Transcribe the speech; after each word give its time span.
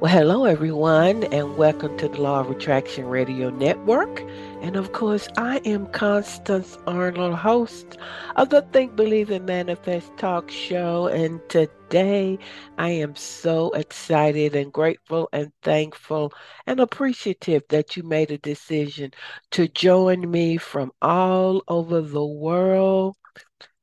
Well, 0.00 0.10
hello, 0.10 0.46
everyone, 0.46 1.24
and 1.24 1.58
welcome 1.58 1.98
to 1.98 2.08
the 2.08 2.22
Law 2.22 2.40
of 2.40 2.50
Attraction 2.50 3.04
Radio 3.04 3.50
Network. 3.50 4.22
And 4.62 4.76
of 4.76 4.92
course, 4.92 5.28
I 5.36 5.58
am 5.66 5.88
Constance 5.88 6.78
Arnold, 6.86 7.34
host 7.34 7.98
of 8.36 8.48
the 8.48 8.62
Think, 8.62 8.96
Believe, 8.96 9.28
and 9.30 9.44
Manifest 9.44 10.16
talk 10.16 10.50
show. 10.50 11.08
And 11.08 11.38
today, 11.50 12.38
I 12.78 12.88
am 12.88 13.14
so 13.14 13.72
excited 13.72 14.56
and 14.56 14.72
grateful 14.72 15.28
and 15.34 15.52
thankful 15.60 16.32
and 16.66 16.80
appreciative 16.80 17.64
that 17.68 17.94
you 17.94 18.02
made 18.02 18.30
a 18.30 18.38
decision 18.38 19.10
to 19.50 19.68
join 19.68 20.30
me 20.30 20.56
from 20.56 20.92
all 21.02 21.62
over 21.68 22.00
the 22.00 22.24
world. 22.24 23.16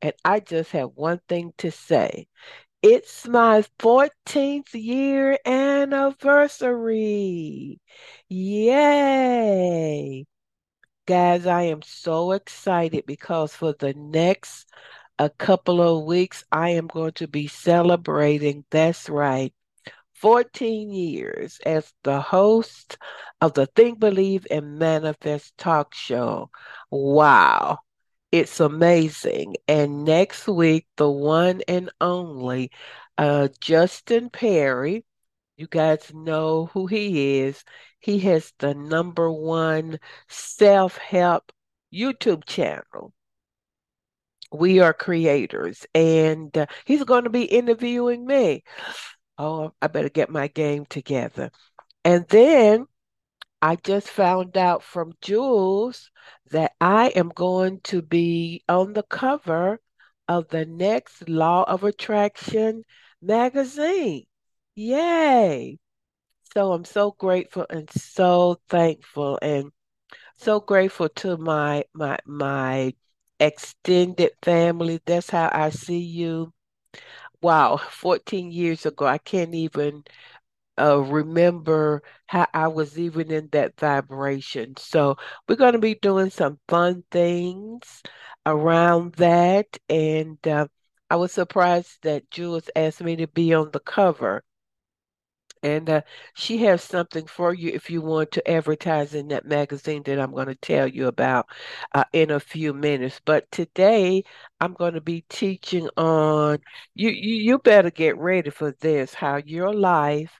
And 0.01 0.13
I 0.25 0.39
just 0.39 0.71
have 0.71 0.89
one 0.95 1.21
thing 1.29 1.53
to 1.59 1.69
say 1.69 2.27
it's 2.81 3.27
my 3.27 3.63
14th 3.79 4.73
year 4.73 5.37
anniversary. 5.45 7.79
Yay. 8.29 10.25
Guys, 11.07 11.45
I 11.47 11.63
am 11.63 11.81
so 11.83 12.31
excited 12.33 13.05
because 13.05 13.55
for 13.55 13.73
the 13.73 13.93
next 13.93 14.67
a 15.19 15.29
couple 15.29 15.81
of 15.81 16.05
weeks, 16.05 16.43
I 16.51 16.69
am 16.71 16.87
going 16.87 17.13
to 17.13 17.27
be 17.27 17.47
celebrating, 17.47 18.65
that's 18.71 19.09
right, 19.09 19.53
14 20.13 20.91
years 20.91 21.59
as 21.65 21.93
the 22.03 22.21
host 22.21 22.97
of 23.41 23.53
the 23.53 23.65
Think, 23.67 23.99
Believe, 23.99 24.45
and 24.51 24.77
Manifest 24.79 25.57
talk 25.57 25.93
show. 25.93 26.49
Wow. 26.91 27.79
It's 28.31 28.59
amazing. 28.59 29.55
And 29.67 30.03
next 30.05 30.47
week, 30.47 30.87
the 30.97 31.09
one 31.09 31.61
and 31.67 31.89
only 32.01 32.71
uh, 33.17 33.49
Justin 33.61 34.29
Perry, 34.29 35.05
you 35.57 35.67
guys 35.67 36.11
know 36.13 36.67
who 36.67 36.87
he 36.87 37.39
is. 37.39 37.63
He 37.99 38.19
has 38.19 38.53
the 38.59 38.73
number 38.75 39.31
one 39.31 39.99
self 40.29 40.97
help 40.97 41.51
YouTube 41.93 42.45
channel. 42.45 43.13
We 44.51 44.79
are 44.79 44.93
creators, 44.93 45.85
and 45.93 46.57
uh, 46.57 46.67
he's 46.85 47.03
going 47.03 47.25
to 47.25 47.29
be 47.29 47.43
interviewing 47.43 48.25
me. 48.25 48.63
Oh, 49.37 49.73
I 49.81 49.87
better 49.87 50.09
get 50.09 50.29
my 50.29 50.47
game 50.47 50.85
together. 50.85 51.51
And 52.05 52.25
then 52.29 52.87
I 53.61 53.75
just 53.75 54.07
found 54.09 54.57
out 54.57 54.83
from 54.83 55.13
Jules 55.21 56.11
that 56.51 56.73
I 56.81 57.09
am 57.09 57.29
going 57.29 57.81
to 57.81 58.01
be 58.01 58.63
on 58.69 58.93
the 58.93 59.03
cover 59.03 59.79
of 60.27 60.47
the 60.49 60.65
next 60.65 61.27
Law 61.29 61.63
of 61.63 61.83
Attraction 61.83 62.83
magazine. 63.21 64.25
Yay! 64.75 65.79
So 66.53 66.73
I'm 66.73 66.85
so 66.85 67.11
grateful 67.11 67.65
and 67.69 67.89
so 67.91 68.59
thankful 68.69 69.39
and 69.41 69.71
so 70.37 70.59
grateful 70.59 71.09
to 71.09 71.37
my 71.37 71.85
my 71.93 72.19
my 72.25 72.93
extended 73.39 74.31
family. 74.43 75.01
That's 75.05 75.29
how 75.29 75.49
I 75.53 75.69
see 75.71 75.99
you. 75.99 76.53
Wow, 77.41 77.77
14 77.77 78.51
years 78.51 78.85
ago, 78.85 79.05
I 79.05 79.17
can't 79.19 79.53
even 79.55 80.03
uh, 80.79 80.99
remember 80.99 82.03
how 82.27 82.47
I 82.53 82.67
was 82.67 82.97
even 82.99 83.31
in 83.31 83.49
that 83.51 83.79
vibration. 83.79 84.75
So 84.77 85.17
we're 85.47 85.55
going 85.55 85.73
to 85.73 85.79
be 85.79 85.95
doing 85.95 86.29
some 86.29 86.59
fun 86.67 87.03
things 87.11 88.03
around 88.45 89.13
that. 89.15 89.77
And 89.89 90.45
uh, 90.47 90.67
I 91.09 91.15
was 91.17 91.31
surprised 91.31 92.03
that 92.03 92.29
Jules 92.31 92.69
asked 92.75 93.01
me 93.03 93.15
to 93.17 93.27
be 93.27 93.53
on 93.53 93.71
the 93.71 93.79
cover. 93.79 94.43
And 95.63 95.89
uh, 95.89 96.01
she 96.35 96.59
has 96.59 96.83
something 96.83 97.25
for 97.25 97.53
you 97.53 97.71
if 97.73 97.89
you 97.89 98.01
want 98.01 98.31
to 98.33 98.49
advertise 98.49 99.13
in 99.15 99.27
that 99.29 99.45
magazine 99.45 100.03
that 100.03 100.19
I'm 100.19 100.31
going 100.31 100.47
to 100.47 100.55
tell 100.55 100.87
you 100.87 101.07
about 101.07 101.47
uh, 101.93 102.03
in 102.13 102.31
a 102.31 102.39
few 102.39 102.73
minutes. 102.73 103.19
But 103.25 103.51
today 103.51 104.23
I'm 104.59 104.73
going 104.73 104.93
to 104.93 105.01
be 105.01 105.25
teaching 105.29 105.89
on 105.97 106.59
you, 106.93 107.09
you. 107.09 107.35
You 107.35 107.59
better 107.59 107.89
get 107.91 108.17
ready 108.17 108.49
for 108.51 108.71
this. 108.71 109.13
How 109.15 109.37
your 109.37 109.73
life 109.73 110.39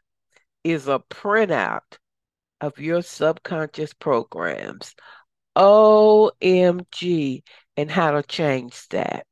is 0.72 0.88
a 0.88 1.00
printout 1.09 1.97
of 2.61 2.79
your 2.79 3.01
subconscious 3.01 3.94
programs. 3.94 4.95
OMG, 5.57 7.44
and 7.75 7.89
how 7.89 8.11
to 8.11 8.23
change 8.23 8.88
that. 8.89 9.25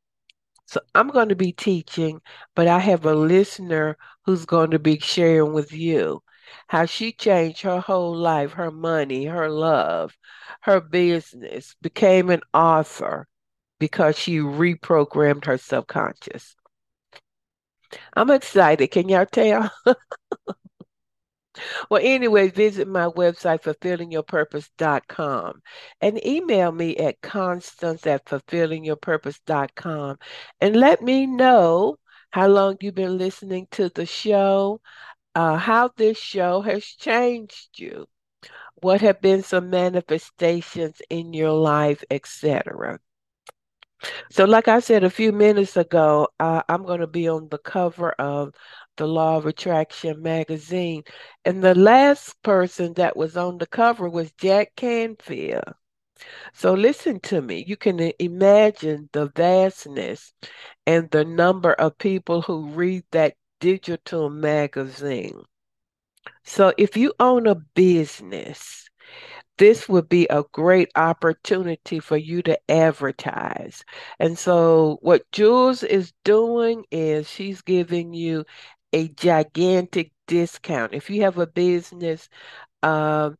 So 0.65 0.81
I'm 0.95 1.09
going 1.09 1.29
to 1.29 1.35
be 1.35 1.51
teaching, 1.51 2.19
but 2.55 2.67
I 2.67 2.79
have 2.79 3.05
a 3.05 3.13
listener 3.13 3.97
who's 4.25 4.45
going 4.45 4.71
to 4.71 4.79
be 4.79 4.97
sharing 4.99 5.53
with 5.53 5.71
you 5.71 6.23
how 6.67 6.85
she 6.85 7.11
changed 7.11 7.61
her 7.61 7.79
whole 7.79 8.15
life, 8.15 8.53
her 8.53 8.71
money, 8.71 9.25
her 9.25 9.49
love, 9.49 10.17
her 10.61 10.81
business, 10.81 11.75
became 11.81 12.29
an 12.29 12.41
author 12.53 13.27
because 13.79 14.17
she 14.17 14.37
reprogrammed 14.39 15.45
her 15.45 15.57
subconscious. 15.57 16.55
I'm 18.13 18.31
excited. 18.31 18.87
Can 18.89 19.09
y'all 19.09 19.25
tell? 19.27 19.71
Well, 21.89 22.01
anyway, 22.03 22.49
visit 22.49 22.87
my 22.87 23.07
website, 23.07 23.61
fulfillingyourpurpose.com, 23.63 25.61
and 26.01 26.25
email 26.25 26.71
me 26.71 26.95
at 26.97 27.21
constance 27.21 28.05
at 28.07 28.25
fulfillingyourpurpose.com 28.25 30.17
and 30.61 30.75
let 30.75 31.01
me 31.01 31.25
know 31.27 31.97
how 32.31 32.47
long 32.47 32.77
you've 32.81 32.95
been 32.95 33.17
listening 33.17 33.67
to 33.71 33.89
the 33.89 34.05
show, 34.05 34.81
uh, 35.35 35.57
how 35.57 35.89
this 35.95 36.17
show 36.17 36.61
has 36.61 36.83
changed 36.85 37.79
you, 37.79 38.05
what 38.75 39.01
have 39.01 39.21
been 39.21 39.43
some 39.43 39.69
manifestations 39.69 41.01
in 41.09 41.33
your 41.33 41.51
life, 41.51 42.03
etc. 42.11 42.99
So, 44.29 44.45
like 44.45 44.67
I 44.67 44.79
said 44.79 45.03
a 45.03 45.09
few 45.09 45.31
minutes 45.31 45.77
ago, 45.77 46.27
I'm 46.39 46.85
going 46.85 46.99
to 46.99 47.07
be 47.07 47.27
on 47.27 47.49
the 47.49 47.57
cover 47.57 48.11
of 48.13 48.53
the 48.97 49.07
Law 49.07 49.37
of 49.37 49.45
Attraction 49.45 50.21
magazine. 50.21 51.03
And 51.43 51.63
the 51.63 51.75
last 51.75 52.41
person 52.43 52.93
that 52.93 53.17
was 53.17 53.35
on 53.37 53.57
the 53.57 53.67
cover 53.67 54.09
was 54.09 54.31
Jack 54.33 54.75
Canfield. 54.75 55.73
So 56.53 56.73
listen 56.73 57.19
to 57.21 57.41
me. 57.41 57.63
You 57.67 57.77
can 57.77 58.11
imagine 58.19 59.09
the 59.11 59.29
vastness 59.35 60.33
and 60.85 61.09
the 61.11 61.25
number 61.25 61.73
of 61.73 61.97
people 61.97 62.41
who 62.41 62.67
read 62.69 63.03
that 63.11 63.35
digital 63.59 64.29
magazine. 64.29 65.41
So 66.43 66.73
if 66.77 66.95
you 66.95 67.13
own 67.19 67.47
a 67.47 67.55
business, 67.55 68.89
this 69.57 69.87
would 69.89 70.09
be 70.09 70.27
a 70.29 70.43
great 70.51 70.89
opportunity 70.95 71.99
for 71.99 72.17
you 72.17 72.41
to 72.43 72.59
advertise. 72.69 73.83
And 74.19 74.37
so, 74.37 74.97
what 75.01 75.29
Jules 75.31 75.83
is 75.83 76.13
doing 76.23 76.85
is 76.91 77.29
she's 77.29 77.61
giving 77.61 78.13
you 78.13 78.45
a 78.93 79.07
gigantic 79.09 80.11
discount. 80.27 80.93
If 80.93 81.09
you 81.09 81.23
have 81.23 81.37
a 81.37 81.47
business, 81.47 82.29
um, 82.83 83.37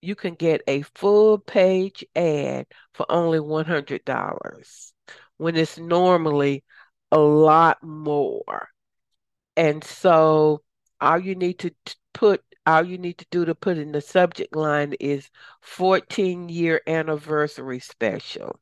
you 0.00 0.14
can 0.14 0.34
get 0.34 0.62
a 0.68 0.82
full 0.94 1.38
page 1.38 2.04
ad 2.16 2.66
for 2.94 3.06
only 3.10 3.40
$100 3.40 4.92
when 5.38 5.56
it's 5.56 5.78
normally 5.78 6.64
a 7.12 7.18
lot 7.18 7.82
more. 7.82 8.68
And 9.56 9.82
so 9.84 10.62
all 11.00 11.18
you 11.18 11.34
need 11.34 11.60
to 11.60 11.74
put 12.14 12.42
all 12.68 12.84
you 12.86 12.98
need 12.98 13.18
to 13.18 13.26
do 13.30 13.46
to 13.46 13.54
put 13.54 13.78
in 13.78 13.92
the 13.92 14.00
subject 14.02 14.54
line 14.54 14.94
is 15.00 15.30
14 15.62 16.50
year 16.50 16.82
anniversary 16.86 17.80
special. 17.80 18.60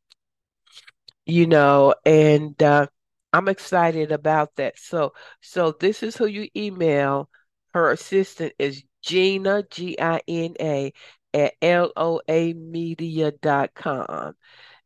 You 1.26 1.46
know, 1.48 1.94
and 2.04 2.62
uh, 2.62 2.86
I'm 3.32 3.48
excited 3.48 4.12
about 4.12 4.54
that. 4.56 4.78
So, 4.78 5.12
so 5.40 5.72
this 5.72 6.02
is 6.04 6.16
who 6.16 6.26
you 6.26 6.48
email. 6.56 7.28
Her 7.74 7.90
assistant 7.90 8.52
is 8.58 8.84
Gina, 9.02 9.64
G 9.70 9.96
I 10.00 10.20
N 10.28 10.54
A, 10.60 10.92
at 11.34 11.54
loamedia.com. 11.60 12.34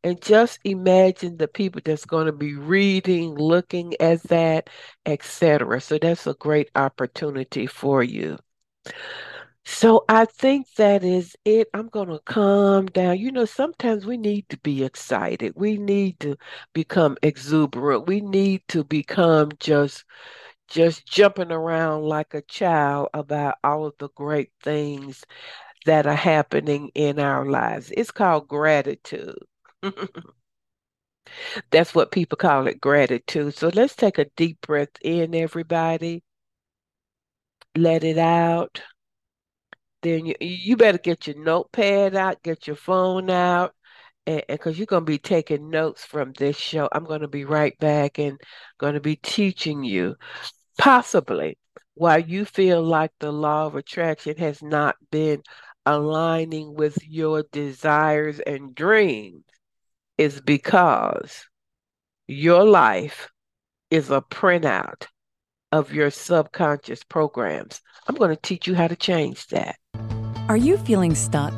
And 0.03 0.23
just 0.23 0.59
imagine 0.65 1.37
the 1.37 1.49
people 1.49 1.83
that's 1.85 2.07
going 2.07 2.27
to 2.27 2.33
be 2.33 2.55
reading, 2.55 3.35
looking 3.35 3.95
at 4.01 4.23
that, 4.25 4.71
etc. 5.05 5.81
So 5.81 5.99
that's 5.99 6.27
a 6.27 6.35
great 6.35 6.71
opportunity 6.75 7.67
for 7.67 8.03
you. 8.03 8.39
So 9.65 10.05
I 10.09 10.25
think 10.25 10.67
that 10.77 11.05
is 11.05 11.37
it. 11.45 11.69
I'm 11.75 11.89
going 11.89 12.09
to 12.09 12.19
calm 12.21 12.87
down. 12.87 13.19
You 13.19 13.31
know, 13.33 13.45
sometimes 13.45 14.07
we 14.07 14.17
need 14.17 14.49
to 14.51 14.59
be 14.59 14.85
excited. 14.85 15.53
We 15.57 15.77
need 15.79 16.19
to 16.21 16.37
become 16.73 17.17
exuberant. 17.23 18.07
We 18.07 18.21
need 18.21 18.63
to 18.69 18.85
become 18.85 19.51
just 19.61 20.05
just 20.69 21.07
jumping 21.07 21.53
around 21.53 22.05
like 22.05 22.35
a 22.35 22.43
child 22.43 23.09
about 23.15 23.57
all 23.65 23.87
of 23.87 23.95
the 23.99 24.09
great 24.17 24.51
things 24.63 25.25
that 25.87 26.07
are 26.07 26.15
happening 26.15 26.91
in 26.95 27.19
our 27.21 27.47
lives. 27.47 27.93
It's 27.97 28.11
called 28.13 28.49
gratitude. 28.49 29.39
That's 31.71 31.95
what 31.95 32.13
people 32.13 32.37
call 32.37 32.67
it, 32.67 32.81
gratitude. 32.81 33.55
So 33.55 33.69
let's 33.75 33.97
take 33.97 34.19
a 34.19 34.27
deep 34.37 34.61
breath 34.61 34.91
in, 35.03 35.35
everybody. 35.35 36.23
Let 37.77 38.05
it 38.05 38.19
out. 38.19 38.83
Then 40.03 40.27
you, 40.27 40.35
you 40.41 40.77
better 40.77 40.99
get 40.99 41.27
your 41.27 41.37
notepad 41.37 42.17
out, 42.17 42.43
get 42.43 42.67
your 42.67 42.77
phone 42.77 43.31
out, 43.31 43.75
and 44.27 44.43
because 44.49 44.79
you're 44.79 44.87
going 44.87 45.03
to 45.03 45.11
be 45.11 45.19
taking 45.19 45.71
notes 45.71 46.05
from 46.05 46.33
this 46.33 46.57
show. 46.57 46.89
I'm 46.91 47.05
going 47.05 47.21
to 47.21 47.29
be 47.29 47.45
right 47.45 47.79
back 47.79 48.19
and 48.19 48.41
going 48.79 48.95
to 48.95 49.01
be 49.01 49.17
teaching 49.17 49.85
you, 49.85 50.17
possibly, 50.79 51.59
why 51.95 52.19
you 52.19 52.45
feel 52.45 52.83
like 52.83 53.13
the 53.19 53.33
law 53.33 53.67
of 53.67 53.77
attraction 53.77 54.37
has 54.39 54.63
not 54.63 54.97
been 55.11 55.43
aligning 55.87 56.75
with 56.75 56.99
your 57.07 57.45
desires 57.53 58.41
and 58.41 58.75
dreams 58.75 59.45
is 60.17 60.41
because 60.41 61.47
your 62.27 62.65
life 62.65 63.31
is 63.91 64.11
a 64.11 64.21
printout 64.21 65.07
of 65.73 65.93
your 65.93 66.11
subconscious 66.11 67.05
programs. 67.05 67.81
I'm 68.07 68.17
going 68.17 68.31
to 68.31 68.37
teach 68.37 68.67
you 68.67 68.75
how 68.75 68.89
to 68.89 68.97
change 68.97 69.47
that. 69.49 69.77
Are 70.49 70.57
you 70.57 70.77
feeling 70.79 71.15
stuck? 71.15 71.55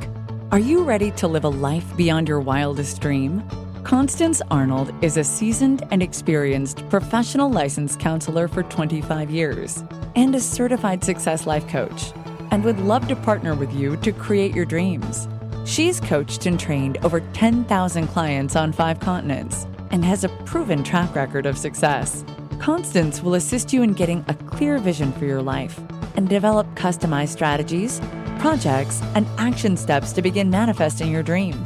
Are 0.50 0.58
you 0.58 0.84
ready 0.84 1.10
to 1.12 1.28
live 1.28 1.44
a 1.44 1.48
life 1.48 1.96
beyond 1.96 2.28
your 2.28 2.40
wildest 2.40 3.00
dream? 3.00 3.42
Constance 3.84 4.42
Arnold 4.50 4.92
is 5.02 5.16
a 5.16 5.24
seasoned 5.24 5.86
and 5.90 6.02
experienced 6.02 6.88
professional 6.88 7.50
licensed 7.50 7.98
counselor 7.98 8.48
for 8.48 8.62
25 8.62 9.30
years 9.30 9.82
and 10.14 10.34
a 10.34 10.40
certified 10.40 11.02
success 11.02 11.46
life 11.46 11.66
coach, 11.68 12.12
and 12.50 12.64
would 12.64 12.78
love 12.80 13.08
to 13.08 13.16
partner 13.16 13.54
with 13.54 13.72
you 13.72 13.96
to 13.96 14.12
create 14.12 14.54
your 14.54 14.66
dreams. 14.66 15.26
She's 15.64 16.00
coached 16.00 16.46
and 16.46 16.60
trained 16.60 16.98
over 17.04 17.20
10,000 17.20 18.06
clients 18.08 18.56
on 18.56 18.72
five 18.72 19.00
continents 19.00 19.66
and 19.90 20.04
has 20.04 20.22
a 20.22 20.28
proven 20.44 20.84
track 20.84 21.14
record 21.14 21.46
of 21.46 21.56
success. 21.56 22.24
Constance 22.62 23.22
will 23.24 23.34
assist 23.34 23.72
you 23.72 23.82
in 23.82 23.92
getting 23.92 24.24
a 24.28 24.34
clear 24.34 24.78
vision 24.78 25.10
for 25.14 25.24
your 25.24 25.42
life 25.42 25.80
and 26.14 26.28
develop 26.28 26.72
customized 26.76 27.30
strategies, 27.30 28.00
projects, 28.38 29.02
and 29.16 29.26
action 29.36 29.76
steps 29.76 30.12
to 30.12 30.22
begin 30.22 30.48
manifesting 30.48 31.10
your 31.10 31.24
dream. 31.24 31.60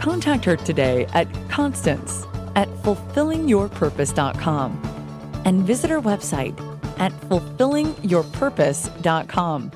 Contact 0.00 0.44
her 0.44 0.56
today 0.56 1.06
at 1.14 1.26
Constance 1.48 2.26
at 2.56 2.68
fulfillingyourpurpose.com 2.82 5.42
and 5.46 5.62
visit 5.62 5.88
her 5.88 6.02
website 6.02 6.54
at 6.98 7.12
fulfillingyourpurpose.com. 7.22 9.70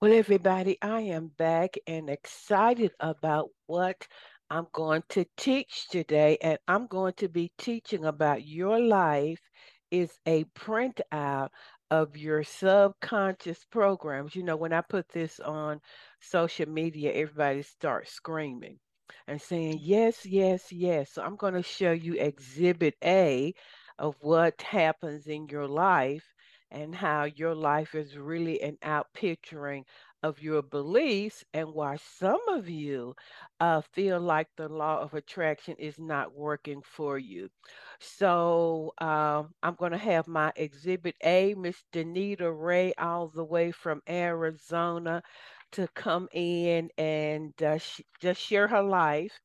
Well, 0.00 0.12
everybody, 0.12 0.76
I 0.82 1.02
am 1.02 1.30
back 1.38 1.76
and 1.86 2.10
excited 2.10 2.90
about 2.98 3.50
what 3.66 4.08
I'm 4.50 4.66
going 4.72 5.02
to 5.10 5.24
teach 5.36 5.88
today. 5.88 6.38
And 6.40 6.58
I'm 6.68 6.86
going 6.86 7.14
to 7.18 7.28
be 7.28 7.52
teaching 7.58 8.04
about 8.04 8.46
your 8.46 8.78
life 8.80 9.40
is 9.90 10.18
a 10.26 10.44
printout 10.56 11.48
of 11.90 12.16
your 12.16 12.42
subconscious 12.44 13.64
programs. 13.70 14.34
You 14.34 14.42
know, 14.42 14.56
when 14.56 14.72
I 14.72 14.80
put 14.82 15.08
this 15.08 15.40
on 15.40 15.80
social 16.20 16.68
media, 16.68 17.12
everybody 17.12 17.62
starts 17.62 18.12
screaming 18.12 18.78
and 19.28 19.40
saying, 19.40 19.78
yes, 19.82 20.26
yes, 20.26 20.72
yes. 20.72 21.12
So 21.12 21.22
I'm 21.22 21.36
going 21.36 21.54
to 21.54 21.62
show 21.62 21.92
you 21.92 22.14
exhibit 22.14 22.94
A 23.04 23.54
of 23.98 24.16
what 24.20 24.60
happens 24.62 25.26
in 25.26 25.48
your 25.48 25.66
life 25.68 26.24
and 26.70 26.94
how 26.94 27.24
your 27.24 27.54
life 27.54 27.94
is 27.94 28.16
really 28.16 28.60
an 28.62 28.76
outpicturing 28.84 29.84
of 30.22 30.42
your 30.42 30.62
beliefs 30.62 31.44
and 31.54 31.72
why 31.72 31.96
some 31.96 32.40
of 32.48 32.68
you 32.68 33.14
uh, 33.60 33.80
feel 33.92 34.20
like 34.20 34.48
the 34.56 34.68
law 34.68 35.00
of 35.00 35.14
attraction 35.14 35.74
is 35.78 35.98
not 35.98 36.34
working 36.34 36.82
for 36.82 37.18
you. 37.18 37.48
So 38.00 38.92
uh, 39.00 39.44
I'm 39.62 39.74
going 39.76 39.92
to 39.92 39.98
have 39.98 40.26
my 40.26 40.52
exhibit 40.56 41.16
A, 41.24 41.54
Miss 41.54 41.82
Danita 41.92 42.52
Ray, 42.52 42.92
all 42.98 43.28
the 43.28 43.44
way 43.44 43.70
from 43.72 44.02
Arizona, 44.08 45.22
to 45.72 45.88
come 45.94 46.28
in 46.32 46.90
and 46.98 47.52
uh, 47.62 47.78
sh- 47.78 48.00
just 48.20 48.40
share 48.40 48.68
her 48.68 48.82
life. 48.82 49.40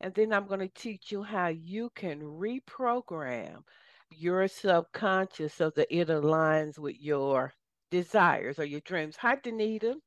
And 0.00 0.14
then 0.14 0.32
I'm 0.32 0.46
going 0.46 0.60
to 0.60 0.68
teach 0.68 1.12
you 1.12 1.22
how 1.22 1.48
you 1.48 1.90
can 1.94 2.20
reprogram 2.20 3.62
your 4.10 4.48
subconscious 4.48 5.54
so 5.54 5.70
that 5.70 5.94
it 5.94 6.08
aligns 6.08 6.78
with 6.78 6.96
your 7.00 7.52
desires 7.92 8.60
or 8.60 8.64
your 8.66 8.82
dreams. 8.82 9.18
Hi, 9.18 9.36
Danita. 9.36 10.00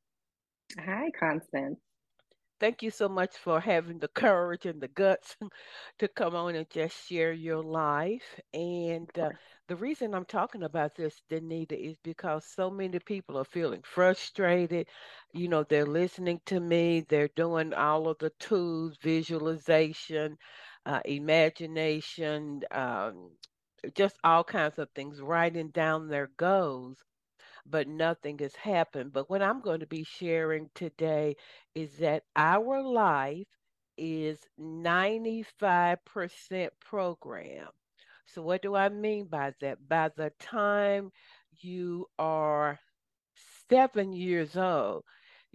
Hi, 0.78 1.10
Constance. 1.20 1.80
Thank 2.60 2.82
you 2.82 2.90
so 2.90 3.08
much 3.08 3.36
for 3.36 3.60
having 3.60 3.98
the 4.00 4.08
courage 4.08 4.66
and 4.66 4.80
the 4.80 4.88
guts 4.88 5.36
to 5.98 6.08
come 6.08 6.34
on 6.36 6.54
and 6.56 6.68
just 6.70 7.06
share 7.08 7.32
your 7.32 7.62
life. 7.62 8.40
And 8.54 9.10
uh, 9.18 9.30
the 9.68 9.76
reason 9.76 10.14
I'm 10.14 10.24
talking 10.26 10.62
about 10.64 10.94
this, 10.96 11.22
Danita, 11.30 11.72
is 11.72 11.96
because 12.02 12.44
so 12.46 12.70
many 12.70 12.98
people 13.00 13.38
are 13.38 13.44
feeling 13.44 13.82
frustrated. 13.84 14.88
You 15.32 15.48
know, 15.48 15.64
they're 15.64 15.86
listening 15.86 16.40
to 16.46 16.60
me, 16.60 17.00
they're 17.08 17.28
doing 17.36 17.74
all 17.74 18.08
of 18.08 18.18
the 18.18 18.30
tools, 18.40 18.96
visualization, 19.02 20.38
uh, 20.86 21.00
imagination, 21.04 22.62
um, 22.72 23.32
just 23.94 24.18
all 24.24 24.44
kinds 24.44 24.78
of 24.78 24.90
things, 24.94 25.20
writing 25.20 25.70
down 25.70 26.08
their 26.08 26.28
goals, 26.36 27.04
but 27.68 27.88
nothing 27.88 28.38
has 28.38 28.54
happened. 28.56 29.12
But 29.12 29.28
what 29.30 29.42
I'm 29.42 29.60
going 29.60 29.80
to 29.80 29.86
be 29.86 30.04
sharing 30.04 30.70
today 30.74 31.36
is 31.74 31.96
that 31.98 32.22
our 32.36 32.82
life 32.82 33.46
is 33.98 34.38
95% 34.58 36.70
program. 36.80 37.68
So, 38.26 38.42
what 38.42 38.62
do 38.62 38.74
I 38.74 38.88
mean 38.88 39.26
by 39.26 39.52
that? 39.60 39.86
By 39.88 40.10
the 40.16 40.32
time 40.40 41.10
you 41.60 42.06
are 42.18 42.78
seven 43.68 44.12
years 44.12 44.56
old, 44.56 45.04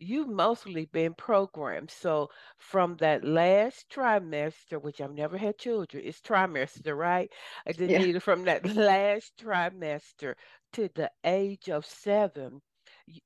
you've 0.01 0.27
mostly 0.29 0.85
been 0.85 1.13
programmed. 1.13 1.91
So 1.91 2.29
from 2.57 2.97
that 2.97 3.23
last 3.23 3.89
trimester, 3.89 4.81
which 4.81 4.99
I've 5.01 5.13
never 5.13 5.37
had 5.37 5.57
children, 5.59 6.03
it's 6.05 6.21
trimester, 6.21 6.97
right? 6.97 7.31
I 7.65 7.71
didn't 7.73 7.95
Yeah. 7.95 8.05
from 8.21 8.43
that 8.45 8.65
last 8.75 9.37
trimester 9.37 10.35
to 10.73 10.89
the 10.89 11.11
age 11.23 11.69
of 11.69 11.85
seven. 11.85 12.61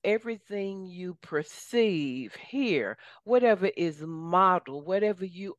Everything 0.03 0.85
you 0.85 1.15
perceive, 1.15 2.35
here, 2.35 2.97
whatever 3.23 3.67
is 3.77 4.01
modeled, 4.01 4.85
whatever 4.85 5.25
you 5.25 5.55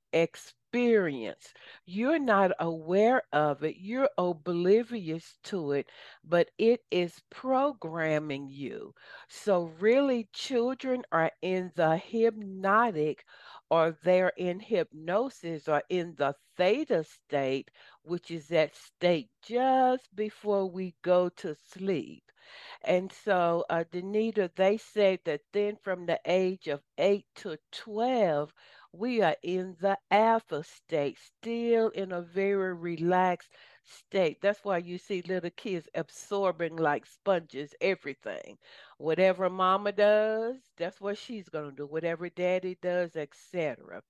experience, 0.72 1.52
you're 1.84 2.18
not 2.18 2.50
aware 2.60 3.22
of 3.32 3.62
it, 3.62 3.76
you're 3.78 4.10
oblivious 4.18 5.38
to 5.44 5.72
it, 5.72 5.88
but 6.24 6.50
it 6.58 6.80
is 6.90 7.20
programming 7.30 8.48
you. 8.48 8.94
So, 9.28 9.64
really, 9.80 10.28
children 10.32 11.02
are 11.12 11.30
in 11.42 11.72
the 11.76 11.96
hypnotic 11.96 13.24
or 13.70 13.96
they're 14.02 14.32
in 14.36 14.60
hypnosis 14.60 15.68
or 15.68 15.82
in 15.88 16.14
the 16.16 16.34
theta 16.56 17.04
state, 17.04 17.70
which 18.02 18.30
is 18.30 18.48
that 18.48 18.74
state 18.74 19.30
just 19.42 20.14
before 20.14 20.70
we 20.70 20.94
go 21.02 21.28
to 21.28 21.54
sleep. 21.54 22.24
And 22.82 23.12
so, 23.12 23.66
uh, 23.68 23.84
Danita, 23.92 24.50
they 24.54 24.78
say 24.78 25.18
that 25.24 25.42
then 25.52 25.76
from 25.76 26.06
the 26.06 26.18
age 26.24 26.68
of 26.68 26.82
8 26.96 27.26
to 27.36 27.58
12, 27.70 28.54
we 28.98 29.22
are 29.22 29.36
in 29.42 29.76
the 29.80 29.98
alpha 30.10 30.62
state, 30.64 31.18
still 31.18 31.88
in 31.90 32.12
a 32.12 32.22
very 32.22 32.74
relaxed 32.74 33.50
state. 33.84 34.40
That's 34.40 34.64
why 34.64 34.78
you 34.78 34.98
see 34.98 35.22
little 35.22 35.50
kids 35.50 35.88
absorbing 35.94 36.76
like 36.76 37.06
sponges 37.06 37.74
everything. 37.80 38.58
Whatever 38.98 39.48
mama 39.50 39.92
does, 39.92 40.72
that's 40.76 41.00
what 41.00 41.18
she's 41.18 41.48
going 41.48 41.70
to 41.70 41.76
do. 41.76 41.86
Whatever 41.86 42.28
daddy 42.30 42.76
does, 42.80 43.16
etc. 43.16 44.02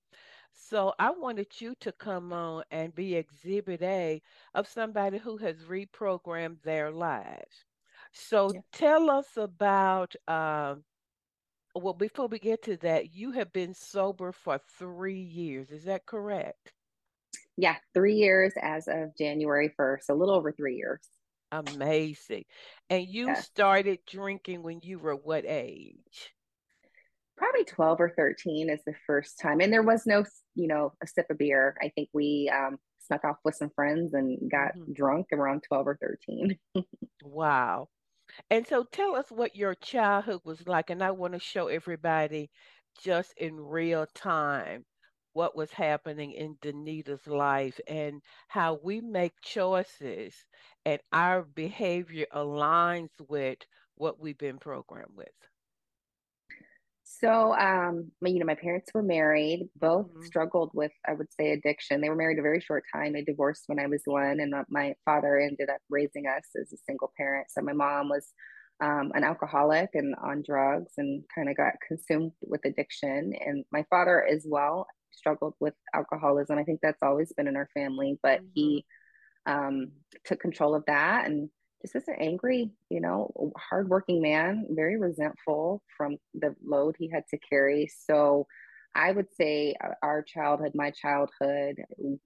So 0.53 0.95
I 0.99 1.11
wanted 1.11 1.61
you 1.61 1.75
to 1.81 1.93
come 1.93 2.33
on 2.33 2.65
and 2.71 2.95
be 2.95 3.15
exhibit 3.17 3.83
A 3.83 4.23
of 4.55 4.67
somebody 4.69 5.19
who 5.19 5.37
has 5.39 5.65
reprogrammed 5.65 6.63
their 6.63 6.91
lives. 6.91 7.65
So 8.13 8.55
Yeah. 8.55 8.61
tell 8.73 9.11
us 9.11 9.37
about, 9.37 10.15
um, 10.29 10.85
well, 11.79 11.95
before 11.95 12.27
we 12.29 12.39
get 12.39 12.63
to 12.65 12.77
that, 12.79 13.15
you 13.15 13.33
have 13.33 13.53
been 13.53 13.75
sober 13.75 14.33
for 14.33 14.61
three 14.79 15.21
years. 15.21 15.71
Is 15.71 15.85
that 15.85 16.07
correct? 16.07 16.73
Yeah, 17.57 17.77
three 17.95 18.15
years 18.15 18.53
as 18.61 18.89
of 18.89 19.17
January 19.17 19.73
1st, 19.79 20.11
a 20.11 20.15
little 20.15 20.35
over 20.35 20.53
three 20.53 20.77
years. 20.77 21.01
Amazing. 21.53 22.45
And 22.91 23.07
you 23.07 23.35
started 23.37 24.01
drinking 24.07 24.63
when 24.63 24.81
you 24.83 24.99
were 24.99 25.15
what 25.15 25.45
age? 25.47 26.33
Probably 27.37 27.65
12 27.65 28.01
or 28.01 28.11
13 28.17 28.71
is 28.71 28.81
the 28.85 28.95
first 29.07 29.39
time. 29.39 29.61
And 29.61 29.73
there 29.73 29.83
was 29.83 30.07
no, 30.07 30.25
you 30.55 30.69
know, 30.69 30.93
a 31.03 31.07
sip 31.07 31.27
of 31.31 31.39
beer. 31.39 31.77
I 31.83 31.91
think 31.91 32.09
we 32.13 32.51
um, 32.55 32.79
snuck 32.99 33.25
off 33.25 33.37
with 33.45 33.55
some 33.55 33.71
friends 33.71 34.15
and 34.15 34.51
got 34.51 34.73
Mhm. 34.77 34.95
drunk 34.95 35.27
around 35.33 35.63
12 35.69 35.87
or 35.87 35.99
13. 36.01 36.59
Wow. 37.23 37.89
And 38.51 38.67
so 38.67 38.85
tell 38.85 39.15
us 39.17 39.31
what 39.31 39.55
your 39.57 39.75
childhood 39.75 40.41
was 40.45 40.67
like. 40.67 40.91
And 40.91 41.03
I 41.03 41.11
want 41.13 41.35
to 41.35 41.39
show 41.41 41.69
everybody 41.69 42.51
just 43.01 43.33
in 43.37 43.61
real 43.61 44.07
time 44.07 44.85
what 45.33 45.57
was 45.57 45.71
happening 45.73 46.33
in 46.33 46.57
Danita's 46.57 47.27
life 47.27 47.79
and 47.87 48.23
how 48.49 48.81
we 48.83 49.01
make 49.01 49.41
choices 49.43 50.35
and 50.85 51.01
our 51.13 51.43
behavior 51.43 52.27
aligns 52.35 53.11
with 53.29 53.59
what 53.97 54.19
we've 54.19 54.39
been 54.39 54.59
programmed 54.59 55.15
with. 55.17 55.29
So, 57.21 57.55
um, 57.55 58.13
you 58.23 58.39
know, 58.39 58.47
my 58.47 58.55
parents 58.57 58.91
were 58.93 59.03
married, 59.03 59.69
both 59.77 60.07
Mhm. 60.07 60.21
struggled 60.21 60.71
with, 60.75 60.93
I 61.07 61.15
would 61.15 61.33
say, 61.33 61.53
addiction. 61.53 62.01
They 62.01 62.09
were 62.11 62.17
married 62.17 62.39
a 62.39 62.43
very 62.43 62.61
short 62.61 62.85
time. 62.93 63.13
They 63.13 63.23
divorced 63.23 63.65
when 63.69 63.79
I 63.79 63.87
was 63.87 64.03
one, 64.05 64.41
and 64.41 64.55
uh, 64.55 64.65
my 64.69 64.95
father 65.05 65.39
ended 65.39 65.71
up 65.71 65.81
raising 65.89 66.27
us 66.27 66.45
as 66.61 66.73
a 66.73 66.77
single 66.87 67.13
parent. 67.17 67.47
So, 67.51 67.63
my 67.63 67.73
mom 67.73 68.09
was 68.11 68.33
um, 68.83 69.13
an 69.15 69.25
alcoholic 69.25 69.91
and 69.95 70.15
on 70.23 70.43
drugs 70.47 70.93
and 70.99 71.25
kind 71.35 71.49
of 71.49 71.57
got 71.57 71.75
consumed 71.87 72.33
with 72.43 72.61
addiction. 72.67 73.33
And 73.41 73.65
my 73.73 73.85
father, 73.89 74.25
as 74.27 74.45
well, 74.47 74.87
struggled 75.11 75.55
with 75.61 75.75
alcoholism. 75.95 76.59
I 76.59 76.65
think 76.65 76.81
that's 76.83 77.03
always 77.03 77.33
been 77.33 77.49
in 77.49 77.57
our 77.57 77.69
family, 77.73 78.19
but 78.23 78.41
Mhm. 78.41 78.51
he 78.53 78.85
um, 79.47 79.93
took 80.25 80.41
control 80.41 80.75
of 80.75 80.85
that 80.87 81.27
and 81.27 81.51
just 81.93 82.07
was 82.07 82.09
an 82.09 82.17
angry, 82.21 82.71
you 82.91 83.01
know, 83.01 83.31
hardworking 83.57 84.21
man, 84.21 84.67
very 84.71 84.99
resentful 84.99 85.83
from 85.97 86.17
the 86.35 86.55
load 86.65 86.97
he 86.99 87.09
had 87.11 87.25
to 87.31 87.39
carry. 87.39 87.91
So 88.07 88.47
I 88.95 89.13
would 89.13 89.29
say 89.35 89.75
uh, 89.85 89.91
our 90.03 90.23
childhood, 90.23 90.73
my 90.75 90.91
childhood 90.91 91.77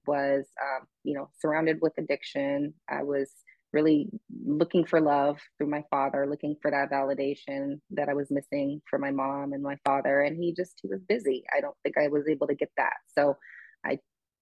was, 0.07 0.45
um, 0.61 0.87
you 1.03 1.13
know, 1.13 1.29
surrounded 1.39 1.79
with 1.81 1.93
addiction. 1.97 2.73
I 2.89 3.03
was 3.03 3.29
really 3.73 4.09
looking 4.45 4.85
for 4.85 4.99
love 4.99 5.39
through 5.57 5.69
my 5.69 5.83
father, 5.89 6.27
looking 6.29 6.55
for 6.61 6.71
that 6.71 6.91
validation 6.91 7.79
that 7.91 8.09
I 8.09 8.13
was 8.13 8.31
missing 8.31 8.81
from 8.89 9.01
my 9.01 9.11
mom 9.11 9.53
and 9.53 9.63
my 9.63 9.77
father. 9.85 10.21
And 10.21 10.41
he 10.41 10.53
just, 10.53 10.79
he 10.81 10.87
was 10.87 11.01
busy. 11.07 11.43
I 11.55 11.61
don't 11.61 11.75
think 11.83 11.97
I 11.97 12.07
was 12.07 12.27
able 12.27 12.47
to 12.47 12.55
get 12.55 12.71
that. 12.77 12.95
So 13.17 13.37
I 13.85 13.99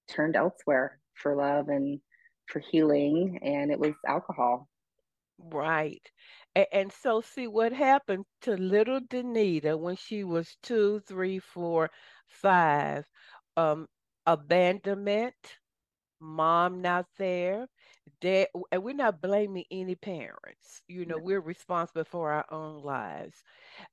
turned 0.08 0.36
elsewhere 0.36 0.98
for 1.14 1.36
love 1.36 1.68
and 1.68 2.00
for 2.46 2.60
healing, 2.60 3.38
and 3.42 3.70
it 3.70 3.78
was 3.78 3.94
alcohol. 4.06 4.68
Right. 5.42 6.02
And, 6.54 6.92
so, 6.92 7.20
see 7.20 7.46
what 7.48 7.72
happened 7.72 8.26
to 8.42 8.56
little 8.56 9.00
Danita 9.00 9.78
when 9.78 9.96
she 9.96 10.24
was 10.24 10.56
two, 10.62 11.00
three, 11.00 11.38
four, 11.38 11.90
five. 12.26 13.06
Um, 13.56 13.86
abandonment, 14.26 15.34
mom 16.20 16.82
not 16.82 17.06
there, 17.18 17.68
dad, 18.20 18.48
and 18.72 18.82
we're 18.82 18.94
not 18.94 19.20
blaming 19.20 19.64
any 19.70 19.94
parents. 19.94 20.82
You 20.88 21.04
know, 21.06 21.18
No. 21.18 21.20
we're 21.20 21.40
responsible 21.40 22.04
for 22.04 22.32
our 22.32 22.46
own 22.50 22.82
lives. 22.82 23.42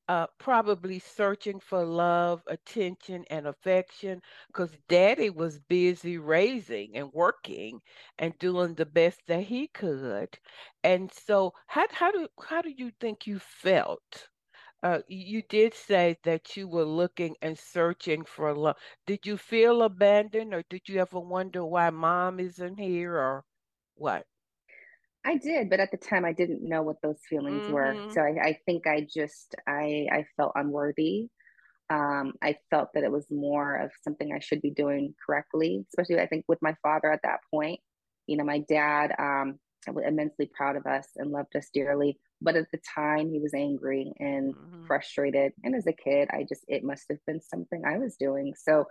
Uh, 0.08 0.28
probably 0.40 1.00
searching 1.00 1.60
for 1.60 1.84
love, 1.86 2.44
attention, 2.48 3.26
and 3.30 3.48
affection 3.48 4.22
because 4.48 4.78
daddy 4.90 5.30
was 5.30 5.60
busy 5.60 6.18
raising 6.18 6.96
and 6.96 7.12
working 7.14 7.82
and 8.18 8.38
doing 8.40 8.76
the 8.76 8.86
best 8.86 9.22
that 9.28 9.44
he 9.44 9.68
could. 9.68 10.38
And 10.84 11.12
so, 11.12 11.54
how, 11.68 11.86
how 11.92 12.12
do 12.12 12.28
how 12.48 12.62
do 12.62 12.70
you 12.70 12.92
think 13.00 13.28
you 13.28 13.40
felt? 13.40 14.30
Uh, 14.84 15.00
you 15.08 15.42
did 15.42 15.74
say 15.74 16.18
that 16.24 16.56
you 16.58 16.68
were 16.68 16.84
looking 16.86 17.36
and 17.42 17.58
searching 17.58 18.24
for 18.26 18.54
love. 18.54 18.78
Did 19.06 19.26
you 19.26 19.38
feel 19.38 19.82
abandoned, 19.84 20.54
or 20.54 20.64
did 20.70 20.88
you 20.90 21.00
ever 21.02 21.20
wonder 21.20 21.66
why 21.66 21.90
mom 21.90 22.40
isn't 22.40 22.78
here, 22.80 23.16
or 23.16 23.46
what? 23.98 24.26
I 25.26 25.38
did, 25.38 25.70
but 25.70 25.80
at 25.80 25.92
the 25.92 25.98
time 25.98 26.26
I 26.26 26.34
didn't 26.34 26.68
know 26.68 26.84
what 26.84 27.02
those 27.02 27.20
feelings 27.30 27.66
were. 27.68 28.00
Mm-hmm. 28.00 28.08
So 28.08 28.22
I, 28.22 28.50
I 28.50 28.60
think 28.66 28.88
I 28.88 29.02
just 29.14 29.56
I 29.68 30.08
I 30.12 30.26
felt 30.38 30.54
unworthy. 30.56 31.28
Um, 31.90 32.34
I 32.44 32.58
felt 32.72 32.90
that 32.94 33.04
it 33.04 33.12
was 33.12 33.28
more 33.32 33.76
of 33.78 33.92
something 34.04 34.32
I 34.34 34.40
should 34.40 34.62
be 34.62 34.72
doing 34.72 35.16
correctly, 35.26 35.86
especially 35.90 36.22
I 36.22 36.28
think 36.28 36.46
with 36.48 36.62
my 36.62 36.76
father 36.84 37.12
at 37.12 37.22
that 37.24 37.40
point. 37.52 37.80
You 38.28 38.38
know, 38.38 38.44
my 38.46 38.60
dad 38.60 39.14
um, 39.20 39.60
was 39.88 40.06
immensely 40.08 40.50
proud 40.56 40.76
of 40.78 40.86
us 40.86 41.08
and 41.18 41.32
loved 41.32 41.56
us 41.56 41.70
dearly, 41.74 42.20
but 42.42 42.56
at 42.56 42.68
the 42.72 42.80
time 42.96 43.30
he 43.32 43.40
was 43.40 43.54
angry 43.54 44.14
and 44.20 44.56
Mm-hmm. 44.56 44.88
frustrated. 44.88 45.54
And 45.64 45.76
as 45.76 45.88
a 45.88 45.94
kid, 45.94 46.30
I 46.32 46.46
just 46.48 46.64
it 46.68 46.84
must 46.84 47.06
have 47.10 47.20
been 47.28 47.42
something 47.42 47.84
I 47.86 47.98
was 47.98 48.18
doing. 48.18 48.54
So 48.58 48.86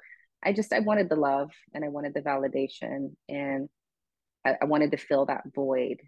I 0.45 0.53
just 0.53 0.73
I 0.73 0.81
wanted 0.81 1.09
the 1.09 1.17
love 1.17 1.51
and 1.75 1.85
I 1.85 1.89
wanted 1.89 2.15
the 2.15 2.23
validation 2.23 3.13
and 3.29 3.69
I, 4.47 4.57
I 4.63 4.65
wanted 4.67 4.93
to 4.93 4.97
fill 4.97 5.27
that 5.27 5.45
void 5.55 5.99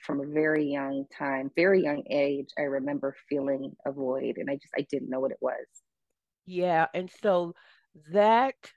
from 0.00 0.20
a 0.20 0.26
very 0.26 0.64
young 0.64 1.06
time, 1.16 1.50
very 1.56 1.82
young 1.82 2.04
age. 2.10 2.48
I 2.58 2.62
remember 2.62 3.14
feeling 3.28 3.72
a 3.86 3.92
void 3.92 4.36
and 4.38 4.50
I 4.50 4.54
just 4.54 4.74
I 4.76 4.86
didn't 4.90 5.10
know 5.10 5.20
what 5.20 5.32
it 5.32 5.38
was. 5.40 5.66
Yeah, 6.46 6.86
and 6.94 7.10
so 7.22 7.54
that 8.12 8.72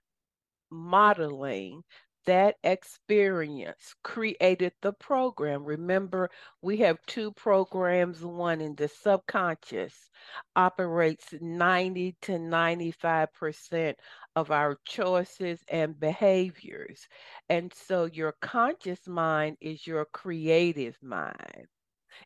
modeling, 0.72 1.84
that 2.26 2.58
experience 2.64 3.96
created 4.04 4.74
the 4.82 4.94
program. 4.94 5.64
Remember, 5.66 6.30
we 6.62 6.78
have 6.78 7.06
two 7.08 7.32
programs. 7.32 8.24
One 8.24 8.62
in 8.62 8.76
the 8.76 8.88
subconscious 8.88 10.10
operates 10.56 11.34
90 11.40 12.16
to 12.22 12.38
95% 12.40 14.00
of 14.36 14.52
our 14.52 14.78
choices 14.86 15.64
and 15.70 16.00
behaviors. 16.00 17.08
And 17.50 17.74
so 17.74 18.06
your 18.06 18.34
conscious 18.42 19.08
mind 19.08 19.58
is 19.62 19.88
your 19.88 20.06
creative 20.06 20.98
mind. 21.02 21.68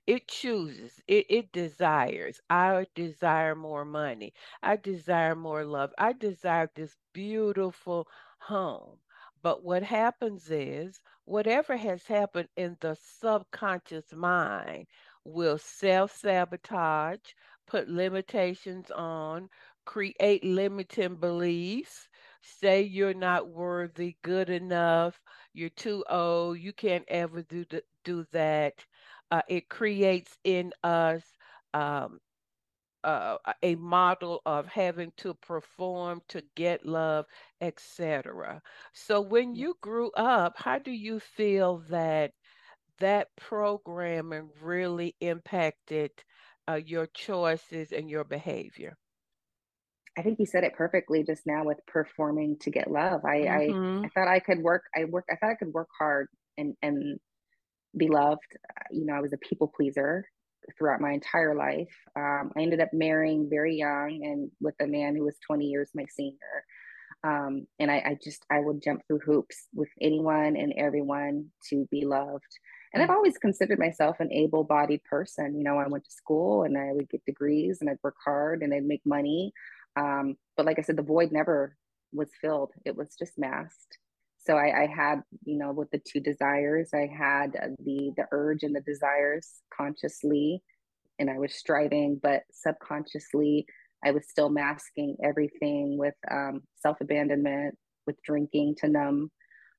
It 0.06 0.28
chooses, 0.28 1.02
it, 1.08 1.26
it 1.30 1.52
desires. 1.54 2.42
I 2.50 2.86
desire 2.96 3.56
more 3.56 3.86
money. 3.86 4.34
I 4.62 4.76
desire 4.76 5.36
more 5.36 5.64
love. 5.64 5.94
I 5.98 6.12
desire 6.14 6.70
this 6.76 6.98
beautiful 7.14 8.08
home. 8.40 9.00
But 9.42 9.64
what 9.64 9.84
happens 9.84 10.50
is, 10.50 11.00
whatever 11.26 11.76
has 11.78 12.06
happened 12.08 12.50
in 12.56 12.78
the 12.82 12.96
subconscious 12.96 14.14
mind 14.14 14.88
will 15.24 15.58
self 15.58 16.16
sabotage, 16.16 17.34
put 17.68 17.88
limitations 17.90 18.92
on, 18.92 19.50
create 19.86 20.44
limiting 20.44 21.16
beliefs, 21.16 22.08
say 22.42 22.82
you're 22.82 23.14
not 23.14 23.48
worthy, 23.50 24.16
good 24.24 24.50
enough, 24.50 25.20
you're 25.54 25.70
too 25.70 26.04
old, 26.10 26.60
you 26.60 26.74
can't 26.74 27.06
ever 27.08 27.42
do, 27.44 27.66
do 28.04 28.26
that. 28.32 28.74
Uh, 29.32 29.42
it 29.48 29.70
creates 29.70 30.38
in 30.44 30.72
us 30.84 31.24
um, 31.74 32.20
uh, 33.04 33.38
a 33.64 33.76
model 33.76 34.42
of 34.46 34.68
having 34.68 35.12
to 35.18 35.34
perform 35.36 36.22
to 36.30 36.42
get 36.56 36.86
love, 36.86 37.26
etc. 37.62 38.62
So 38.94 39.22
when 39.22 39.56
you 39.56 39.76
grew 39.82 40.12
up, 40.12 40.58
how 40.58 40.80
do 40.80 40.92
you 40.92 41.20
feel 41.20 41.80
that 41.90 42.34
that 43.00 43.36
programming 43.38 44.52
really 44.62 45.16
impacted 45.22 46.12
uh, 46.70 46.76
your 46.76 47.08
choices 47.08 47.92
and 47.94 48.10
your 48.10 48.26
behavior? 48.26 48.98
I 50.18 50.22
think 50.22 50.40
you 50.40 50.46
said 50.46 50.64
it 50.64 50.74
perfectly 50.74 51.24
just 51.24 51.46
now 51.46 51.64
with 51.64 51.80
performing 51.88 52.58
to 52.60 52.72
get 52.72 52.92
love. 52.92 53.24
I 53.26 53.48
I, 53.48 53.76
Mm-hmm. 53.76 54.06
I 54.06 54.10
thought 54.10 54.28
I 54.28 54.40
could 54.40 54.60
work 54.60 54.84
I 54.96 55.06
work 55.06 55.26
I 55.32 55.36
thought 55.36 55.52
I 55.52 55.56
could 55.56 55.74
work 55.74 55.90
hard 55.98 56.28
and 56.58 56.76
and 56.82 57.20
be 57.98 58.10
loved. 58.10 58.58
Uh, 58.78 58.84
You 58.92 59.06
know, 59.06 59.16
I 59.16 59.22
was 59.22 59.34
a 59.34 59.38
people 59.40 59.70
pleaser 59.76 60.26
throughout 60.78 61.02
my 61.02 61.12
entire 61.12 61.56
life. 61.56 61.94
Um, 62.16 62.52
I 62.58 62.62
ended 62.62 62.82
up 62.82 62.90
marrying 62.94 63.50
very 63.50 63.76
young 63.76 64.22
and 64.24 64.52
with 64.62 64.76
a 64.82 64.88
man 64.88 65.16
who 65.16 65.26
was 65.26 65.36
20 65.46 65.66
years 65.66 65.92
my 65.94 66.06
senior. 66.10 66.38
Um, 67.24 67.68
and 67.80 67.92
I, 67.92 67.98
I 67.98 68.18
just 68.24 68.46
I 68.50 68.60
would 68.60 68.82
jump 68.82 69.02
through 69.06 69.20
hoops 69.20 69.68
with 69.74 69.90
anyone 70.02 70.56
and 70.56 70.74
everyone 70.78 71.48
to 71.70 71.88
be 71.92 72.06
loved. 72.06 72.60
And 72.94 73.04
I've 73.04 73.10
always 73.10 73.38
considered 73.38 73.78
myself 73.78 74.20
an 74.20 74.32
able-bodied 74.32 75.04
person. 75.04 75.58
You 75.58 75.64
know, 75.64 75.78
I 75.78 75.88
went 75.88 76.06
to 76.06 76.12
school 76.12 76.64
and 76.64 76.78
I 76.78 76.92
would 76.94 77.10
get 77.10 77.26
degrees 77.26 77.80
and 77.82 77.90
I'd 77.90 78.00
work 78.04 78.16
hard 78.24 78.64
and 78.64 78.74
I'd 78.74 78.86
make 78.86 79.02
money. 79.06 79.54
Um, 79.96 80.38
but 80.58 80.66
like 80.66 80.80
I 80.80 80.82
said, 80.82 80.96
the 80.96 81.04
void 81.04 81.32
never 81.32 81.76
was 82.14 82.30
filled. 82.42 82.72
It 82.86 82.96
was 82.96 83.16
just 83.18 83.38
masked. 83.38 83.98
So 84.42 84.56
I, 84.56 84.84
I 84.84 84.88
had, 84.88 85.22
you 85.44 85.58
know, 85.58 85.72
with 85.74 85.92
the 85.92 86.00
two 86.00 86.20
desires, 86.22 86.90
I 86.94 87.08
had 87.08 87.56
uh, 87.56 87.68
the 87.84 88.12
the 88.16 88.26
urge 88.32 88.64
and 88.64 88.76
the 88.76 88.82
desires 88.82 89.62
consciously, 89.76 90.64
and 91.20 91.30
I 91.30 91.38
was 91.38 91.54
striving, 91.54 92.20
but 92.22 92.44
subconsciously, 92.52 93.66
I 94.04 94.12
was 94.12 94.30
still 94.30 94.50
masking 94.50 95.18
everything 95.24 95.98
with 95.98 96.16
um, 96.32 96.62
self 96.78 97.02
abandonment, 97.02 97.78
with 98.08 98.16
drinking 98.24 98.76
to 98.80 98.88
numb, 98.88 99.30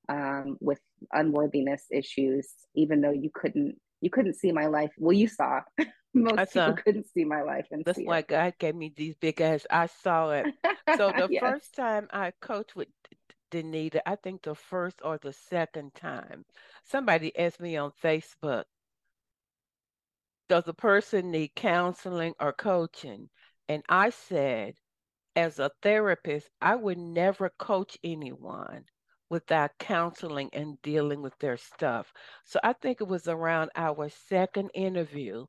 um, 0.09 0.59
with 0.61 0.81
unworthiness 1.13 1.87
issues, 1.91 2.49
even 2.75 3.01
though 3.01 3.13
you 3.13 3.31
couldn't 3.33 3.77
you 4.01 4.11
couldn't 4.11 4.35
see 4.35 4.53
my 4.53 4.67
life. 4.67 4.91
Well, 4.99 5.17
you 5.17 5.29
saw. 5.29 5.61
Most 6.13 6.53
people 6.53 6.75
couldn't 6.75 7.07
see 7.07 7.25
my 7.25 7.43
life, 7.43 7.67
and 7.71 7.85
that's 7.85 8.01
why 8.03 8.19
it. 8.19 8.27
God 8.27 8.55
gave 8.59 8.75
me 8.75 8.93
these 8.95 9.15
big 9.21 9.41
eyes. 9.41 9.65
I 9.71 9.87
saw 9.87 10.31
it. 10.31 10.47
So 10.97 11.13
the 11.17 11.29
yes. 11.31 11.41
first 11.41 11.77
time 11.77 12.09
I 12.11 12.33
coached 12.41 12.75
with 12.75 12.89
Danita, 13.51 14.01
I 14.07 14.17
think 14.17 14.43
the 14.43 14.55
first 14.55 15.01
or 15.05 15.19
the 15.19 15.33
second 15.33 15.95
time, 15.95 16.45
somebody 16.85 17.37
asked 17.39 17.61
me 17.61 17.77
on 17.77 17.93
Facebook, 18.03 18.65
"Does 20.49 20.67
a 20.69 20.75
person 20.75 21.31
need 21.31 21.55
counseling 21.55 22.35
or 22.41 22.53
coaching?" 22.53 23.29
And 23.69 23.83
I 23.89 24.11
said, 24.11 24.75
as 25.37 25.59
a 25.59 25.71
therapist, 25.81 26.49
I 26.61 26.75
would 26.75 26.99
never 26.99 27.51
coach 27.51 27.97
anyone 28.03 28.85
without 29.29 29.79
counseling 29.79 30.51
and 30.53 30.83
dealing 30.83 31.23
with 31.23 31.39
their 31.39 31.57
stuff. 31.57 32.13
So 32.45 32.59
I 32.65 32.73
think 32.73 33.01
it 33.01 33.07
was 33.07 33.29
around 33.29 33.71
our 33.77 34.09
second 34.09 34.71
interview. 34.75 35.47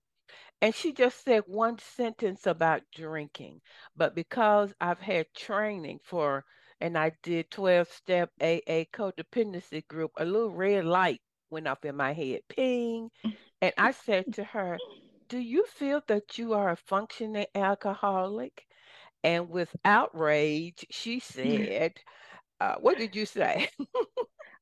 And 0.62 0.75
she 0.75 0.93
just 0.93 1.24
said 1.24 1.43
one 1.48 1.79
sentence 1.79 2.46
about 2.46 2.84
drinking. 2.93 3.62
But 3.96 4.13
because 4.13 4.72
I've 4.79 5.00
had 5.00 5.34
training 5.34 6.00
for, 6.03 6.46
and 6.81 6.97
I 6.97 7.11
did 7.23 7.51
12 7.51 7.88
step 7.88 8.31
AA 8.41 8.85
codependency 8.93 9.88
group, 9.88 10.11
a 10.17 10.25
little 10.25 10.50
red 10.50 10.85
light 10.85 11.21
went 11.50 11.67
off 11.67 11.85
in 11.85 11.95
my 11.95 12.13
head, 12.13 12.41
ping. 12.50 13.09
And 13.61 13.73
I 13.77 13.91
said 13.91 14.33
to 14.33 14.43
her, 14.43 14.77
Do 15.29 15.38
you 15.38 15.65
feel 15.65 16.01
that 16.07 16.38
you 16.38 16.53
are 16.53 16.71
a 16.71 16.75
functioning 16.75 17.45
alcoholic? 17.53 18.65
And 19.23 19.50
with 19.50 19.69
outrage, 19.85 20.85
she 20.89 21.19
said, 21.19 21.93
uh, 22.59 22.75
What 22.79 22.97
did 22.97 23.15
you 23.15 23.25
say? 23.25 23.69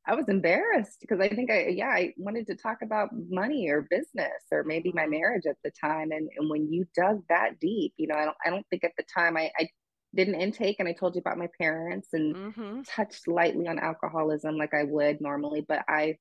I 0.08 0.16
was 0.16 0.28
embarrassed 0.28 0.98
because 1.02 1.20
I 1.20 1.30
think 1.30 1.52
I, 1.52 1.68
yeah, 1.68 1.90
I 1.90 2.14
wanted 2.18 2.48
to 2.48 2.56
talk 2.56 2.80
about 2.82 3.10
money 3.30 3.70
or 3.70 3.86
business 3.92 4.42
or 4.52 4.64
maybe 4.64 4.92
my 4.92 5.04
mm-hmm. 5.04 5.12
marriage 5.12 5.44
at 5.48 5.58
the 5.64 5.72
time. 5.80 6.12
And, 6.12 6.28
and 6.36 6.50
when 6.50 6.72
you 6.72 6.88
dug 6.96 7.22
that 7.30 7.60
deep, 7.60 7.94
you 7.98 8.08
know, 8.08 8.16
I 8.16 8.26
don't, 8.26 8.38
I 8.44 8.50
don't 8.50 8.66
think 8.72 8.84
at 8.84 8.94
the 8.98 9.04
time 9.14 9.38
I, 9.38 9.52
I 9.60 9.70
did 10.16 10.28
an 10.28 10.36
intake 10.36 10.78
and 10.80 10.88
I 10.88 10.94
told 10.94 11.16
you 11.16 11.20
about 11.20 11.38
my 11.38 11.50
parents 11.60 12.10
and 12.14 12.36
mm-hmm. 12.36 12.82
touched 12.84 13.28
lightly 13.28 13.68
on 13.68 13.80
alcoholism 13.80 14.58
like 14.58 14.74
I 14.74 14.84
would 14.84 15.22
normally, 15.22 15.64
but 15.68 15.84
I, 15.88 16.18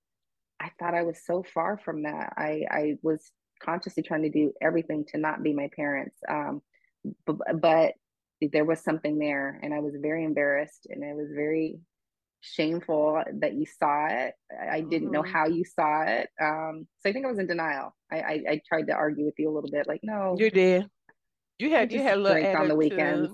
I 0.60 0.70
thought 0.78 0.94
I 0.94 1.02
was 1.02 1.20
so 1.24 1.44
far 1.54 1.78
from 1.78 2.02
that. 2.02 2.34
I, 2.36 2.64
I 2.70 2.94
was 3.02 3.30
consciously 3.62 4.02
trying 4.02 4.22
to 4.22 4.30
do 4.30 4.52
everything 4.60 5.04
to 5.08 5.18
not 5.18 5.42
be 5.42 5.54
my 5.54 5.70
parents. 5.74 6.16
Um, 6.28 6.60
but, 7.24 7.36
but 7.60 7.94
there 8.52 8.64
was 8.64 8.80
something 8.80 9.18
there 9.18 9.58
and 9.62 9.72
I 9.72 9.80
was 9.80 9.94
very 10.00 10.24
embarrassed 10.24 10.86
and 10.90 11.02
it 11.02 11.16
was 11.16 11.28
very 11.34 11.78
shameful 12.40 13.22
that 13.40 13.54
you 13.54 13.64
saw 13.66 14.06
it. 14.06 14.34
I 14.70 14.80
didn't 14.80 15.08
mm-hmm. 15.08 15.12
know 15.12 15.22
how 15.22 15.46
you 15.46 15.64
saw 15.64 16.02
it. 16.02 16.28
Um, 16.40 16.86
so 17.00 17.08
I 17.08 17.12
think 17.12 17.24
I 17.24 17.30
was 17.30 17.38
in 17.38 17.46
denial. 17.46 17.94
I, 18.12 18.20
I, 18.20 18.42
I, 18.50 18.60
tried 18.68 18.86
to 18.86 18.92
argue 18.92 19.24
with 19.24 19.34
you 19.38 19.50
a 19.50 19.52
little 19.52 19.70
bit, 19.70 19.88
like, 19.88 20.00
no, 20.02 20.36
you 20.38 20.50
did. 20.50 20.86
You 21.58 21.70
had 21.70 21.92
you 21.92 22.00
had 22.00 22.18
a 22.18 22.20
little 22.20 22.40
drink 22.40 22.58
on 22.58 22.68
the 22.68 22.76
weekends. 22.76 23.32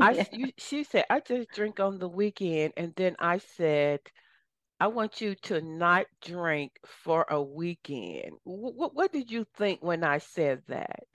I 0.00 0.10
yeah. 0.12 0.24
you, 0.32 0.52
she 0.58 0.84
said 0.84 1.04
I 1.10 1.20
just 1.20 1.50
drink 1.50 1.80
on 1.80 1.98
the 1.98 2.08
weekend, 2.08 2.74
and 2.76 2.92
then 2.96 3.16
I 3.18 3.38
said 3.38 4.00
I 4.78 4.88
want 4.88 5.20
you 5.20 5.34
to 5.44 5.60
not 5.60 6.06
drink 6.22 6.72
for 7.04 7.26
a 7.30 7.42
weekend. 7.42 8.32
What 8.44 8.94
what 8.94 9.12
did 9.12 9.30
you 9.30 9.46
think 9.56 9.82
when 9.82 10.04
I 10.04 10.18
said 10.18 10.62
that? 10.68 11.06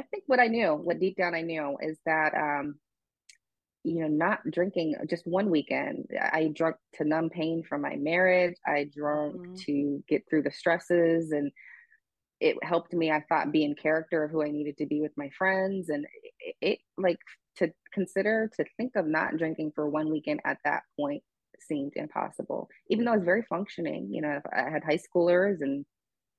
I 0.00 0.04
think 0.04 0.24
what 0.26 0.40
I 0.40 0.46
knew, 0.46 0.74
what 0.74 0.98
deep 0.98 1.16
down 1.16 1.34
I 1.34 1.42
knew, 1.42 1.76
is 1.80 1.98
that 2.06 2.34
um, 2.34 2.76
you 3.84 4.00
know, 4.00 4.08
not 4.08 4.40
drinking 4.50 4.94
just 5.08 5.26
one 5.26 5.50
weekend. 5.50 6.06
I 6.20 6.50
drank 6.54 6.76
to 6.94 7.04
numb 7.04 7.30
pain 7.30 7.62
from 7.62 7.80
my 7.80 7.96
marriage. 7.96 8.56
I 8.66 8.88
drank 8.94 9.36
mm-hmm. 9.36 9.54
to 9.66 10.04
get 10.08 10.24
through 10.28 10.42
the 10.42 10.50
stresses 10.50 11.32
and 11.32 11.50
it 12.40 12.56
helped 12.62 12.92
me, 12.92 13.10
I 13.10 13.24
thought, 13.28 13.52
be 13.52 13.64
in 13.64 13.74
character 13.74 14.24
of 14.24 14.30
who 14.30 14.42
I 14.42 14.50
needed 14.50 14.78
to 14.78 14.86
be 14.86 15.00
with 15.00 15.12
my 15.16 15.30
friends. 15.36 15.90
And 15.90 16.06
it, 16.60 16.78
like 16.96 17.18
to 17.56 17.72
consider 17.92 18.50
to 18.56 18.64
think 18.76 18.92
of 18.96 19.06
not 19.06 19.36
drinking 19.36 19.72
for 19.74 19.88
one 19.88 20.10
weekend 20.10 20.40
at 20.44 20.58
that 20.64 20.82
point 20.98 21.22
seemed 21.60 21.92
impossible, 21.96 22.68
even 22.88 23.04
though 23.04 23.14
it's 23.14 23.24
very 23.24 23.42
functioning. 23.42 24.08
You 24.12 24.22
know, 24.22 24.40
I 24.52 24.70
had 24.70 24.84
high 24.84 24.98
schoolers 24.98 25.60
and 25.60 25.84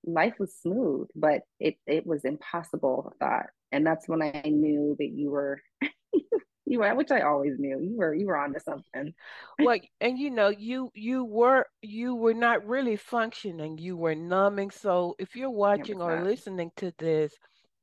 life 0.06 0.34
was 0.40 0.56
smooth, 0.56 1.08
but 1.16 1.42
it, 1.60 1.76
it 1.86 2.06
was 2.06 2.26
impossible, 2.26 3.14
I 3.22 3.26
thought. 3.26 3.46
And 3.72 3.86
that's 3.86 4.08
when 4.08 4.22
I 4.22 4.42
knew 4.46 4.96
that 5.00 5.10
you 5.10 5.32
were 5.32 5.62
you 6.72 6.80
were, 6.80 6.96
which 6.96 7.12
I 7.12 7.22
always 7.22 7.60
knew 7.60 7.80
you 7.80 7.98
were, 7.98 8.14
you 8.14 8.28
were 8.28 8.38
onto 8.38 8.60
something. 8.60 9.14
well, 9.60 9.78
and 10.00 10.18
you 10.18 10.30
know, 10.30 10.50
you 10.50 10.90
you 10.94 11.26
were 11.26 11.66
you 11.82 12.16
were 12.16 12.34
not 12.34 12.66
really 12.66 12.96
functioning. 12.96 13.78
You 13.78 13.98
were 13.98 14.16
numbing. 14.16 14.72
So 14.72 15.16
if 15.20 15.36
you're 15.36 15.50
watching 15.50 16.02
or 16.02 16.24
listening 16.24 16.72
to 16.78 16.94
this, 16.98 17.34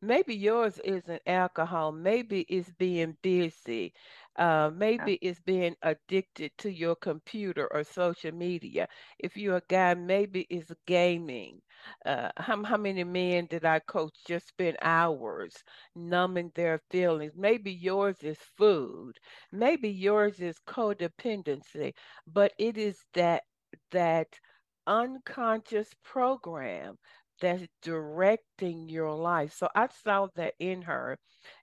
maybe 0.00 0.34
yours 0.34 0.78
isn't 0.84 1.22
alcohol. 1.26 1.92
Maybe 1.92 2.40
it's 2.42 2.70
being 2.72 3.16
busy. 3.22 3.92
Uh, 4.37 4.70
maybe 4.74 5.14
yeah. 5.14 5.22
it's 5.22 5.40
being 5.40 5.76
addicted 5.82 6.52
to 6.58 6.70
your 6.70 6.94
computer 6.96 7.66
or 7.72 7.82
social 7.84 8.32
media. 8.32 8.88
If 9.18 9.37
you're 9.37 9.56
a 9.56 9.62
guy, 9.68 9.94
maybe 9.94 10.46
it's 10.50 10.72
gaming. 10.87 11.61
Uh, 12.04 12.30
how, 12.37 12.62
how 12.64 12.76
many 12.76 13.04
men 13.04 13.46
did 13.46 13.64
I 13.64 13.80
coach 13.80 14.14
just 14.26 14.48
spend 14.48 14.76
hours 14.82 15.62
numbing 15.94 16.52
their 16.54 16.80
feelings? 16.90 17.32
Maybe 17.37 17.72
yours 17.72 18.22
is 18.22 18.38
food. 18.56 19.18
Maybe 19.52 19.88
yours 19.90 20.40
is 20.40 20.58
codependency, 20.66 21.94
but 22.26 22.52
it 22.58 22.76
is 22.76 23.04
that 23.14 23.42
that 23.90 24.38
unconscious 24.87 25.92
program 26.02 26.98
that's 27.40 27.66
directing 27.83 28.88
your 28.88 29.14
life. 29.14 29.55
So 29.55 29.68
I 29.74 29.88
saw 30.05 30.29
that 30.37 30.55
in 30.59 30.83
her. 30.83 31.18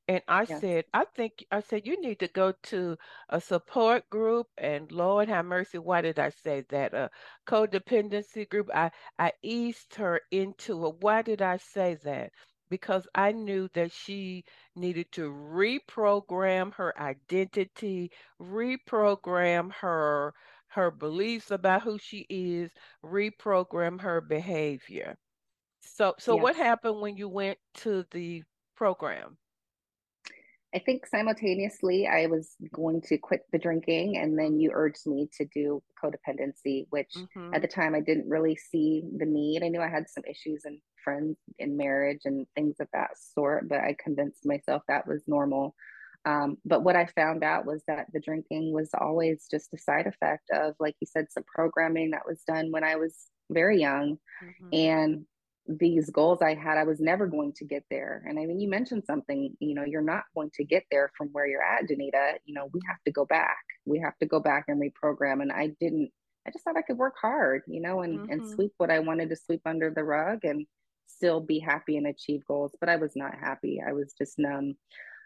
And 0.07 0.21
I 0.27 0.45
yes. 0.47 0.59
said, 0.61 0.85
I 0.93 1.05
think, 1.05 1.45
I 1.51 1.61
said, 1.61 1.85
you 1.85 1.99
need 2.01 2.19
to 2.19 2.27
go 2.27 2.53
to 2.63 2.97
a 3.29 3.39
support 3.41 4.09
group. 4.09 4.47
And 4.57 4.91
Lord 4.91 5.29
have 5.29 5.45
mercy, 5.45 5.77
why 5.77 6.01
did 6.01 6.19
I 6.19 6.29
say 6.29 6.61
that? 6.69 6.93
A 6.93 7.09
codependency 7.47 8.49
group. 8.49 8.69
I, 8.73 8.91
I 9.19 9.31
eased 9.43 9.95
her 9.95 10.21
into 10.31 10.85
it. 10.87 10.95
Why 11.01 11.21
did 11.21 11.41
I 11.41 11.57
say 11.57 11.95
that? 12.03 12.31
Because 12.69 13.07
I 13.15 13.31
knew 13.31 13.67
that 13.73 13.91
she 13.91 14.43
needed 14.75 15.11
to 15.13 15.31
reprogram 15.31 16.73
her 16.75 16.93
identity, 16.99 18.11
reprogram 18.39 19.71
her 19.73 20.33
her 20.69 20.91
beliefs 20.91 21.51
about 21.51 21.83
who 21.83 21.97
she 21.97 22.25
is, 22.29 22.71
reprogram 23.03 24.01
her 24.01 24.19
behavior. 24.21 25.17
So, 25.85 26.15
so 26.19 26.35
what 26.35 26.55
happened 26.55 26.99
when 27.01 27.17
you 27.17 27.29
went 27.29 27.57
to 27.75 28.05
the 28.11 28.43
program? 28.75 29.37
I 30.73 30.79
think 30.79 31.05
simultaneously 31.05 32.05
I 32.05 32.25
was 32.25 32.55
going 32.73 33.01
to 33.03 33.17
quit 33.17 33.43
the 33.53 33.57
drinking, 33.57 34.17
and 34.17 34.37
then 34.37 34.59
you 34.59 34.71
urged 34.73 35.07
me 35.07 35.29
to 35.37 35.45
do 35.53 35.81
codependency, 36.03 36.87
which 36.89 37.13
mm-hmm. 37.15 37.53
at 37.53 37.61
the 37.61 37.67
time 37.67 37.95
I 37.95 38.01
didn't 38.01 38.27
really 38.27 38.57
see 38.57 39.03
the 39.17 39.25
need. 39.25 39.63
I 39.63 39.69
knew 39.69 39.81
I 39.81 39.87
had 39.87 40.09
some 40.09 40.23
issues 40.29 40.63
and 40.65 40.79
friends 41.01 41.37
in 41.59 41.77
marriage 41.77 42.21
and 42.25 42.45
things 42.55 42.75
of 42.81 42.87
that 42.91 43.11
sort, 43.17 43.69
but 43.69 43.79
I 43.79 43.95
convinced 44.03 44.45
myself 44.45 44.81
that 44.89 45.07
was 45.07 45.21
normal. 45.27 45.75
Um, 46.25 46.57
but 46.65 46.83
what 46.83 46.97
I 46.97 47.05
found 47.15 47.43
out 47.43 47.65
was 47.65 47.83
that 47.87 48.07
the 48.11 48.19
drinking 48.19 48.73
was 48.73 48.89
always 48.99 49.45
just 49.49 49.73
a 49.73 49.77
side 49.77 50.07
effect 50.07 50.49
of, 50.51 50.73
like 50.79 50.95
you 50.99 51.07
said, 51.07 51.31
some 51.31 51.43
programming 51.43 52.11
that 52.11 52.27
was 52.27 52.41
done 52.41 52.71
when 52.71 52.83
I 52.83 52.97
was 52.97 53.15
very 53.49 53.79
young. 53.79 54.17
Mm-hmm. 54.43 54.69
And 54.73 55.25
these 55.67 56.09
goals 56.09 56.41
I 56.41 56.53
had, 56.53 56.77
I 56.77 56.83
was 56.83 56.99
never 56.99 57.25
going 57.25 57.53
to 57.53 57.65
get 57.65 57.83
there. 57.89 58.23
And 58.27 58.37
I 58.39 58.45
mean, 58.45 58.59
you 58.59 58.69
mentioned 58.69 59.03
something, 59.05 59.55
you 59.59 59.73
know, 59.73 59.83
you're 59.83 60.01
not 60.01 60.23
going 60.35 60.51
to 60.55 60.63
get 60.63 60.83
there 60.91 61.11
from 61.17 61.29
where 61.29 61.47
you're 61.47 61.63
at, 61.63 61.89
Danita. 61.89 62.35
You 62.45 62.53
know, 62.53 62.69
we 62.71 62.81
have 62.87 63.01
to 63.05 63.11
go 63.11 63.25
back. 63.25 63.63
We 63.85 63.99
have 63.99 64.17
to 64.19 64.25
go 64.25 64.39
back 64.39 64.65
and 64.67 64.81
reprogram. 64.81 65.41
And 65.41 65.51
I 65.51 65.71
didn't, 65.79 66.11
I 66.47 66.51
just 66.51 66.63
thought 66.63 66.77
I 66.77 66.83
could 66.83 66.97
work 66.97 67.15
hard, 67.19 67.63
you 67.67 67.81
know, 67.81 68.01
and, 68.01 68.19
mm-hmm. 68.19 68.31
and 68.31 68.49
sweep 68.49 68.73
what 68.77 68.91
I 68.91 68.99
wanted 68.99 69.29
to 69.29 69.35
sweep 69.35 69.61
under 69.65 69.89
the 69.89 70.03
rug 70.03 70.45
and 70.45 70.67
still 71.07 71.39
be 71.39 71.59
happy 71.59 71.97
and 71.97 72.07
achieve 72.07 72.45
goals. 72.47 72.75
But 72.79 72.89
I 72.89 72.97
was 72.97 73.13
not 73.15 73.33
happy. 73.33 73.81
I 73.85 73.93
was 73.93 74.13
just 74.17 74.37
numb. 74.37 74.75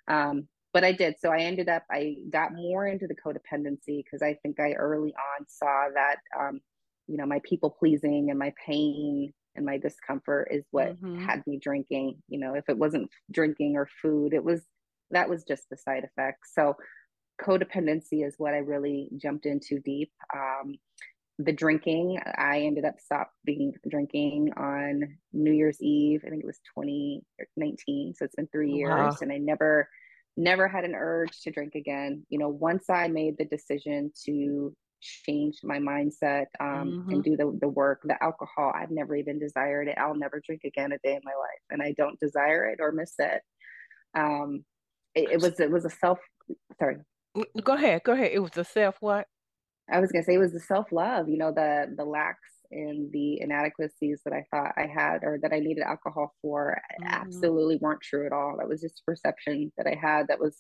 Um, 0.08 0.48
but 0.74 0.86
I 0.86 0.94
did. 0.94 1.16
So 1.20 1.32
I 1.32 1.40
ended 1.40 1.68
up, 1.68 1.84
I 1.92 2.16
got 2.30 2.54
more 2.54 2.88
into 2.88 3.08
the 3.08 3.16
codependency 3.16 4.04
because 4.04 4.22
I 4.22 4.36
think 4.42 4.60
I 4.60 4.74
early 4.74 5.14
on 5.14 5.46
saw 5.48 5.88
that, 5.94 6.18
um, 6.40 6.62
you 7.08 7.18
know, 7.18 7.26
my 7.26 7.42
people 7.44 7.72
pleasing 7.72 8.30
and 8.30 8.38
my 8.38 8.54
pain 8.66 9.34
and 9.60 9.66
my 9.66 9.78
discomfort 9.78 10.48
is 10.50 10.64
what 10.72 10.96
mm-hmm. 10.96 11.20
had 11.20 11.46
me 11.46 11.60
drinking 11.62 12.18
you 12.30 12.40
know 12.40 12.56
if 12.56 12.68
it 12.70 12.78
wasn't 12.78 13.10
drinking 13.30 13.76
or 13.76 13.88
food 14.02 14.34
it 14.34 14.44
was 14.44 14.64
that 15.12 15.30
was 15.30 15.44
just 15.44 15.70
the 15.70 15.78
side 15.78 16.04
effect 16.04 16.40
so 16.52 16.76
codependency 17.40 18.26
is 18.26 18.36
what 18.38 18.54
i 18.54 18.58
really 18.58 19.10
jumped 19.18 19.46
into 19.46 19.80
deep 19.80 20.12
um, 20.34 20.76
the 21.38 21.52
drinking 21.52 22.20
i 22.38 22.62
ended 22.62 22.86
up 22.86 22.96
stopping 23.00 23.74
drinking 23.90 24.52
on 24.58 25.02
new 25.34 25.52
year's 25.52 25.82
eve 25.82 26.24
i 26.26 26.30
think 26.30 26.42
it 26.42 26.48
was 26.48 26.60
2019 26.76 28.14
so 28.16 28.26
it's 28.26 28.36
been 28.36 28.48
three 28.48 28.72
years 28.72 28.90
wow. 28.90 29.16
and 29.22 29.32
i 29.32 29.38
never 29.38 29.88
never 30.38 30.70
had 30.70 30.86
an 30.86 30.96
urge 30.96 31.42
to 31.42 31.52
drink 31.52 31.76
again 31.76 32.26
you 32.30 32.40
know 32.40 32.50
once 32.50 32.90
i 32.90 33.08
made 33.08 33.38
the 33.38 33.46
decision 33.46 34.12
to 34.26 34.74
change 35.02 35.60
my 35.64 35.80
mindset 35.80 36.46
um, 36.60 36.68
mm-hmm. 36.70 37.12
and 37.12 37.24
do 37.24 37.38
the, 37.38 37.58
the 37.62 37.68
work. 37.68 38.02
The 38.04 38.22
alcohol, 38.24 38.72
I've 38.76 38.92
never 38.92 39.16
even 39.16 39.40
desired 39.40 39.88
it. 39.88 39.98
I'll 39.98 40.16
never 40.16 40.42
drink 40.46 40.62
again 40.66 40.92
a 40.92 40.98
day 41.00 41.16
in 41.16 41.22
my 41.24 41.32
life, 41.32 41.64
and 41.70 41.82
I 41.82 41.94
don't 41.98 42.20
desire 42.20 42.66
it 42.66 42.80
or 42.82 42.92
miss 42.92 43.14
it. 43.20 43.42
Um, 44.16 44.66
it, 45.16 45.30
it 45.32 45.42
was 45.42 45.60
it 45.60 45.72
was 45.72 45.86
a 45.86 45.90
self. 45.90 46.20
Sorry. 46.80 46.98
Go 47.64 47.74
ahead. 47.74 48.02
Go 48.04 48.14
ahead. 48.14 48.32
It 48.34 48.40
was 48.40 48.58
a 48.58 48.64
self 48.64 48.96
what? 49.00 49.28
I 49.92 50.00
was 50.00 50.12
gonna 50.12 50.24
say 50.24 50.36
it 50.36 50.40
was 50.40 50.54
the 50.54 50.60
self 50.60 50.92
love. 50.92 51.30
You 51.30 51.38
know 51.38 51.52
the 51.52 51.94
the 51.96 52.06
lacks 52.06 52.50
and 52.72 53.12
the 53.12 53.42
inadequacies 53.42 54.22
that 54.26 54.34
I 54.34 54.46
thought 54.52 54.74
I 54.78 54.88
had 54.88 55.24
or 55.24 55.40
that 55.42 55.54
I 55.54 55.60
needed 55.60 55.84
alcohol 55.84 56.34
for 56.42 56.80
mm-hmm. 57.02 57.14
absolutely 57.14 57.78
weren't 57.82 58.02
true 58.02 58.26
at 58.26 58.32
all. 58.32 58.58
That 58.58 58.68
was 58.68 58.82
just 58.82 59.06
perception 59.06 59.72
that 59.78 59.88
I 59.88 59.98
had 60.00 60.28
that 60.28 60.40
was 60.40 60.58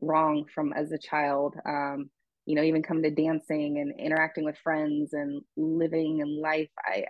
wrong 0.00 0.44
from 0.54 0.72
as 0.72 0.92
a 0.92 0.98
child. 0.98 1.56
Um, 1.66 2.10
you 2.48 2.54
know, 2.54 2.62
even 2.62 2.82
coming 2.82 3.02
to 3.02 3.10
dancing 3.10 3.78
and 3.78 4.00
interacting 4.00 4.42
with 4.42 4.56
friends 4.64 5.12
and 5.12 5.42
living 5.58 6.20
in 6.20 6.40
life, 6.40 6.70
I 6.82 7.04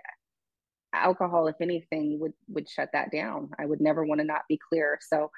alcohol, 0.93 1.47
if 1.47 1.55
anything, 1.61 2.19
would 2.19 2.33
would 2.49 2.67
shut 2.67 2.89
that 2.91 3.09
down. 3.09 3.49
I 3.57 3.65
would 3.65 3.79
never 3.79 4.03
want 4.03 4.19
to 4.19 4.27
not 4.27 4.41
be 4.49 4.59
clear. 4.69 4.99
So 5.01 5.31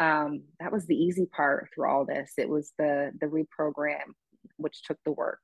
um, 0.00 0.42
that 0.58 0.72
was 0.72 0.86
the 0.86 0.96
easy 0.96 1.26
part 1.26 1.68
through 1.72 1.88
all 1.88 2.04
this. 2.04 2.32
It 2.36 2.48
was 2.48 2.72
the 2.78 3.12
the 3.20 3.26
reprogram, 3.26 4.02
which 4.56 4.82
took 4.82 4.98
the 5.04 5.12
work. 5.12 5.38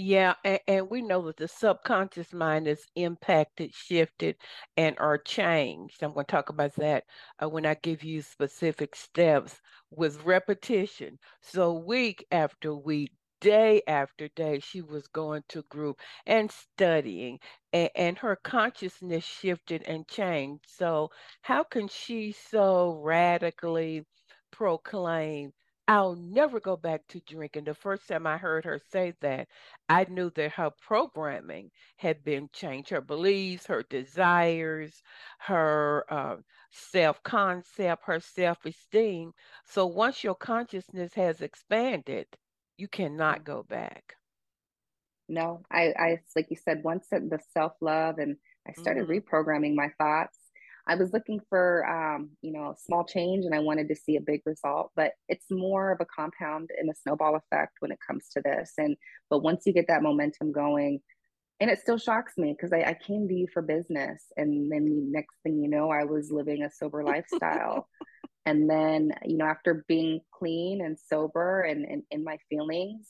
Yeah, 0.00 0.34
and, 0.44 0.60
and, 0.68 0.88
we 0.88 1.02
know 1.02 1.22
that 1.22 1.38
the 1.38 1.48
subconscious 1.48 2.32
mind 2.32 2.68
is 2.68 2.86
impacted, 2.94 3.74
shifted, 3.74 4.36
and 4.76 4.96
are 5.00 5.18
changed. 5.18 6.04
I'm 6.04 6.12
going 6.12 6.24
to 6.24 6.30
talk 6.30 6.50
about 6.50 6.72
that 6.76 7.02
uh, 7.42 7.48
when 7.48 7.66
I 7.66 7.74
give 7.74 8.04
you 8.04 8.22
specific 8.22 8.94
steps 8.94 9.60
with 9.90 10.24
repetition. 10.24 11.18
So, 11.42 11.72
week 11.72 12.24
after 12.30 12.76
week, 12.76 13.10
day 13.40 13.82
after 13.86 14.28
day, 14.28 14.60
she 14.60 14.80
was 14.82 15.06
going 15.08 15.44
to 15.48 15.62
group 15.64 16.00
and 16.26 16.50
studying, 16.50 17.38
and, 17.72 17.90
and 17.94 18.18
her 18.18 18.36
consciousness 18.36 19.24
shifted 19.24 19.82
and 19.84 20.06
changed. 20.08 20.64
So, 20.68 21.10
how 21.42 21.64
can 21.64 21.88
she 21.88 22.32
so 22.32 23.00
radically 23.02 24.04
proclaim? 24.50 25.52
I'll 25.86 26.16
never 26.16 26.60
go 26.60 26.76
back 26.76 27.06
to 27.08 27.20
drinking. 27.20 27.64
The 27.64 27.74
first 27.74 28.06
time 28.08 28.26
I 28.26 28.36
heard 28.36 28.64
her 28.66 28.78
say 28.90 29.14
that, 29.20 29.48
I 29.88 30.04
knew 30.08 30.30
that 30.30 30.52
her 30.52 30.70
programming 30.70 31.70
had 31.96 32.22
been 32.24 32.48
changed, 32.52 32.90
her 32.90 33.00
beliefs, 33.00 33.66
her 33.66 33.82
desires, 33.82 35.02
her 35.38 36.04
uh, 36.10 36.36
self 36.70 37.22
concept, 37.22 38.04
her 38.04 38.20
self 38.20 38.64
esteem. 38.66 39.32
So 39.64 39.86
once 39.86 40.22
your 40.22 40.34
consciousness 40.34 41.14
has 41.14 41.40
expanded, 41.40 42.26
you 42.78 42.88
cannot 42.88 43.44
go 43.44 43.62
back. 43.62 44.14
No, 45.28 45.62
I, 45.70 45.92
I 45.98 46.20
like 46.34 46.46
you 46.48 46.56
said, 46.56 46.82
once 46.82 47.06
the 47.10 47.38
self 47.52 47.72
love 47.82 48.18
and 48.18 48.36
I 48.66 48.72
started 48.72 49.06
mm-hmm. 49.06 49.36
reprogramming 49.36 49.74
my 49.74 49.90
thoughts 49.98 50.38
I 50.88 50.94
was 50.94 51.12
looking 51.12 51.40
for, 51.50 51.86
um, 51.86 52.30
you 52.40 52.50
know, 52.50 52.70
a 52.70 52.76
small 52.76 53.04
change 53.04 53.44
and 53.44 53.54
I 53.54 53.58
wanted 53.58 53.88
to 53.88 53.94
see 53.94 54.16
a 54.16 54.22
big 54.22 54.40
result, 54.46 54.90
but 54.96 55.12
it's 55.28 55.44
more 55.50 55.92
of 55.92 56.00
a 56.00 56.06
compound 56.06 56.70
and 56.78 56.90
a 56.90 56.94
snowball 56.94 57.36
effect 57.36 57.74
when 57.80 57.92
it 57.92 57.98
comes 58.04 58.28
to 58.32 58.40
this. 58.42 58.72
And, 58.78 58.96
but 59.28 59.42
once 59.42 59.64
you 59.66 59.74
get 59.74 59.86
that 59.88 60.02
momentum 60.02 60.50
going, 60.50 61.00
and 61.60 61.70
it 61.70 61.80
still 61.80 61.98
shocks 61.98 62.34
me 62.38 62.54
because 62.56 62.72
I, 62.72 62.82
I, 62.82 62.94
came 62.94 63.26
to 63.26 63.34
you 63.34 63.48
for 63.52 63.62
business. 63.62 64.22
And 64.36 64.70
then 64.70 64.84
the 64.84 65.10
next 65.10 65.34
thing 65.42 65.58
you 65.58 65.68
know, 65.68 65.90
I 65.90 66.04
was 66.04 66.30
living 66.30 66.62
a 66.62 66.70
sober 66.70 67.02
lifestyle. 67.04 67.88
And 68.48 68.68
then, 68.70 69.12
you 69.26 69.36
know, 69.36 69.44
after 69.44 69.84
being 69.88 70.22
clean 70.32 70.80
and 70.80 70.98
sober 70.98 71.60
and 71.60 72.02
in 72.10 72.24
my 72.24 72.38
feelings, 72.48 73.06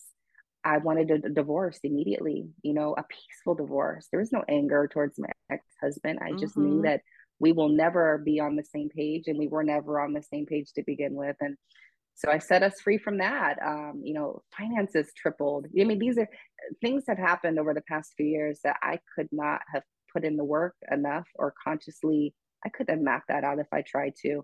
I 0.64 0.78
wanted 0.78 1.12
a 1.12 1.28
divorce 1.28 1.78
immediately, 1.84 2.48
you 2.62 2.74
know, 2.74 2.96
a 2.98 3.04
peaceful 3.04 3.54
divorce. 3.54 4.08
There 4.10 4.18
was 4.18 4.32
no 4.32 4.42
anger 4.48 4.90
towards 4.92 5.16
my 5.16 5.28
ex 5.48 5.64
husband. 5.80 6.18
I 6.20 6.32
just 6.32 6.56
mm-hmm. 6.56 6.64
knew 6.64 6.82
that 6.82 7.02
we 7.38 7.52
will 7.52 7.68
never 7.68 8.18
be 8.18 8.40
on 8.40 8.56
the 8.56 8.64
same 8.64 8.88
page 8.88 9.28
and 9.28 9.38
we 9.38 9.46
were 9.46 9.62
never 9.62 10.00
on 10.00 10.12
the 10.12 10.24
same 10.24 10.44
page 10.44 10.72
to 10.72 10.82
begin 10.84 11.14
with 11.14 11.36
and 11.40 11.56
so 12.16 12.28
i 12.32 12.38
set 12.38 12.64
us 12.64 12.80
free 12.80 12.98
from 12.98 13.18
that 13.18 13.56
um, 13.64 14.00
you 14.02 14.12
know 14.12 14.42
finances 14.56 15.12
tripled 15.16 15.66
i 15.80 15.84
mean 15.84 16.00
these 16.00 16.18
are 16.18 16.28
things 16.80 17.04
have 17.06 17.16
happened 17.16 17.60
over 17.60 17.74
the 17.74 17.82
past 17.82 18.12
few 18.16 18.26
years 18.26 18.58
that 18.64 18.74
i 18.82 18.98
could 19.14 19.28
not 19.30 19.60
have 19.72 19.84
put 20.12 20.24
in 20.24 20.36
the 20.36 20.42
work 20.42 20.74
enough 20.90 21.28
or 21.36 21.54
consciously 21.62 22.34
i 22.66 22.68
couldn't 22.68 22.96
have 22.96 23.04
mapped 23.04 23.28
that 23.28 23.44
out 23.44 23.60
if 23.60 23.68
i 23.72 23.82
tried 23.82 24.14
to 24.20 24.42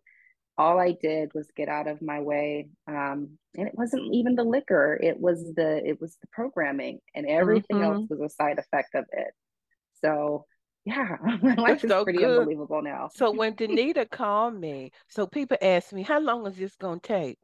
all 0.56 0.78
i 0.78 0.92
did 1.02 1.32
was 1.34 1.48
get 1.56 1.68
out 1.68 1.88
of 1.88 2.00
my 2.02 2.20
way 2.20 2.68
um, 2.86 3.30
and 3.56 3.68
it 3.68 3.74
wasn't 3.74 4.14
even 4.14 4.34
the 4.34 4.44
liquor 4.44 4.98
it 5.02 5.18
was 5.18 5.52
the 5.54 5.86
it 5.86 6.00
was 6.00 6.16
the 6.20 6.28
programming 6.32 7.00
and 7.14 7.26
everything 7.26 7.78
mm-hmm. 7.78 7.92
else 7.92 8.06
was 8.08 8.20
a 8.20 8.28
side 8.28 8.58
effect 8.58 8.94
of 8.94 9.04
it 9.12 9.32
so 10.02 10.44
yeah, 10.84 11.16
my 11.42 11.54
life 11.54 11.82
is 11.82 11.90
so 11.90 12.04
pretty 12.04 12.18
good. 12.18 12.40
unbelievable 12.40 12.82
now. 12.82 13.08
So 13.14 13.30
when 13.30 13.54
Danita 13.56 14.10
called 14.10 14.54
me, 14.54 14.92
so 15.08 15.26
people 15.26 15.56
ask 15.60 15.92
me, 15.92 16.02
how 16.02 16.20
long 16.20 16.46
is 16.46 16.56
this 16.56 16.76
going 16.76 17.00
to 17.00 17.06
take? 17.06 17.38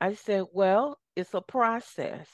I 0.00 0.14
said, 0.14 0.44
well, 0.52 0.98
it's 1.16 1.34
a 1.34 1.40
process. 1.40 2.28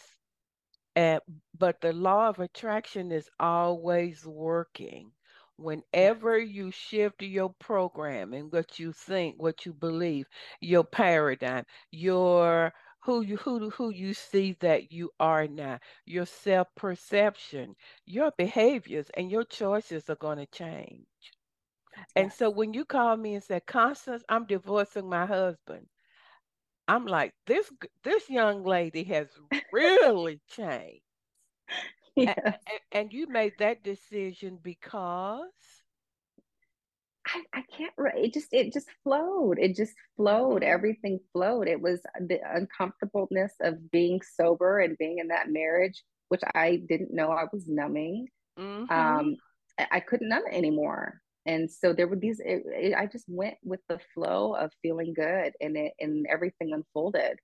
And, 0.97 1.21
but 1.57 1.81
the 1.81 1.93
law 1.93 2.29
of 2.29 2.41
attraction 2.41 3.13
is 3.13 3.29
always 3.39 4.27
working. 4.27 5.13
Whenever 5.59 6.39
you 6.39 6.71
shift 6.71 7.23
your 7.23 7.51
program 7.51 8.33
and 8.33 8.51
what 8.53 8.79
you 8.79 8.93
think, 8.93 9.43
what 9.43 9.67
you 9.67 9.75
believe, 9.75 10.27
your 10.61 10.85
paradigm, 10.85 11.67
your 11.91 12.73
who 13.05 13.21
you 13.23 13.37
who 13.37 13.71
who 13.71 13.91
you 13.91 14.15
see 14.15 14.53
that 14.61 14.93
you 14.93 15.11
are 15.21 15.47
now, 15.47 15.79
your 16.07 16.27
self 16.27 16.69
perception, 16.77 17.77
your 18.07 18.33
behaviors, 18.39 19.11
and 19.11 19.31
your 19.31 19.45
choices 19.45 20.09
are 20.11 20.17
going 20.17 20.39
to 20.39 20.47
change. 20.47 21.07
Yes. 21.97 22.15
And 22.17 22.33
so 22.33 22.51
when 22.51 22.75
you 22.75 22.85
call 22.85 23.17
me 23.17 23.35
and 23.35 23.43
said, 23.45 23.67
Constance, 23.67 24.25
I'm 24.29 24.47
divorcing 24.47 25.09
my 25.09 25.27
husband, 25.27 25.89
I'm 26.89 27.07
like, 27.07 27.35
this 27.47 27.73
this 28.03 28.29
young 28.29 28.65
lady 28.65 29.05
has 29.05 29.39
really 29.73 30.41
changed. 30.49 31.05
Yes. 32.27 32.39
And, 32.45 32.81
and 32.93 33.13
you 33.13 33.27
made 33.29 33.53
that 33.59 33.83
decision 33.85 34.59
because? 34.63 35.43
I, 37.27 37.43
I 37.53 37.63
can't 37.77 37.93
it 38.17 38.33
just 38.33 38.49
it 38.53 38.73
just 38.73 38.89
flowed. 39.05 39.59
It 39.59 39.77
just 39.77 39.95
flowed. 40.17 40.63
Mm-hmm. 40.63 40.73
everything 40.73 41.21
flowed. 41.33 41.69
It 41.69 41.81
was 41.81 42.01
the 42.19 42.41
uncomfortableness 42.55 43.53
of 43.61 43.91
being 43.91 44.21
sober 44.23 44.81
and 44.81 44.97
being 44.99 45.19
in 45.19 45.29
that 45.29 45.51
marriage 45.51 46.03
which 46.29 46.43
i 46.55 46.81
didn't 46.89 47.13
know 47.13 47.31
i 47.31 47.45
was 47.53 47.67
numbing. 47.67 48.29
Mm-hmm. 48.59 48.93
um 48.93 49.37
I, 49.93 50.01
couldn't 50.01 50.29
numb 50.29 50.43
it 50.51 50.57
anymore. 50.57 51.21
And 51.47 51.71
so 51.71 51.93
there 51.93 52.09
were 52.09 52.17
these 52.17 52.41
it, 52.41 52.63
it, 52.67 52.95
i 52.97 53.07
just 53.07 53.27
went 53.29 53.55
with 53.63 53.81
the 53.89 54.01
flow 54.15 54.55
of 54.55 54.73
feeling 54.83 55.15
good 55.15 55.53
and 55.61 55.77
it 55.77 55.93
and 56.01 56.27
everything 56.31 56.73
unfolded 56.73 57.39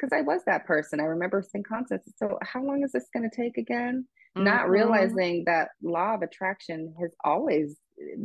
because 0.00 0.16
i 0.16 0.22
was 0.22 0.42
that 0.46 0.66
person. 0.66 1.00
I 1.00 1.04
remember 1.04 1.42
saying 1.42 1.64
constance 1.68 2.02
so 2.16 2.38
how 2.42 2.62
long 2.62 2.82
is 2.82 2.92
this 2.92 3.08
going 3.14 3.28
to 3.28 3.36
take 3.36 3.58
again? 3.58 4.06
Mm-hmm. 4.36 4.44
not 4.44 4.70
realizing 4.70 5.42
that 5.46 5.70
law 5.82 6.14
of 6.14 6.22
attraction 6.22 6.94
has 7.00 7.10
always 7.24 7.76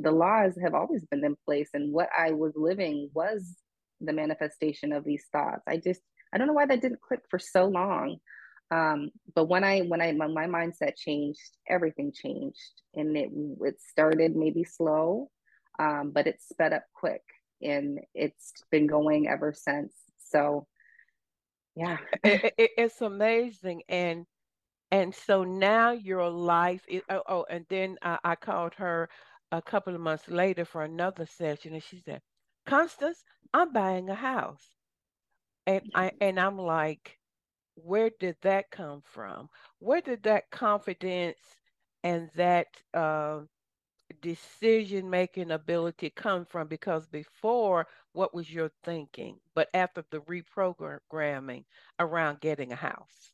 the 0.04 0.12
laws 0.12 0.54
have 0.62 0.76
always 0.76 1.04
been 1.06 1.26
in 1.26 1.36
place 1.46 1.70
and 1.74 1.92
what 1.92 2.10
i 2.16 2.30
was 2.30 2.54
living 2.56 3.10
was 3.16 3.56
the 4.02 4.14
manifestation 4.14 4.92
of 4.92 5.04
these 5.04 5.26
thoughts. 5.32 5.64
I 5.68 5.78
just 5.78 6.02
i 6.32 6.38
don't 6.38 6.46
know 6.46 6.54
why 6.54 6.68
that 6.68 6.82
didn't 6.82 7.02
click 7.02 7.22
for 7.30 7.40
so 7.40 7.66
long. 7.66 8.18
Um, 8.70 9.10
but 9.34 9.46
when 9.46 9.64
i 9.64 9.80
when 9.82 10.00
i 10.00 10.12
my, 10.12 10.28
my 10.28 10.46
mindset 10.46 10.96
changed 10.96 11.58
everything 11.68 12.12
changed 12.14 12.74
and 12.94 13.18
it 13.18 13.30
it 13.62 13.76
started 13.82 14.36
maybe 14.36 14.64
slow 14.64 15.30
um, 15.80 16.12
but 16.14 16.28
it 16.28 16.42
sped 16.42 16.74
up 16.74 16.84
quick 16.94 17.24
and 17.62 18.00
it's 18.14 18.54
been 18.72 18.88
going 18.88 19.28
ever 19.28 19.54
since. 19.56 19.94
So 20.20 20.68
yeah. 21.76 21.98
It, 22.24 22.54
it, 22.58 22.72
it's 22.78 23.02
amazing 23.02 23.84
and 23.90 24.26
and 24.92 25.14
so 25.16 25.44
now 25.44 25.92
your 25.92 26.30
life 26.30 26.84
is 26.90 27.04
oh, 27.10 27.24
oh 27.28 27.46
and 27.50 27.66
then 27.70 27.98
I, 28.04 28.20
I 28.24 28.36
called 28.36 28.76
her 28.76 29.10
a 29.52 29.62
couple 29.62 29.96
of 29.96 30.02
months 30.02 30.28
later 30.30 30.66
for 30.66 30.84
another 30.84 31.26
session, 31.26 31.74
and 31.74 31.84
she 31.84 32.00
said, 32.00 32.22
"Constance, 32.66 33.24
I'm 33.54 33.74
buying 33.74 34.10
a 34.10 34.16
house," 34.16 34.76
and 35.68 35.84
I 35.96 36.12
and 36.22 36.40
I'm 36.40 36.58
like, 36.60 37.20
"Where 37.76 38.12
did 38.20 38.38
that 38.42 38.72
come 38.72 39.02
from? 39.06 39.50
Where 39.80 40.02
did 40.02 40.24
that 40.24 40.52
confidence 40.52 41.40
and 42.04 42.30
that 42.36 42.68
uh, 42.94 43.42
decision 44.22 45.10
making 45.10 45.52
ability 45.52 46.10
come 46.10 46.46
from? 46.46 46.68
Because 46.68 47.08
before, 47.08 47.88
what 48.14 48.34
was 48.34 48.52
your 48.52 48.72
thinking? 48.84 49.40
But 49.54 49.70
after 49.74 50.04
the 50.10 50.20
reprogramming 50.22 51.66
around 52.00 52.40
getting 52.40 52.72
a 52.72 52.76
house." 52.76 53.32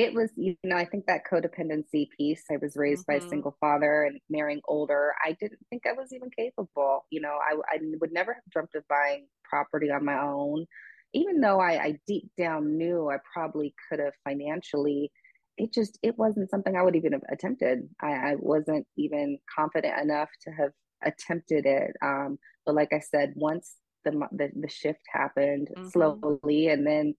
it 0.00 0.14
was 0.14 0.30
you 0.36 0.56
know 0.64 0.76
i 0.76 0.84
think 0.84 1.04
that 1.06 1.22
codependency 1.30 2.08
piece 2.16 2.44
i 2.50 2.56
was 2.56 2.74
raised 2.74 3.02
mm-hmm. 3.02 3.12
by 3.12 3.16
a 3.16 3.20
mm-hmm. 3.20 3.28
single 3.28 3.56
father 3.60 4.04
and 4.04 4.18
marrying 4.30 4.60
older 4.66 5.12
i 5.22 5.36
didn't 5.40 5.60
think 5.68 5.82
i 5.86 5.92
was 5.92 6.12
even 6.12 6.30
capable 6.30 7.04
you 7.10 7.20
know 7.20 7.36
i, 7.42 7.54
I 7.70 7.78
would 8.00 8.12
never 8.12 8.32
have 8.32 8.42
dreamt 8.50 8.70
of 8.74 8.88
buying 8.88 9.26
property 9.44 9.90
on 9.90 10.04
my 10.04 10.18
own 10.18 10.66
even 11.12 11.40
though 11.40 11.60
I, 11.60 11.72
I 11.82 11.98
deep 12.06 12.30
down 12.38 12.78
knew 12.78 13.10
i 13.10 13.16
probably 13.32 13.74
could 13.88 14.00
have 14.00 14.14
financially 14.24 15.10
it 15.60 15.74
just 15.74 15.98
it 16.02 16.16
wasn't 16.16 16.50
something 16.50 16.74
I 16.74 16.82
would 16.82 16.96
even 16.96 17.12
have 17.12 17.22
attempted. 17.30 17.88
I, 18.00 18.12
I 18.12 18.34
wasn't 18.38 18.86
even 18.96 19.38
confident 19.54 20.00
enough 20.00 20.30
to 20.42 20.50
have 20.52 20.70
attempted 21.04 21.66
it. 21.66 21.94
Um, 22.02 22.38
but 22.64 22.74
like 22.74 22.92
I 22.92 23.00
said, 23.00 23.34
once 23.36 23.74
the 24.04 24.12
the, 24.32 24.48
the 24.58 24.68
shift 24.70 25.00
happened 25.12 25.68
mm-hmm. 25.76 25.88
slowly, 25.88 26.68
and 26.68 26.86
then 26.86 27.14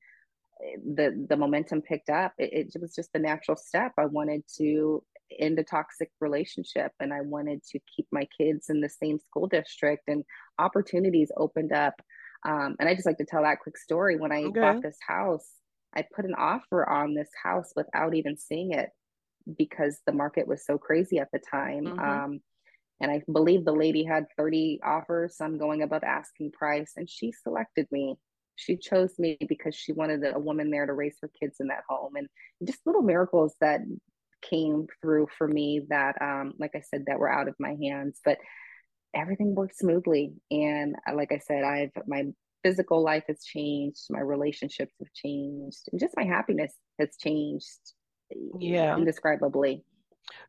eh, 0.64 0.78
the 0.96 1.26
the 1.30 1.38
momentum 1.38 1.84
picked 1.84 2.10
up, 2.10 2.34
it, 2.40 2.72
it 2.76 2.82
was 2.82 2.96
just 2.96 3.14
the 3.14 3.20
natural 3.20 3.58
step. 3.58 3.92
I 4.00 4.08
wanted 4.08 4.42
to 4.58 5.04
end 5.40 5.60
a 5.60 5.64
toxic 5.64 6.10
relationship, 6.20 6.94
and 7.00 7.14
I 7.14 7.22
wanted 7.22 7.64
to 7.72 7.80
keep 7.96 8.08
my 8.12 8.28
kids 8.36 8.70
in 8.70 8.82
the 8.82 8.90
same 8.90 9.20
school 9.20 9.48
district, 9.48 10.06
and 10.08 10.24
opportunities 10.58 11.32
opened 11.38 11.74
up. 11.74 11.94
Um, 12.44 12.76
and 12.80 12.90
I 12.90 12.96
just 12.96 13.06
like 13.06 13.20
to 13.20 13.26
tell 13.26 13.44
that 13.44 13.60
quick 13.60 13.78
story. 13.78 14.18
When 14.18 14.32
I 14.32 14.46
okay. 14.46 14.60
bought 14.60 14.82
this 14.82 14.98
house, 15.08 15.48
I 15.96 16.06
put 16.16 16.26
an 16.26 16.36
offer 16.36 16.88
on 16.88 17.14
this 17.14 17.30
house 17.42 17.72
without 17.76 18.16
even 18.16 18.38
seeing 18.38 18.72
it 18.72 18.90
because 19.58 20.00
the 20.06 20.14
market 20.14 20.48
was 20.48 20.66
so 20.66 20.78
crazy 20.78 21.20
at 21.20 21.30
the 21.32 21.40
time. 21.40 21.86
Mm-hmm. 21.86 22.00
Um, 22.00 22.40
and 23.02 23.12
I 23.12 23.24
believe 23.32 23.66
the 23.66 23.74
lady 23.74 24.04
had 24.04 24.28
30 24.38 24.80
offers, 24.84 25.36
some 25.36 25.58
going 25.58 25.82
above 25.82 26.04
asking 26.04 26.52
price, 26.52 26.94
and 26.96 27.10
she 27.10 27.32
selected 27.32 27.88
me. 27.92 28.16
She 28.56 28.78
chose 28.78 29.18
me 29.18 29.38
because 29.50 29.76
she 29.76 29.92
wanted 29.92 30.24
a 30.24 30.40
woman 30.40 30.70
there 30.70 30.86
to 30.86 30.94
raise 30.94 31.18
her 31.22 31.32
kids 31.40 31.58
in 31.60 31.68
that 31.68 31.84
home, 31.90 32.16
and 32.16 32.28
just 32.64 32.86
little 32.86 33.02
miracles 33.02 33.56
that 33.60 33.82
came 34.44 34.88
through 35.02 35.28
for 35.38 35.48
me 35.48 35.82
that, 35.90 36.22
um, 36.22 36.54
like 36.60 36.72
I 36.76 36.82
said, 36.82 37.06
that 37.08 37.20
were 37.20 37.32
out 37.32 37.48
of 37.48 37.56
my 37.60 37.76
hands. 37.82 38.20
But 38.24 38.38
everything 39.16 39.56
worked 39.56 39.78
smoothly, 39.78 40.34
and 40.52 40.96
uh, 41.10 41.16
like 41.16 41.32
I 41.32 41.40
said, 41.40 41.64
I've 41.64 41.92
my 42.06 42.26
physical 42.64 43.04
life 43.04 43.24
has 43.28 43.44
changed, 43.44 44.06
my 44.10 44.20
relationships 44.20 44.94
have 45.00 45.14
changed, 45.14 45.82
and 45.92 46.00
just 46.00 46.16
my 46.16 46.24
happiness 46.24 46.74
has 47.00 47.16
changed. 47.18 47.94
Yeah, 48.60 48.96
indescribably. 48.98 49.84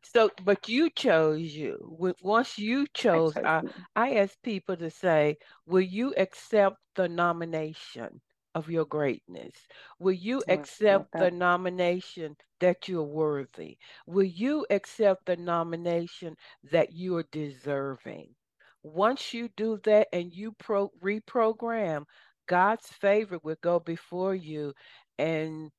So, 0.01 0.29
but 0.43 0.69
you 0.69 0.89
chose 0.89 1.41
you. 1.41 1.97
Once 2.21 2.57
you 2.57 2.87
chose, 2.93 3.35
I, 3.35 3.41
I, 3.43 3.63
I 3.95 4.15
ask 4.15 4.41
people 4.43 4.77
to 4.77 4.89
say, 4.89 5.37
will 5.65 5.81
you 5.81 6.13
accept 6.15 6.77
the 6.95 7.09
nomination 7.09 8.21
of 8.55 8.69
your 8.69 8.85
greatness? 8.85 9.55
Will 9.99 10.13
you 10.13 10.43
accept 10.47 11.07
the 11.17 11.31
nomination 11.31 12.37
that 12.59 12.87
you're 12.87 13.03
worthy? 13.03 13.77
Will 14.05 14.23
you 14.23 14.65
accept 14.69 15.25
the 15.25 15.35
nomination 15.35 16.37
that 16.71 16.93
you're 16.93 17.25
deserving? 17.31 18.35
Once 18.83 19.33
you 19.33 19.49
do 19.55 19.79
that 19.85 20.07
and 20.11 20.33
you 20.33 20.53
pro- 20.59 20.91
reprogram, 21.01 22.03
God's 22.47 22.87
favor 22.87 23.39
will 23.43 23.57
go 23.61 23.79
before 23.79 24.35
you. 24.35 24.73
And 25.17 25.71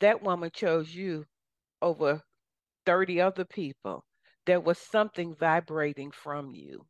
that 0.00 0.22
woman 0.22 0.50
chose 0.52 0.94
you 0.94 1.24
over 1.80 2.22
30 2.84 3.20
other 3.20 3.44
people. 3.44 4.04
There 4.44 4.60
was 4.60 4.78
something 4.78 5.34
vibrating 5.34 6.10
from 6.12 6.54
you. 6.54 6.86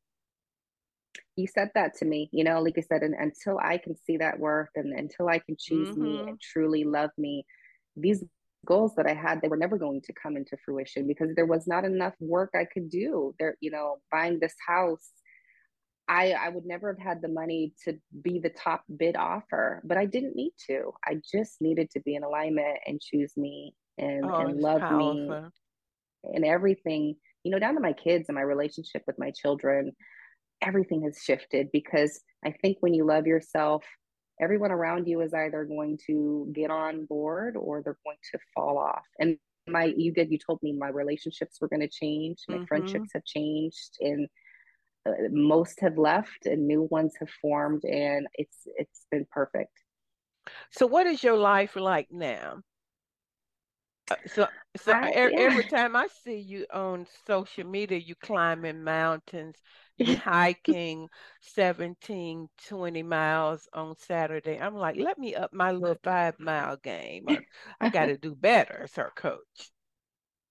You 1.37 1.47
said 1.47 1.71
that 1.75 1.95
to 1.99 2.05
me, 2.05 2.29
you 2.33 2.45
know, 2.45 2.61
like 2.61 2.75
I 2.77 2.83
said, 2.83 3.03
and 3.03 3.15
until 3.15 3.59
I 3.59 3.79
can 3.79 3.95
see 4.07 4.17
that 4.19 4.39
worth 4.39 4.69
and 4.75 4.93
until 4.99 5.29
I 5.29 5.39
can 5.39 5.57
choose 5.59 5.91
mm-hmm. 5.91 6.03
me 6.03 6.21
and 6.21 6.41
truly 6.41 6.85
love 6.85 7.11
me, 7.17 7.47
these 7.95 8.25
goals 8.67 8.95
that 8.97 9.07
I 9.07 9.15
had, 9.15 9.41
they 9.41 9.49
were 9.49 9.57
never 9.57 9.79
going 9.79 10.03
to 10.03 10.13
come 10.13 10.37
into 10.37 10.57
fruition 10.65 11.07
because 11.07 11.31
there 11.35 11.47
was 11.47 11.67
not 11.67 11.85
enough 11.85 12.15
work 12.21 12.51
I 12.55 12.65
could 12.65 12.91
do. 12.91 13.35
There, 13.39 13.57
you 13.61 13.71
know, 13.71 13.97
buying 14.11 14.39
this 14.41 14.55
house, 14.67 15.11
I 16.09 16.33
I 16.33 16.49
would 16.49 16.65
never 16.65 16.93
have 16.93 17.03
had 17.03 17.23
the 17.23 17.29
money 17.29 17.73
to 17.85 17.99
be 18.23 18.39
the 18.39 18.51
top 18.51 18.85
bid 18.97 19.17
offer, 19.17 19.83
but 19.85 19.97
I 19.97 20.07
didn't 20.07 20.37
need 20.37 20.53
to. 20.69 20.93
I 21.05 21.21
just 21.33 21.61
needed 21.61 21.91
to 21.91 22.01
be 22.01 22.15
in 22.15 22.23
alignment 22.23 22.79
and 22.87 23.01
choose 23.01 23.33
me 23.37 23.75
and, 23.99 24.25
oh, 24.25 24.37
and 24.37 24.61
love 24.61 24.81
powerful. 24.81 25.15
me 25.15 25.51
and 26.35 26.45
everything, 26.45 27.17
you 27.45 27.51
know, 27.51 27.59
down 27.59 27.75
to 27.75 27.81
my 27.81 27.93
kids 27.93 28.29
and 28.29 28.35
my 28.35 28.43
relationship 28.43 29.03
with 29.07 29.19
my 29.19 29.31
children, 29.31 29.93
everything 30.63 31.03
has 31.03 31.19
shifted 31.23 31.69
because 31.73 32.21
I 32.45 32.53
think 32.53 32.79
when 32.81 32.95
you 32.95 33.05
love 33.05 33.27
yourself, 33.27 33.85
everyone 34.41 34.73
around 34.73 35.07
you 35.07 35.21
is 35.21 35.33
either 35.33 35.65
going 35.65 35.99
to 36.07 36.51
get 36.55 36.71
on 36.71 37.07
board 37.07 37.57
or 37.57 37.83
they're 37.83 37.99
going 38.05 38.19
to 38.33 38.39
fall 38.55 38.79
off. 38.79 39.05
And 39.19 39.39
my, 39.69 39.93
you 39.97 40.13
did, 40.13 40.31
you 40.31 40.39
told 40.39 40.61
me 40.63 40.73
my 40.73 40.89
relationships 40.89 41.59
were 41.61 41.69
going 41.69 41.81
to 41.81 41.89
change, 41.89 42.39
my 42.49 42.57
mm-hmm. 42.57 42.65
friendships 42.65 43.11
have 43.15 43.25
changed, 43.25 43.97
and 44.01 44.29
most 45.31 45.81
have 45.81 45.99
left 45.99 46.47
and 46.47 46.67
new 46.67 46.83
ones 46.83 47.15
have 47.21 47.31
formed, 47.43 47.85
and 47.85 48.27
it's 48.35 48.67
it's 48.77 49.07
been 49.11 49.27
perfect. 49.31 49.73
So, 50.71 50.87
what 50.87 51.07
is 51.07 51.23
your 51.23 51.37
life 51.37 51.77
like 51.77 52.09
now? 52.11 52.63
Uh, 54.11 54.15
so, 54.27 54.47
so 54.77 54.93
I, 54.93 55.11
every, 55.11 55.33
yeah. 55.37 55.47
every 55.47 55.65
time 55.65 55.97
I 55.97 56.07
see 56.23 56.39
you 56.39 56.67
on 56.73 57.07
social 57.27 57.65
media, 57.65 57.99
you 57.99 58.15
climbing 58.15 58.85
mountains, 58.85 59.57
you 59.99 60.17
hiking 60.17 61.09
17, 61.41 62.49
20 62.69 63.03
miles 63.03 63.69
on 63.73 63.97
Saturday. 63.99 64.59
I'm 64.61 64.77
like, 64.77 64.97
let 64.97 65.19
me 65.19 65.35
up 65.35 65.53
my 65.53 65.73
little 65.73 65.99
five 66.05 66.39
mile 66.39 66.77
game. 66.77 67.25
I, 67.29 67.41
I 67.81 67.89
got 67.89 68.07
to 68.07 68.17
do 68.17 68.35
better, 68.35 68.87
sir, 68.93 69.11
coach. 69.17 69.73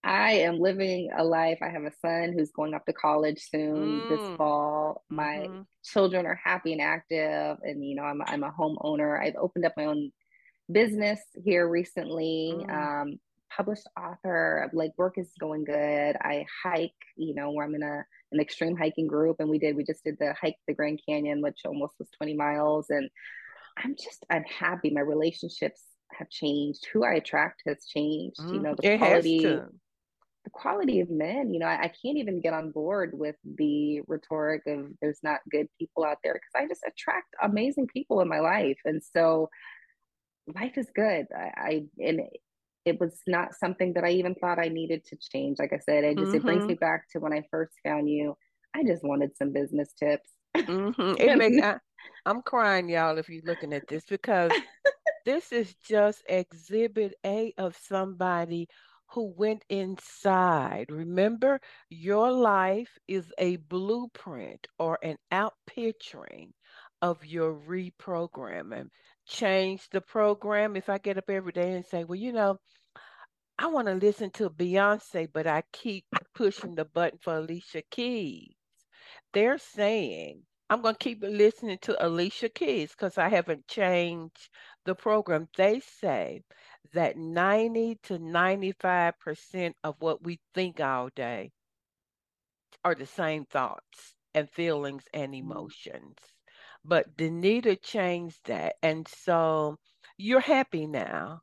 I 0.06 0.34
am 0.34 0.60
living 0.60 1.10
a 1.18 1.24
life. 1.24 1.58
I 1.64 1.70
have 1.70 1.84
a 1.84 1.92
son 2.00 2.36
who's 2.38 2.52
going 2.52 2.76
off 2.76 2.86
to 2.86 2.94
college 2.94 3.42
soon 3.50 4.02
mm. 4.02 4.10
this 4.10 4.38
fall. 4.38 5.04
My 5.10 5.48
mm-hmm. 5.48 5.62
children 5.84 6.28
are 6.28 6.40
happy 6.42 6.74
and 6.74 6.82
active, 6.82 7.58
and 7.64 7.84
you 7.84 7.96
know, 7.96 8.04
I'm 8.04 8.22
I'm 8.22 8.44
a 8.44 8.52
homeowner. 8.52 9.20
I've 9.20 9.36
opened 9.36 9.66
up 9.66 9.74
my 9.76 9.86
own 9.86 10.12
business 10.72 11.20
here 11.44 11.68
recently. 11.68 12.54
Mm. 12.56 13.02
Um, 13.02 13.20
published 13.56 13.88
author. 14.00 14.70
Like 14.74 14.92
work 14.96 15.18
is 15.18 15.32
going 15.40 15.64
good. 15.64 16.16
I 16.22 16.46
hike, 16.64 16.92
you 17.18 17.34
know, 17.34 17.52
where 17.52 17.66
I'm 17.66 17.74
in 17.74 17.82
a 17.82 18.06
an 18.32 18.40
extreme 18.40 18.78
hiking 18.78 19.08
group, 19.08 19.38
and 19.40 19.50
we 19.50 19.58
did 19.58 19.76
we 19.76 19.84
just 19.84 20.04
did 20.04 20.18
the 20.20 20.36
hike 20.40 20.58
the 20.68 20.76
Grand 20.76 21.02
Canyon, 21.08 21.42
which 21.42 21.62
almost 21.66 21.96
was 21.98 22.10
20 22.18 22.36
miles, 22.36 22.88
and 22.92 23.10
I'm 23.76 23.96
just 23.96 24.24
I'm 24.30 24.44
happy. 24.44 24.92
My 24.92 25.02
relationships 25.02 25.82
have 26.12 26.30
changed. 26.30 26.86
Who 26.94 27.04
I 27.04 27.14
attract 27.16 27.64
has 27.66 27.86
changed. 27.88 28.40
Mm, 28.40 28.54
you 28.54 28.60
know, 28.60 28.76
the 28.80 28.98
quality 29.00 29.60
the 30.46 30.50
quality 30.52 31.02
of 31.02 31.10
men. 31.10 31.54
You 31.54 31.60
know, 31.60 31.66
I, 31.66 31.84
I 31.84 31.88
can't 31.88 32.18
even 32.18 32.40
get 32.40 32.54
on 32.54 32.72
board 32.72 33.12
with 33.14 33.36
the 33.44 34.02
rhetoric 34.08 34.62
of 34.68 34.88
there's 35.02 35.20
not 35.22 35.42
good 35.52 35.68
people 35.78 36.06
out 36.06 36.20
there 36.24 36.34
because 36.34 36.54
I 36.56 36.68
just 36.68 36.86
attract 36.88 37.36
amazing 37.44 37.88
people 37.88 38.22
in 38.22 38.30
my 38.30 38.40
life, 38.40 38.78
and 38.86 39.02
so 39.04 39.50
life 40.56 40.78
is 40.78 40.88
good. 40.96 41.26
I, 41.36 41.52
I 41.58 41.84
and 42.00 42.22
it 42.86 43.00
was 43.00 43.20
not 43.28 43.56
something 43.56 43.94
that 43.94 44.04
I 44.04 44.12
even 44.12 44.36
thought 44.36 44.60
I 44.60 44.70
needed 44.70 45.04
to 45.08 45.18
change. 45.18 45.58
Like 45.60 45.74
I 45.74 45.80
said, 45.80 46.04
it 46.04 46.18
just 46.18 46.28
mm-hmm. 46.28 46.38
it 46.38 46.44
brings 46.44 46.60
mm-hmm. 46.60 46.68
me 46.68 46.76
back 46.76 47.10
to 47.12 47.20
when 47.20 47.34
I 47.34 47.44
first 47.52 47.74
found 47.84 48.10
you. 48.10 48.38
I 48.76 48.84
just 48.84 49.04
wanted 49.04 49.36
some 49.36 49.52
business 49.52 49.94
tips. 50.00 50.30
Mm-hmm. 50.56 51.16
It 51.20 51.38
make, 51.38 51.64
I, 51.64 51.78
I'm 52.26 52.42
crying, 52.42 52.90
y'all, 52.90 53.18
if 53.18 53.28
you're 53.28 53.42
looking 53.46 53.74
at 53.74 53.88
this 53.88 54.06
because 54.06 54.52
this 55.26 55.52
is 55.52 55.74
just 55.84 56.24
exhibit 56.30 57.16
A 57.26 57.54
of 57.58 57.76
somebody 57.76 58.68
who 59.12 59.34
went 59.38 59.64
inside. 59.70 60.88
Remember, 60.90 61.60
your 61.90 62.32
life 62.32 62.98
is 63.08 63.32
a 63.38 63.58
blueprint 63.58 64.68
or 64.80 65.00
an 65.04 65.18
outpicturing 65.32 66.52
of 67.02 67.26
your 67.26 67.54
reprogramming 67.54 68.90
change 69.28 69.90
the 69.90 70.02
program 70.02 70.76
if 70.76 70.90
I 70.90 70.98
get 70.98 71.18
up 71.18 71.30
every 71.30 71.52
day 71.52 71.74
and 71.74 71.86
say, 71.86 72.04
well, 72.04 72.20
you 72.20 72.32
know, 72.32 72.58
I 73.58 73.68
want 73.68 73.88
to 73.88 73.94
listen 73.96 74.32
to 74.32 74.50
Beyonce, 74.50 75.28
but 75.32 75.48
I 75.48 75.64
keep 75.72 76.06
pushing 76.34 76.76
the 76.76 76.86
button 76.86 77.20
for 77.22 77.38
Alicia 77.38 77.84
Keys. 77.90 78.54
They're 79.34 79.58
saying, 79.58 80.44
I'm 80.70 80.82
going 80.82 80.96
to 80.96 81.00
keep 81.04 81.22
listening 81.24 81.78
to 81.84 82.06
Alicia 82.06 82.50
Keys 82.50 82.92
because 82.92 83.18
I 83.18 83.30
haven't 83.30 83.68
changed 83.68 84.50
the 84.86 84.96
program. 84.96 85.48
They 85.58 85.80
say 85.80 86.42
that 86.96 87.18
90 87.18 88.00
to 88.04 88.18
95% 88.18 89.74
of 89.84 89.96
what 90.00 90.24
we 90.24 90.40
think 90.54 90.80
all 90.80 91.10
day 91.14 91.52
are 92.84 92.96
the 92.96 93.06
same 93.06 93.46
thoughts 93.46 94.16
and 94.34 94.50
feelings 94.50 95.04
and 95.14 95.34
mm. 95.34 95.40
emotions. 95.40 96.16
But 96.86 97.18
Danita 97.18 97.82
changed 97.82 98.40
that. 98.46 98.76
And 98.82 99.08
so 99.08 99.78
you're 100.18 100.40
happy 100.40 100.88
now. 100.88 101.42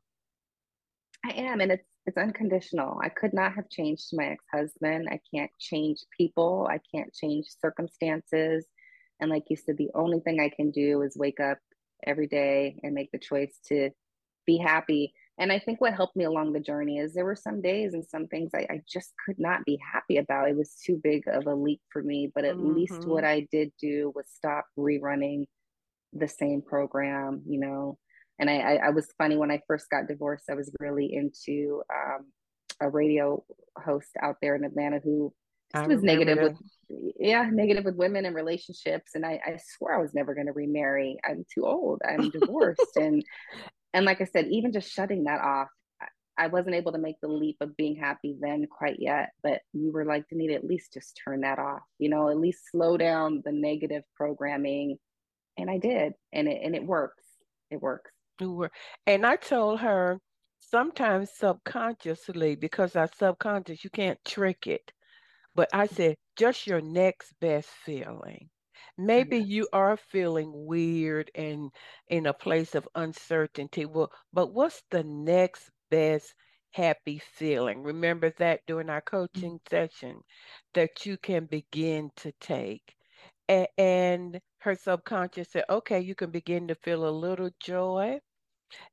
I 1.25 1.31
am. 1.31 1.61
And 1.61 1.71
it's 1.71 1.87
it's 2.05 2.17
unconditional. 2.17 2.99
I 3.01 3.07
could 3.07 3.33
not 3.33 3.53
have 3.53 3.69
changed 3.69 4.09
my 4.11 4.25
ex-husband. 4.25 5.07
I 5.09 5.21
can't 5.33 5.51
change 5.57 5.99
people. 6.17 6.67
I 6.69 6.79
can't 6.93 7.13
change 7.13 7.45
circumstances. 7.61 8.65
And 9.21 9.31
like 9.31 9.43
you 9.49 9.55
said, 9.55 9.77
the 9.77 9.91
only 9.95 10.19
thing 10.19 10.41
I 10.41 10.49
can 10.49 10.71
do 10.71 11.01
is 11.03 11.15
wake 11.15 11.39
up 11.39 11.59
every 12.05 12.27
day 12.27 12.77
and 12.83 12.93
make 12.93 13.11
the 13.13 13.19
choice 13.19 13.57
to 13.67 13.91
be 14.45 14.57
happy 14.57 15.13
and 15.37 15.51
i 15.51 15.59
think 15.59 15.81
what 15.81 15.93
helped 15.93 16.15
me 16.15 16.25
along 16.25 16.53
the 16.53 16.59
journey 16.59 16.97
is 16.97 17.13
there 17.13 17.25
were 17.25 17.35
some 17.35 17.61
days 17.61 17.93
and 17.93 18.05
some 18.05 18.27
things 18.27 18.51
I, 18.55 18.65
I 18.69 18.81
just 18.91 19.13
could 19.25 19.39
not 19.39 19.65
be 19.65 19.79
happy 19.91 20.17
about 20.17 20.49
it 20.49 20.55
was 20.55 20.75
too 20.85 20.99
big 21.03 21.23
of 21.27 21.47
a 21.47 21.55
leap 21.55 21.81
for 21.91 22.03
me 22.03 22.31
but 22.33 22.45
at 22.45 22.55
mm-hmm. 22.55 22.75
least 22.75 23.05
what 23.05 23.23
i 23.23 23.47
did 23.51 23.71
do 23.79 24.11
was 24.15 24.25
stop 24.33 24.65
rerunning 24.77 25.45
the 26.13 26.27
same 26.27 26.61
program 26.61 27.41
you 27.47 27.59
know 27.59 27.97
and 28.39 28.49
I, 28.49 28.57
I, 28.57 28.75
I 28.75 28.89
was 28.89 29.07
funny 29.17 29.37
when 29.37 29.51
i 29.51 29.61
first 29.67 29.89
got 29.89 30.07
divorced 30.07 30.45
i 30.49 30.55
was 30.55 30.71
really 30.79 31.13
into 31.13 31.81
um, 31.93 32.25
a 32.79 32.89
radio 32.89 33.43
host 33.77 34.09
out 34.21 34.37
there 34.41 34.55
in 34.55 34.63
Atlanta 34.63 34.99
who 35.03 35.33
just 35.73 35.87
was 35.87 36.03
negative 36.03 36.37
that. 36.37 36.51
with 36.51 36.57
yeah 37.19 37.49
negative 37.51 37.85
with 37.85 37.95
women 37.95 38.25
and 38.25 38.35
relationships 38.35 39.15
and 39.15 39.25
I, 39.25 39.39
I 39.43 39.57
swore 39.75 39.95
I 39.95 40.01
was 40.01 40.13
never 40.13 40.35
going 40.35 40.45
to 40.45 40.53
remarry 40.53 41.17
I'm 41.25 41.45
too 41.51 41.65
old 41.65 42.01
I'm 42.07 42.29
divorced 42.29 42.95
and 42.95 43.23
and 43.93 44.05
like 44.05 44.21
I 44.21 44.25
said 44.25 44.47
even 44.51 44.71
just 44.71 44.91
shutting 44.91 45.25
that 45.25 45.41
off 45.41 45.69
I 46.37 46.47
wasn't 46.47 46.75
able 46.75 46.91
to 46.93 46.97
make 46.97 47.21
the 47.21 47.27
leap 47.27 47.57
of 47.61 47.77
being 47.77 47.95
happy 47.95 48.35
then 48.39 48.65
quite 48.65 48.97
yet, 48.99 49.31
but 49.43 49.61
you 49.71 49.91
were 49.91 50.05
like, 50.05 50.27
to 50.29 50.35
need 50.35 50.51
at 50.51 50.63
least 50.63 50.93
just 50.93 51.19
turn 51.23 51.41
that 51.41 51.59
off, 51.59 51.81
you 51.99 52.09
know, 52.09 52.29
at 52.29 52.39
least 52.39 52.71
slow 52.71 52.97
down 52.97 53.43
the 53.45 53.51
negative 53.51 54.03
programming. 54.15 54.97
And 55.57 55.69
I 55.69 55.77
did. 55.77 56.13
And 56.31 56.47
it 56.47 56.61
and 56.63 56.75
it 56.75 56.83
works. 56.83 57.23
It 57.69 57.81
works. 57.81 58.11
And 59.05 59.25
I 59.25 59.35
told 59.35 59.81
her 59.81 60.19
sometimes 60.59 61.29
subconsciously, 61.37 62.55
because 62.55 62.95
our 62.95 63.09
subconscious, 63.19 63.83
you 63.83 63.91
can't 63.91 64.17
trick 64.25 64.65
it. 64.65 64.91
But 65.53 65.69
I 65.71 65.85
said, 65.85 66.15
just 66.35 66.65
your 66.65 66.81
next 66.81 67.33
best 67.39 67.69
feeling. 67.85 68.49
Maybe 68.97 69.37
you 69.37 69.67
are 69.73 69.97
feeling 69.97 70.51
weird 70.65 71.31
and 71.35 71.71
in 72.07 72.25
a 72.25 72.33
place 72.33 72.75
of 72.75 72.87
uncertainty. 72.95 73.85
Well, 73.85 74.11
but 74.33 74.53
what's 74.53 74.83
the 74.91 75.03
next 75.03 75.69
best 75.89 76.33
happy 76.71 77.19
feeling? 77.19 77.83
Remember 77.83 78.29
that 78.39 78.61
during 78.67 78.89
our 78.89 79.01
mm-hmm. 79.33 79.41
coaching 79.41 79.59
mm-hmm. 79.69 79.69
session 79.69 80.21
that 80.73 81.05
you 81.05 81.17
can 81.17 81.45
begin 81.45 82.11
to 82.17 82.31
take. 82.39 82.95
A- 83.49 83.67
and 83.77 84.39
her 84.59 84.75
subconscious 84.75 85.51
said, 85.51 85.65
okay, 85.69 85.99
you 85.99 86.15
can 86.15 86.31
begin 86.31 86.67
to 86.67 86.75
feel 86.75 87.07
a 87.07 87.11
little 87.11 87.49
joy. 87.59 88.19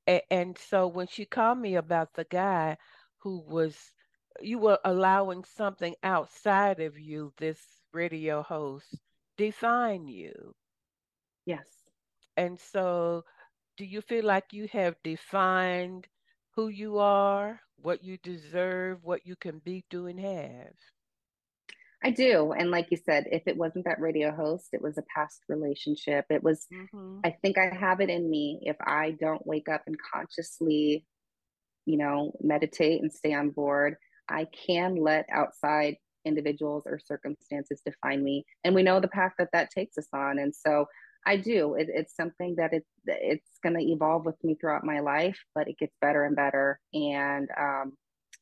A- 0.09 0.33
and 0.33 0.57
so 0.59 0.87
when 0.89 1.07
she 1.07 1.25
called 1.25 1.59
me 1.59 1.77
about 1.77 2.15
the 2.15 2.25
guy 2.25 2.77
who 3.19 3.41
was 3.47 3.93
you 4.41 4.59
were 4.59 4.79
allowing 4.85 5.45
something 5.45 5.95
outside 6.03 6.81
of 6.81 6.99
you, 6.99 7.33
this 7.39 7.83
radio 7.93 8.43
host, 8.43 8.99
define 9.41 10.07
you. 10.07 10.55
Yes. 11.47 11.67
And 12.37 12.61
so, 12.61 13.25
do 13.79 13.87
you 13.87 14.03
feel 14.03 14.25
like 14.25 14.53
you 14.53 14.69
have 14.73 14.97
defined 15.03 16.07
who 16.55 16.69
you 16.69 16.99
are, 16.99 17.61
what 17.77 18.05
you 18.05 18.19
deserve, 18.23 18.99
what 19.03 19.27
you 19.27 19.37
can 19.37 19.59
be, 19.65 19.85
do, 19.89 20.07
and 20.07 20.21
have? 20.21 20.75
I 22.05 22.11
do. 22.11 22.53
And 22.53 22.71
like 22.71 22.89
you 22.91 22.99
said, 22.99 23.25
if 23.31 23.43
it 23.47 23.57
wasn't 23.57 23.87
that 23.87 24.01
radio 24.01 24.31
host, 24.35 24.69
it 24.73 24.83
was 24.83 24.99
a 24.99 25.05
past 25.15 25.41
relationship. 25.49 26.27
It 26.29 26.43
was, 26.43 26.67
mm-hmm. 26.73 27.21
I 27.25 27.37
think 27.43 27.57
I 27.57 27.75
have 27.75 28.01
it 28.01 28.11
in 28.11 28.29
me. 28.29 28.61
If 28.63 28.77
I 28.81 29.17
don't 29.19 29.47
wake 29.47 29.69
up 29.69 29.83
and 29.87 29.97
consciously, 30.13 31.07
you 31.87 31.97
know, 31.97 32.33
meditate 32.41 33.01
and 33.01 33.13
stay 33.13 33.33
on 33.33 33.51
board, 33.51 33.97
I 34.29 34.47
can 34.67 34.97
let 34.97 35.27
outside 35.31 35.97
individuals 36.25 36.85
or 36.87 36.99
circumstances 36.99 37.83
define 37.85 38.23
me. 38.23 38.45
And 38.65 38.75
we 38.75 38.83
know 38.83 39.01
the 39.01 39.09
path 39.09 39.33
that 39.39 39.49
that 39.53 39.71
takes 39.71 39.99
us 39.99 40.09
on. 40.13 40.39
And 40.39 40.55
so 40.55 40.87
I 41.27 41.37
do. 41.37 41.75
It, 41.75 41.89
it's 41.93 42.17
something 42.17 42.55
that 42.57 42.73
it, 42.73 42.85
it's 43.07 43.59
going 43.63 43.77
to 43.77 43.85
evolve 43.85 44.25
with 44.25 44.43
me 44.43 44.55
throughout 44.55 44.85
my 44.85 45.01
life, 45.01 45.39
but 45.55 45.69
it 45.69 45.79
gets 45.79 45.95
better 46.01 46.25
and 46.25 46.37
better. 46.37 46.81
And 46.95 47.49
um, 47.59 47.93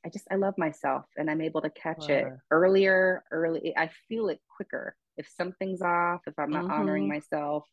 I 0.04 0.10
just, 0.10 0.26
I 0.30 0.36
love 0.36 0.54
myself 0.58 1.04
and 1.16 1.30
I'm 1.30 1.40
able 1.40 1.60
to 1.62 1.70
catch 1.70 2.08
wow. 2.08 2.14
it 2.14 2.26
earlier, 2.50 3.24
early. 3.30 3.74
I 3.76 3.90
feel 4.08 4.28
it 4.28 4.40
quicker. 4.54 4.94
If 5.16 5.28
something's 5.36 5.82
off, 5.82 6.20
if 6.26 6.34
I'm 6.38 6.50
not 6.50 6.64
mm-hmm. 6.64 6.72
honoring 6.72 7.08
myself, 7.08 7.64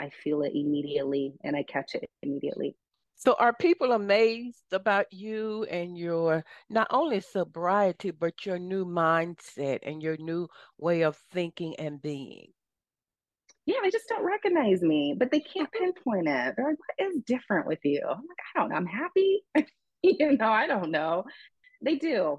I 0.00 0.10
feel 0.22 0.42
it 0.42 0.52
immediately 0.54 1.34
and 1.42 1.56
I 1.56 1.62
catch 1.62 1.94
it 1.94 2.08
immediately. 2.22 2.76
So 3.20 3.34
are 3.38 3.52
people 3.52 3.92
amazed 3.92 4.72
about 4.72 5.12
you 5.12 5.64
and 5.64 5.98
your 5.98 6.42
not 6.70 6.86
only 6.88 7.20
sobriety, 7.20 8.12
but 8.12 8.46
your 8.46 8.58
new 8.58 8.86
mindset 8.86 9.80
and 9.82 10.02
your 10.02 10.16
new 10.16 10.48
way 10.78 11.02
of 11.02 11.18
thinking 11.30 11.76
and 11.76 12.00
being? 12.00 12.46
Yeah, 13.66 13.76
they 13.82 13.90
just 13.90 14.08
don't 14.08 14.24
recognize 14.24 14.80
me, 14.80 15.14
but 15.18 15.30
they 15.30 15.40
can't 15.40 15.70
pinpoint 15.78 16.28
it. 16.28 16.54
They're 16.56 16.64
like, 16.64 16.78
what 16.78 17.08
is 17.08 17.20
different 17.26 17.66
with 17.66 17.80
you? 17.84 18.00
I'm 18.02 18.16
like, 18.16 18.38
I 18.56 18.58
don't 18.58 18.70
know. 18.70 18.76
I'm 18.76 18.86
happy. 18.86 19.42
you 20.02 20.38
know, 20.38 20.48
I 20.48 20.66
don't 20.66 20.90
know. 20.90 21.24
They 21.82 21.96
do. 21.96 22.38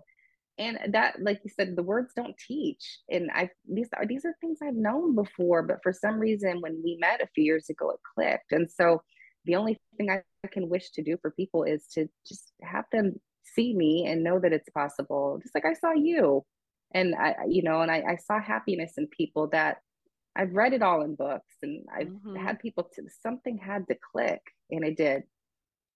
And 0.57 0.79
that, 0.93 1.21
like 1.21 1.41
you 1.43 1.51
said, 1.55 1.75
the 1.75 1.83
words 1.83 2.13
don't 2.15 2.35
teach. 2.47 3.01
And 3.07 3.29
I 3.31 3.51
these 3.71 3.89
are 3.95 4.07
these 4.07 4.25
are 4.25 4.35
things 4.41 4.57
I've 4.63 4.73
known 4.73 5.13
before, 5.13 5.61
but 5.61 5.77
for 5.83 5.93
some 5.93 6.17
reason 6.17 6.59
when 6.59 6.81
we 6.83 6.97
met 6.99 7.21
a 7.21 7.29
few 7.35 7.43
years 7.43 7.69
ago, 7.69 7.91
it 7.91 7.99
clicked. 8.15 8.51
And 8.51 8.67
so 8.69 9.03
the 9.45 9.55
only 9.55 9.77
thing 9.97 10.09
I 10.09 10.21
can 10.51 10.69
wish 10.69 10.91
to 10.91 11.03
do 11.03 11.17
for 11.21 11.31
people 11.31 11.63
is 11.63 11.87
to 11.93 12.07
just 12.27 12.51
have 12.61 12.85
them 12.91 13.19
see 13.43 13.73
me 13.73 14.05
and 14.07 14.23
know 14.23 14.39
that 14.39 14.53
it's 14.53 14.69
possible. 14.69 15.39
Just 15.41 15.55
like 15.55 15.65
I 15.65 15.73
saw 15.73 15.93
you. 15.93 16.45
And 16.93 17.15
I, 17.15 17.35
you 17.47 17.63
know, 17.63 17.81
and 17.81 17.89
I, 17.89 18.03
I 18.07 18.15
saw 18.17 18.41
happiness 18.41 18.93
in 18.97 19.07
people 19.07 19.47
that 19.49 19.77
I've 20.35 20.53
read 20.53 20.73
it 20.73 20.81
all 20.81 21.01
in 21.01 21.15
books 21.15 21.55
and 21.61 21.85
I've 21.93 22.07
mm-hmm. 22.07 22.35
had 22.35 22.59
people 22.59 22.89
to 22.95 23.03
something 23.21 23.57
had 23.57 23.87
to 23.87 23.97
click 24.11 24.41
and 24.69 24.83
it 24.83 24.97
did. 24.97 25.23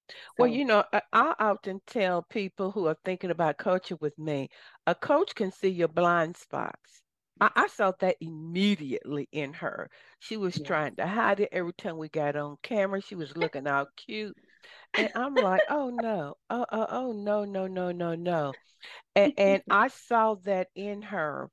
So. 0.08 0.14
Well, 0.40 0.48
you 0.48 0.66
know, 0.66 0.84
I, 0.94 1.02
I 1.12 1.36
often 1.40 1.82
tell 1.88 2.22
people 2.24 2.72
who 2.72 2.88
are 2.88 2.98
thinking 3.06 3.32
about 3.32 3.58
coaching 3.58 3.98
with 4.02 4.18
me, 4.20 4.50
a 4.86 4.94
coach 4.94 5.34
can 5.36 5.52
see 5.52 5.70
your 5.70 5.88
blind 5.88 6.38
spots. 6.38 7.02
I, 7.42 7.52
I 7.56 7.68
saw 7.68 7.92
that 8.00 8.18
immediately 8.22 9.28
in 9.32 9.54
her. 9.54 9.90
She 10.20 10.38
was 10.38 10.58
yes. 10.58 10.68
trying 10.68 10.96
to 10.96 11.08
hide 11.08 11.40
it 11.40 11.50
every 11.52 11.74
time 11.74 11.98
we 11.98 12.10
got 12.10 12.36
on 12.36 12.58
camera. 12.64 13.02
She 13.02 13.16
was 13.16 13.36
looking 13.38 13.68
all 13.68 13.88
cute. 13.96 14.36
And 14.98 15.12
I'm 15.16 15.36
like, 15.36 15.62
oh 15.70 15.90
no, 15.90 16.36
oh, 16.50 16.66
oh, 16.72 16.88
oh 16.90 17.12
no, 17.12 17.46
no, 17.46 17.68
no, 17.68 17.92
no, 17.92 18.16
no. 18.16 18.54
And, 19.16 19.34
and 19.38 19.62
I 19.70 19.90
saw 19.90 20.36
that 20.46 20.70
in 20.76 21.02
her. 21.04 21.50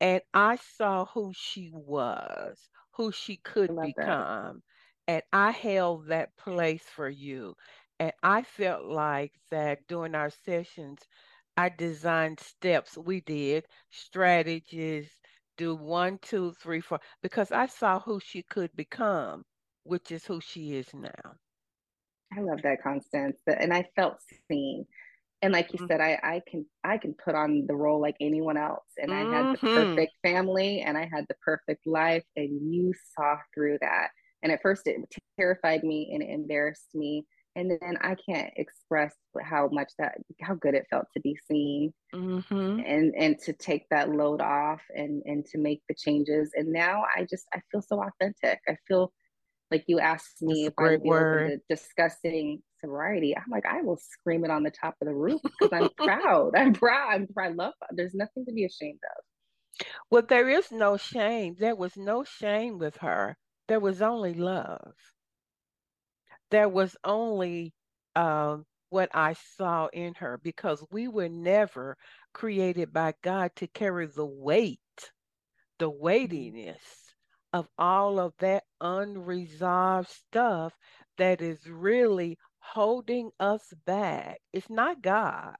And 0.00 0.22
I 0.32 0.56
saw 0.78 1.04
who 1.04 1.32
she 1.34 1.70
was, 1.74 2.58
who 2.92 3.12
she 3.12 3.36
could 3.36 3.68
become. 3.68 3.94
That. 3.96 4.54
And 5.06 5.22
I 5.32 5.50
held 5.50 6.08
that 6.08 6.36
place 6.36 6.82
for 6.94 7.08
you. 7.08 7.54
And 7.98 8.12
I 8.22 8.42
felt 8.42 8.84
like 8.84 9.32
that 9.50 9.86
during 9.86 10.14
our 10.14 10.30
sessions, 10.30 11.00
I 11.60 11.68
designed 11.68 12.40
steps. 12.40 12.96
We 12.96 13.20
did 13.20 13.66
strategies, 13.90 15.10
do 15.58 15.76
one, 15.76 16.18
two, 16.22 16.54
three, 16.62 16.80
four, 16.80 17.00
because 17.22 17.52
I 17.52 17.66
saw 17.66 18.00
who 18.00 18.18
she 18.18 18.42
could 18.42 18.74
become, 18.76 19.44
which 19.82 20.10
is 20.10 20.24
who 20.24 20.40
she 20.40 20.76
is 20.76 20.88
now. 20.94 21.34
I 22.34 22.40
love 22.40 22.62
that, 22.62 22.82
Constance. 22.82 23.36
And 23.46 23.74
I 23.74 23.84
felt 23.94 24.22
seen. 24.50 24.86
And 25.42 25.52
like 25.52 25.70
you 25.74 25.80
mm-hmm. 25.80 25.88
said, 25.88 26.00
I, 26.00 26.18
I 26.22 26.40
can 26.50 26.64
I 26.82 26.96
can 26.96 27.14
put 27.22 27.34
on 27.34 27.66
the 27.66 27.76
role 27.76 28.00
like 28.00 28.16
anyone 28.22 28.56
else. 28.56 28.88
And 28.96 29.10
mm-hmm. 29.10 29.34
I 29.34 29.36
had 29.36 29.54
the 29.54 29.58
mm-hmm. 29.58 29.90
perfect 29.90 30.12
family 30.22 30.80
and 30.80 30.96
I 30.96 31.10
had 31.12 31.26
the 31.28 31.36
perfect 31.44 31.86
life. 31.86 32.24
And 32.36 32.72
you 32.72 32.94
saw 33.14 33.36
through 33.54 33.80
that. 33.82 34.08
And 34.42 34.50
at 34.50 34.62
first 34.62 34.86
it 34.86 34.96
terrified 35.38 35.84
me 35.84 36.10
and 36.14 36.22
it 36.22 36.30
embarrassed 36.30 36.94
me 36.94 37.26
and 37.56 37.70
then 37.70 37.96
I 38.00 38.14
can't 38.14 38.52
express 38.56 39.14
how 39.42 39.68
much 39.72 39.90
that 39.98 40.18
how 40.40 40.54
good 40.54 40.74
it 40.74 40.86
felt 40.88 41.06
to 41.14 41.20
be 41.20 41.36
seen 41.48 41.92
mm-hmm. 42.14 42.80
and 42.84 43.14
and 43.16 43.38
to 43.40 43.52
take 43.52 43.88
that 43.90 44.10
load 44.10 44.40
off 44.40 44.80
and 44.94 45.22
and 45.24 45.44
to 45.46 45.58
make 45.58 45.82
the 45.88 45.94
changes. 45.94 46.52
And 46.54 46.72
now 46.72 47.04
I 47.14 47.26
just 47.28 47.46
I 47.52 47.60
feel 47.70 47.82
so 47.82 48.02
authentic. 48.02 48.60
I 48.68 48.76
feel 48.86 49.12
like 49.70 49.84
you 49.86 49.98
asked 49.98 50.42
me 50.42 50.66
if 50.66 50.74
I 50.78 50.96
was 50.96 51.58
discussing 51.68 52.62
sobriety 52.80 53.36
I'm 53.36 53.50
like 53.50 53.66
I 53.66 53.82
will 53.82 53.98
scream 53.98 54.44
it 54.44 54.50
on 54.50 54.62
the 54.62 54.70
top 54.70 54.96
of 55.00 55.06
the 55.06 55.14
roof 55.14 55.40
because 55.42 55.70
I'm 55.72 55.90
proud 55.96 56.52
I'm 56.56 56.72
proud. 56.72 57.14
I'm 57.14 57.26
proud. 57.26 57.50
I 57.50 57.54
love 57.54 57.74
there's 57.90 58.14
nothing 58.14 58.46
to 58.46 58.52
be 58.52 58.64
ashamed 58.64 59.00
of. 59.16 59.86
Well 60.10 60.22
there 60.26 60.48
is 60.48 60.72
no 60.72 60.96
shame. 60.96 61.56
There 61.58 61.76
was 61.76 61.96
no 61.96 62.24
shame 62.24 62.78
with 62.78 62.96
her. 62.98 63.36
There 63.68 63.80
was 63.80 64.02
only 64.02 64.34
love 64.34 64.94
there 66.50 66.68
was 66.68 66.96
only 67.04 67.72
um, 68.16 68.64
what 68.90 69.08
I 69.14 69.34
saw 69.56 69.88
in 69.92 70.14
her 70.14 70.38
because 70.42 70.84
we 70.90 71.08
were 71.08 71.28
never 71.28 71.96
created 72.32 72.92
by 72.92 73.14
God 73.22 73.52
to 73.56 73.66
carry 73.68 74.06
the 74.06 74.26
weight, 74.26 74.78
the 75.78 75.90
mm-hmm. 75.90 76.02
weightiness 76.02 76.82
of 77.52 77.66
all 77.78 78.20
of 78.20 78.32
that 78.38 78.64
unresolved 78.80 80.08
stuff 80.08 80.72
that 81.18 81.40
is 81.40 81.66
really 81.66 82.38
holding 82.58 83.30
us 83.40 83.62
back. 83.86 84.38
It's 84.52 84.70
not 84.70 85.02
God. 85.02 85.56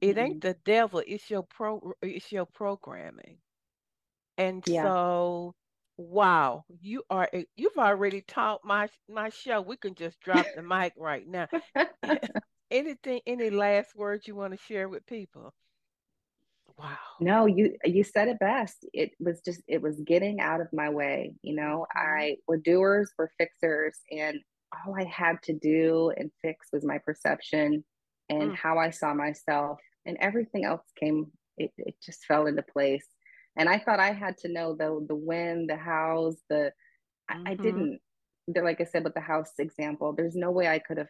It 0.00 0.16
mm-hmm. 0.16 0.18
ain't 0.18 0.40
the 0.42 0.56
devil. 0.64 1.02
It's 1.06 1.28
your 1.30 1.42
pro. 1.42 1.92
It's 2.02 2.30
your 2.30 2.46
programming. 2.46 3.38
And 4.36 4.62
yeah. 4.66 4.84
so 4.84 5.54
Wow, 6.00 6.64
you 6.80 7.02
are 7.10 7.28
you've 7.56 7.76
already 7.76 8.20
taught 8.20 8.60
my 8.64 8.88
my 9.08 9.30
show. 9.30 9.60
We 9.60 9.76
can 9.76 9.96
just 9.96 10.20
drop 10.20 10.46
the 10.54 10.62
mic 10.62 10.92
right 10.96 11.26
now. 11.26 11.48
Anything 12.70 13.20
any 13.26 13.50
last 13.50 13.96
words 13.96 14.28
you 14.28 14.36
want 14.36 14.52
to 14.52 14.64
share 14.64 14.88
with 14.88 15.04
people? 15.06 15.52
Wow. 16.78 16.98
No, 17.18 17.46
you 17.46 17.76
you 17.84 18.04
said 18.04 18.28
it 18.28 18.38
best. 18.38 18.86
It 18.92 19.10
was 19.18 19.40
just 19.40 19.60
it 19.66 19.82
was 19.82 20.00
getting 20.06 20.38
out 20.38 20.60
of 20.60 20.68
my 20.72 20.88
way, 20.88 21.34
you 21.42 21.56
know. 21.56 21.84
Mm-hmm. 21.96 22.12
I 22.12 22.36
we're 22.46 22.58
doers, 22.58 23.12
we're 23.18 23.30
fixers 23.36 23.98
and 24.12 24.38
all 24.86 24.94
I 24.94 25.04
had 25.04 25.42
to 25.44 25.52
do 25.52 26.12
and 26.16 26.30
fix 26.42 26.68
was 26.72 26.84
my 26.84 26.98
perception 26.98 27.82
and 28.28 28.52
mm. 28.52 28.56
how 28.56 28.78
I 28.78 28.90
saw 28.90 29.14
myself 29.14 29.80
and 30.06 30.16
everything 30.20 30.64
else 30.64 30.82
came 30.96 31.32
it, 31.56 31.72
it 31.78 31.94
just 32.04 32.24
fell 32.26 32.46
into 32.46 32.62
place 32.62 33.06
and 33.58 33.68
i 33.68 33.78
thought 33.78 34.00
i 34.00 34.12
had 34.12 34.36
to 34.38 34.48
know 34.48 34.74
the 34.74 35.04
the 35.08 35.14
when 35.14 35.66
the 35.66 35.76
hows 35.76 36.36
the 36.48 36.72
mm-hmm. 37.30 37.46
I, 37.46 37.50
I, 37.50 37.54
mm-hmm. 37.54 37.62
didn't 37.62 38.00
like 38.62 38.80
i 38.80 38.84
said 38.84 39.04
with 39.04 39.14
the 39.14 39.20
house 39.20 39.52
example 39.58 40.14
there's 40.16 40.36
no 40.36 40.50
way 40.50 40.68
i 40.68 40.78
could 40.78 40.98
have 40.98 41.08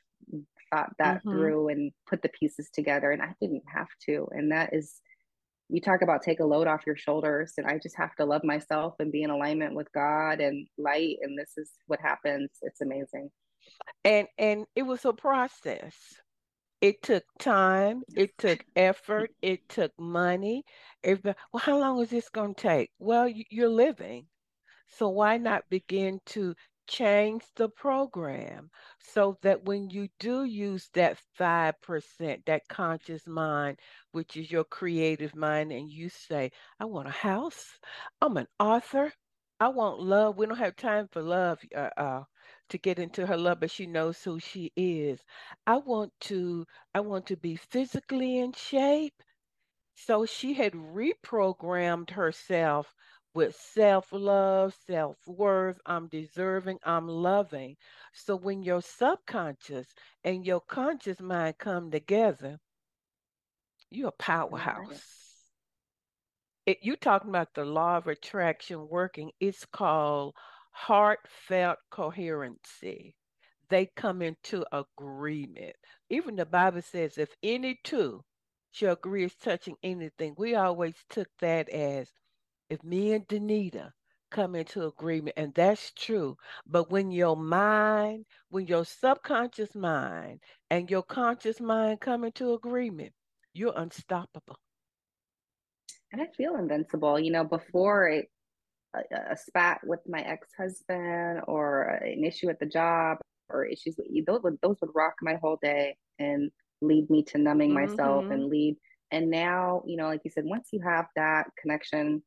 thought 0.73 0.91
that 0.99 1.19
mm-hmm. 1.19 1.31
through 1.31 1.69
and 1.69 1.93
put 2.09 2.23
the 2.23 2.29
pieces 2.31 2.69
together 2.73 3.13
and 3.13 3.23
i 3.23 3.33
didn't 3.41 3.63
have 3.73 3.89
to 4.07 4.27
and 4.33 4.51
that 4.51 4.71
is 4.73 5.01
you 5.71 5.81
talk 5.81 6.01
about 6.03 6.23
take 6.23 6.41
a 6.41 6.45
load 6.45 6.67
off 6.67 6.87
your 6.87 6.97
shoulders 6.97 7.53
and 7.59 7.67
i 7.67 7.79
just 7.79 7.97
have 7.97 8.15
to 8.17 8.25
love 8.25 8.43
myself 8.43 8.95
and 8.99 9.13
be 9.13 9.23
in 9.23 9.31
alignment 9.31 9.75
with 9.75 9.91
god 9.93 10.41
and 10.41 10.67
light 10.79 11.17
and 11.23 11.39
this 11.39 11.53
is 11.57 11.71
what 11.87 12.01
happens 12.01 12.51
it's 12.63 12.81
amazing 12.81 13.31
and 14.05 14.27
and 14.39 14.65
it 14.75 14.83
was 14.83 15.05
a 15.05 15.13
process 15.13 15.95
it 16.81 17.03
took 17.03 17.25
time 17.39 18.03
it 18.17 18.37
took 18.39 18.65
effort 18.77 19.31
it 19.43 19.69
took 19.69 19.93
money 19.99 20.65
well 21.05 21.35
how 21.57 21.79
long 21.79 22.01
is 22.01 22.11
this 22.11 22.29
going 22.29 22.55
to 22.55 22.63
take 22.63 22.91
well 22.99 23.29
you're 23.51 23.69
living 23.69 24.27
so 24.87 25.09
why 25.09 25.37
not 25.37 25.69
begin 25.71 26.21
to 26.27 26.55
change 26.87 27.45
the 27.57 27.69
program 27.69 28.71
so 28.99 29.37
that 29.43 29.65
when 29.65 29.91
you 29.91 30.09
do 30.19 30.45
use 30.45 30.89
that 30.95 31.19
5%, 31.37 32.45
that 32.47 32.69
conscious 32.69 33.27
mind, 33.27 33.79
which 34.13 34.37
is 34.37 34.51
your 34.51 34.65
creative 34.65 35.35
mind, 35.35 35.73
and 35.73 35.91
you 35.91 36.09
say, 36.09 36.51
I 36.81 36.87
want 36.87 37.09
a 37.09 37.13
house, 37.13 37.79
I'm 38.21 38.37
an 38.39 38.47
author, 38.59 39.13
I 39.61 39.69
want 39.69 40.01
love. 40.01 40.37
We 40.39 40.47
don't 40.47 40.57
have 40.59 40.77
time 40.77 41.09
for 41.13 41.23
love 41.23 41.61
uh, 41.77 41.91
uh, 41.97 42.25
to 42.71 42.79
get 42.79 42.99
into 42.99 43.27
her 43.27 43.37
love, 43.37 43.61
but 43.61 43.71
she 43.71 43.87
knows 43.87 44.23
who 44.25 44.39
she 44.41 44.73
is. 44.77 45.21
I 45.67 45.77
want 45.77 46.13
to, 46.23 46.67
I 46.95 47.01
want 47.01 47.27
to 47.27 47.37
be 47.37 47.57
physically 47.57 48.39
in 48.39 48.53
shape. 48.53 49.23
So 50.07 50.25
she 50.27 50.55
had 50.55 50.75
reprogrammed 50.75 52.11
herself 52.11 52.95
with 53.35 53.57
self 53.57 54.07
love, 54.13 54.75
self 54.87 55.17
worth. 55.27 55.81
I'm 55.85 56.07
deserving, 56.07 56.79
I'm 56.85 57.09
loving. 57.09 57.77
So 58.13 58.37
when 58.37 58.63
your 58.63 58.81
subconscious 58.81 59.89
and 60.23 60.47
your 60.47 60.61
conscious 60.61 61.21
mind 61.21 61.59
come 61.59 61.91
together, 61.91 62.59
you're 63.91 64.09
a 64.09 64.13
powerhouse. 64.13 65.03
It, 66.65 66.79
you 66.83 66.95
talking 66.97 67.31
about 67.31 67.55
the 67.55 67.65
law 67.65 67.97
of 67.97 68.07
attraction 68.07 68.89
working, 68.89 69.33
it's 69.41 69.67
called 69.67 70.35
heartfelt 70.71 71.79
coherency. 71.91 73.15
They 73.69 73.91
come 73.97 74.23
into 74.23 74.65
agreement. 74.73 75.75
Even 76.09 76.37
the 76.37 76.47
Bible 76.47 76.83
says, 76.83 77.19
if 77.19 77.31
any 77.43 77.81
two 77.83 78.23
shall 78.71 78.93
agree 78.93 79.25
as 79.25 79.35
touching 79.35 79.77
anything, 79.83 80.35
we 80.37 80.55
always 80.55 80.95
took 81.09 81.29
that 81.41 81.69
as 81.69 82.13
if 82.71 82.83
me 82.85 83.13
and 83.13 83.27
Danita 83.27 83.93
come 84.31 84.55
into 84.55 84.87
agreement, 84.87 85.35
and 85.37 85.55
that's 85.55 85.93
true. 85.93 86.37
But 86.67 86.91
when 86.91 87.11
your 87.11 87.37
mind, 87.37 88.27
when 88.51 88.67
your 88.67 88.85
subconscious 88.85 89.75
mind 89.75 90.41
and 90.71 90.91
your 90.91 91.03
conscious 91.03 91.61
mind 91.61 92.01
come 92.01 92.25
into 92.25 92.53
agreement, 92.53 93.13
you're 93.55 93.73
unstoppable. 93.77 94.59
And 96.13 96.23
I 96.23 96.27
feel 96.37 96.57
invincible. 96.57 97.19
You 97.19 97.33
know, 97.33 97.45
before 97.45 98.09
it, 98.09 98.27
a, 98.95 99.33
a 99.33 99.37
spat 99.37 99.81
with 99.85 100.01
my 100.07 100.21
ex 100.21 100.49
husband 100.59 101.43
or 101.47 101.83
an 102.03 102.25
issue 102.25 102.49
at 102.49 102.59
the 102.61 102.67
job 102.67 103.19
or 103.51 103.65
issues 103.65 103.97
with 103.99 104.07
you, 104.11 104.25
those 104.27 104.43
would, 104.43 104.59
those 104.63 104.77
would 104.81 104.91
rock 104.95 105.15
my 105.23 105.37
whole 105.41 105.59
day 105.63 105.97
and 106.19 106.51
lead 106.81 107.09
me 107.11 107.23
to 107.25 107.39
numbing 107.39 107.71
mm-hmm. 107.71 107.91
myself 107.91 108.25
and 108.31 108.47
lead. 108.47 108.77
And 109.11 109.31
now, 109.31 109.83
you 109.87 109.97
know, 109.97 110.07
like 110.07 110.21
you 110.25 110.31
said, 110.31 110.45
once 110.45 110.69
you 110.73 110.81
have 110.83 111.07
that 111.17 111.47
connection 111.61 112.23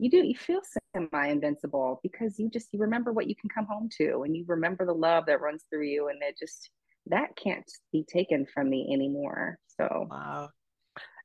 you 0.00 0.10
do 0.10 0.26
you 0.26 0.34
feel 0.34 0.60
semi 0.94 1.28
invincible 1.28 2.00
because 2.02 2.38
you 2.38 2.48
just 2.48 2.68
you 2.72 2.80
remember 2.80 3.12
what 3.12 3.26
you 3.26 3.36
can 3.36 3.50
come 3.50 3.66
home 3.66 3.88
to 3.98 4.22
and 4.22 4.34
you 4.34 4.44
remember 4.48 4.86
the 4.86 4.92
love 4.92 5.24
that 5.26 5.42
runs 5.42 5.64
through 5.70 5.84
you 5.84 6.08
and 6.08 6.18
it 6.22 6.36
just 6.38 6.70
that 7.06 7.36
can't 7.36 7.70
be 7.92 8.04
taken 8.10 8.46
from 8.46 8.70
me 8.70 8.90
anymore 8.92 9.58
so 9.78 10.06
wow 10.10 10.48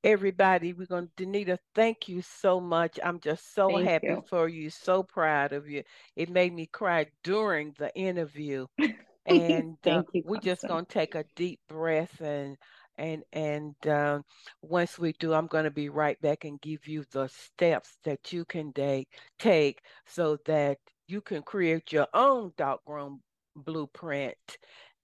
everybody 0.03 0.73
we're 0.73 0.85
going 0.85 1.09
to 1.15 1.25
danita 1.25 1.57
thank 1.73 2.09
you 2.09 2.21
so 2.21 2.59
much 2.59 2.99
i'm 3.03 3.19
just 3.21 3.55
so 3.55 3.69
thank 3.69 3.87
happy 3.87 4.07
you. 4.07 4.23
for 4.29 4.49
you 4.49 4.69
so 4.69 5.01
proud 5.01 5.53
of 5.53 5.69
you 5.69 5.81
it 6.17 6.29
made 6.29 6.53
me 6.53 6.65
cry 6.65 7.05
during 7.23 7.73
the 7.79 7.95
interview 7.95 8.65
and 9.25 9.77
uh, 9.87 10.01
you, 10.13 10.23
we're 10.23 10.37
just 10.37 10.65
going 10.67 10.85
to 10.85 10.91
take 10.93 11.15
a 11.15 11.25
deep 11.35 11.59
breath 11.67 12.19
and 12.21 12.57
and 12.97 13.23
and 13.33 13.75
um, 13.87 14.23
once 14.61 14.97
we 14.99 15.13
do 15.13 15.33
i'm 15.33 15.47
going 15.47 15.65
to 15.65 15.71
be 15.71 15.89
right 15.89 16.19
back 16.21 16.43
and 16.45 16.61
give 16.61 16.87
you 16.87 17.03
the 17.11 17.27
steps 17.27 17.97
that 18.03 18.31
you 18.31 18.45
can 18.45 18.71
take 18.73 19.07
take 19.39 19.81
so 20.05 20.37
that 20.45 20.77
you 21.07 21.21
can 21.21 21.41
create 21.41 21.91
your 21.91 22.07
own 22.13 22.51
dark 22.57 22.79
room 22.87 23.21
blueprint 23.55 24.57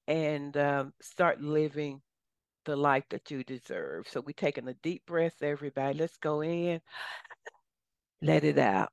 and 0.08 0.58
um, 0.58 0.94
start 1.02 1.42
living 1.42 2.02
the 2.66 2.76
life 2.76 3.04
that 3.10 3.30
you 3.32 3.44
deserve. 3.44 4.08
So 4.08 4.22
we're 4.22 4.34
taking 4.34 4.68
a 4.68 4.74
deep 4.74 5.06
breath 5.06 5.42
everybody. 5.42 5.98
Let's 6.00 6.18
go 6.18 6.42
in. 6.42 6.82
Let 8.22 8.44
it 8.44 8.58
out 8.58 8.92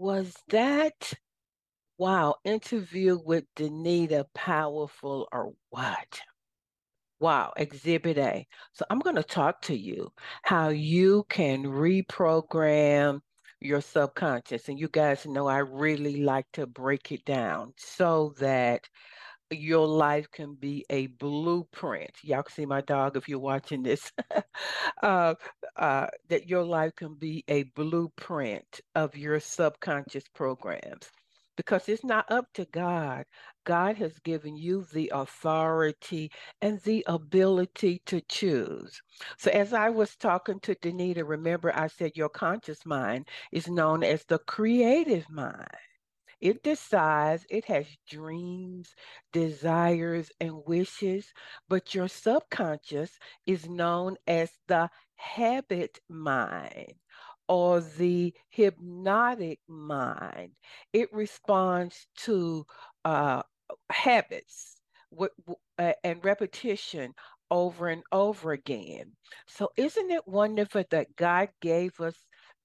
was 0.00 0.34
that 0.48 1.12
Wow, 1.98 2.36
interview 2.44 3.18
with 3.24 3.44
Danita 3.56 4.26
Powerful 4.34 5.28
or 5.32 5.52
what? 5.70 6.20
Wow, 7.20 7.52
Exhibit 7.56 8.18
A. 8.18 8.46
So 8.72 8.84
I'm 8.90 8.98
going 9.00 9.16
to 9.16 9.22
talk 9.22 9.60
to 9.62 9.76
you 9.76 10.12
how 10.42 10.70
you 10.70 11.24
can 11.28 11.64
reprogram 11.64 13.20
your 13.60 13.80
subconscious. 13.82 14.68
And 14.68 14.78
you 14.78 14.88
guys 14.88 15.26
know 15.26 15.46
I 15.46 15.58
really 15.58 16.22
like 16.22 16.46
to 16.54 16.66
break 16.66 17.12
it 17.12 17.24
down 17.24 17.74
so 17.76 18.34
that 18.38 18.88
your 19.50 19.86
life 19.86 20.30
can 20.30 20.54
be 20.54 20.84
a 20.90 21.08
blueprint. 21.08 22.10
Y'all 22.22 22.42
can 22.42 22.54
see 22.54 22.66
my 22.66 22.80
dog 22.82 23.16
if 23.16 23.28
you're 23.28 23.38
watching 23.38 23.82
this. 23.82 24.12
uh, 25.02 25.34
uh, 25.76 26.06
that 26.28 26.48
your 26.48 26.64
life 26.64 26.94
can 26.96 27.14
be 27.14 27.44
a 27.48 27.64
blueprint 27.74 28.80
of 28.94 29.16
your 29.16 29.40
subconscious 29.40 30.24
programs 30.34 31.10
because 31.56 31.88
it's 31.88 32.04
not 32.04 32.30
up 32.30 32.46
to 32.54 32.64
God. 32.66 33.24
God 33.64 33.96
has 33.98 34.18
given 34.20 34.56
you 34.56 34.86
the 34.92 35.10
authority 35.14 36.30
and 36.62 36.80
the 36.82 37.04
ability 37.06 38.02
to 38.06 38.20
choose. 38.22 39.00
So, 39.38 39.50
as 39.50 39.72
I 39.74 39.90
was 39.90 40.16
talking 40.16 40.60
to 40.60 40.74
Danita, 40.76 41.26
remember 41.28 41.72
I 41.76 41.88
said 41.88 42.12
your 42.16 42.30
conscious 42.30 42.86
mind 42.86 43.28
is 43.52 43.68
known 43.68 44.02
as 44.04 44.24
the 44.26 44.38
creative 44.38 45.28
mind. 45.30 45.68
It 46.40 46.62
decides, 46.62 47.46
it 47.50 47.64
has 47.66 47.86
dreams, 48.08 48.94
desires, 49.32 50.30
and 50.40 50.64
wishes, 50.66 51.32
but 51.68 51.94
your 51.94 52.08
subconscious 52.08 53.18
is 53.46 53.68
known 53.68 54.16
as 54.26 54.52
the 54.68 54.90
habit 55.16 55.98
mind 56.08 56.94
or 57.48 57.80
the 57.80 58.34
hypnotic 58.48 59.60
mind. 59.68 60.52
It 60.92 61.12
responds 61.12 62.06
to 62.18 62.66
uh, 63.04 63.42
habits 63.90 64.80
uh, 65.78 65.92
and 66.04 66.24
repetition 66.24 67.14
over 67.50 67.88
and 67.88 68.02
over 68.12 68.52
again. 68.52 69.12
So, 69.46 69.70
isn't 69.76 70.10
it 70.10 70.26
wonderful 70.28 70.84
that 70.90 71.16
God 71.16 71.50
gave 71.60 72.00
us 72.00 72.16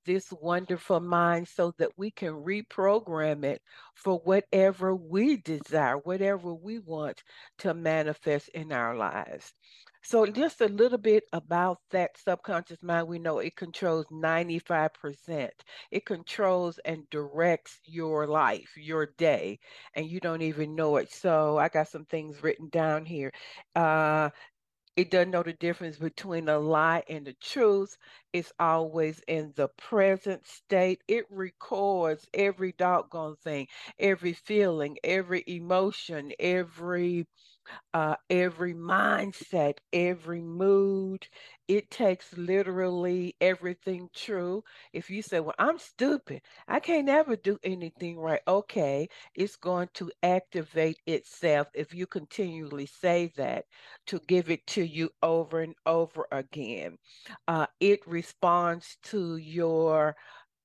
this 0.06 0.32
wonderful 0.32 1.00
mind 1.00 1.48
so 1.48 1.74
that 1.78 1.92
we 1.98 2.12
can 2.12 2.34
reprogram 2.34 3.44
it 3.44 3.62
for 3.96 4.20
whatever 4.20 4.96
we 4.96 5.38
desire, 5.38 5.98
whatever 5.98 6.54
we 6.54 6.80
want 6.80 7.24
to 7.60 7.74
manifest 7.74 8.50
in 8.50 8.72
our 8.72 8.96
lives? 8.96 9.54
So, 10.04 10.28
just 10.28 10.62
a 10.62 10.68
little 10.68 11.00
bit 11.00 11.24
about 11.34 11.80
that 11.90 12.18
subconscious 12.18 12.84
mind. 12.84 13.08
We 13.08 13.18
know 13.18 13.40
it 13.40 13.56
controls 13.56 14.06
95%. 14.12 15.52
It 15.92 16.06
controls 16.06 16.80
and 16.86 17.10
directs 17.10 17.80
your 17.86 18.28
life, 18.28 18.72
your 18.78 19.08
day, 19.18 19.60
and 19.96 20.06
you 20.08 20.20
don't 20.20 20.44
even 20.44 20.76
know 20.76 20.98
it. 20.98 21.12
So, 21.12 21.58
I 21.58 21.70
got 21.70 21.88
some 21.88 22.06
things 22.06 22.44
written 22.44 22.70
down 22.70 23.06
here. 23.06 23.32
Uh, 23.76 24.30
it 24.96 25.12
doesn't 25.12 25.32
know 25.32 25.44
the 25.44 25.54
difference 25.54 25.98
between 25.98 26.50
a 26.50 26.58
lie 26.60 27.04
and 27.10 27.26
the 27.26 27.34
truth. 27.34 27.98
It's 28.34 28.52
always 28.60 29.22
in 29.28 29.54
the 29.56 29.68
present 29.70 30.46
state. 30.48 31.02
It 31.08 31.26
records 31.30 32.28
every 32.34 32.72
doggone 32.74 33.36
thing, 33.38 33.68
every 34.00 34.34
feeling, 34.34 34.98
every 35.04 35.44
emotion, 35.48 36.32
every 36.40 37.28
uh, 37.94 38.16
every 38.30 38.74
mindset, 38.74 39.78
every 39.94 40.42
mood. 40.42 41.28
It 41.68 41.90
takes 41.92 42.36
literally 42.38 43.36
everything 43.42 44.10
true. 44.14 44.64
If 44.94 45.10
you 45.10 45.22
say, 45.22 45.40
Well, 45.40 45.56
I'm 45.60 45.78
stupid, 45.80 46.42
I 46.68 46.80
can't 46.80 47.10
ever 47.10 47.36
do 47.36 47.60
anything 47.64 48.18
right, 48.20 48.42
okay, 48.48 49.10
it's 49.36 49.56
going 49.56 49.90
to 49.96 50.12
activate 50.24 50.98
itself 51.06 51.68
if 51.74 51.94
you 51.94 52.08
continually 52.08 52.86
say 52.88 53.32
that 53.38 53.66
to 54.08 54.20
give 54.28 54.50
it 54.50 54.66
to 54.68 54.84
you 54.84 55.10
over 55.22 55.62
and 55.62 55.76
over 55.86 56.28
again. 56.32 56.98
Uh, 57.48 57.68
it 57.80 58.06
responds 58.08 58.98
to 59.04 59.38
your 59.38 60.16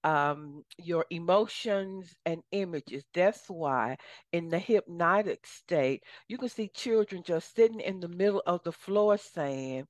um, 0.04 0.64
your 0.78 1.06
emotions 1.10 2.14
and 2.26 2.42
images. 2.52 3.04
That's 3.14 3.48
why 3.48 3.96
in 4.32 4.48
the 4.48 4.58
hypnotic 4.58 5.46
state, 5.46 6.04
you 6.28 6.38
can 6.38 6.48
see 6.48 6.68
children 6.68 7.22
just 7.24 7.54
sitting 7.54 7.80
in 7.80 8.00
the 8.00 8.08
middle 8.08 8.42
of 8.46 8.62
the 8.64 8.72
floor 8.72 9.16
saying, 9.18 9.86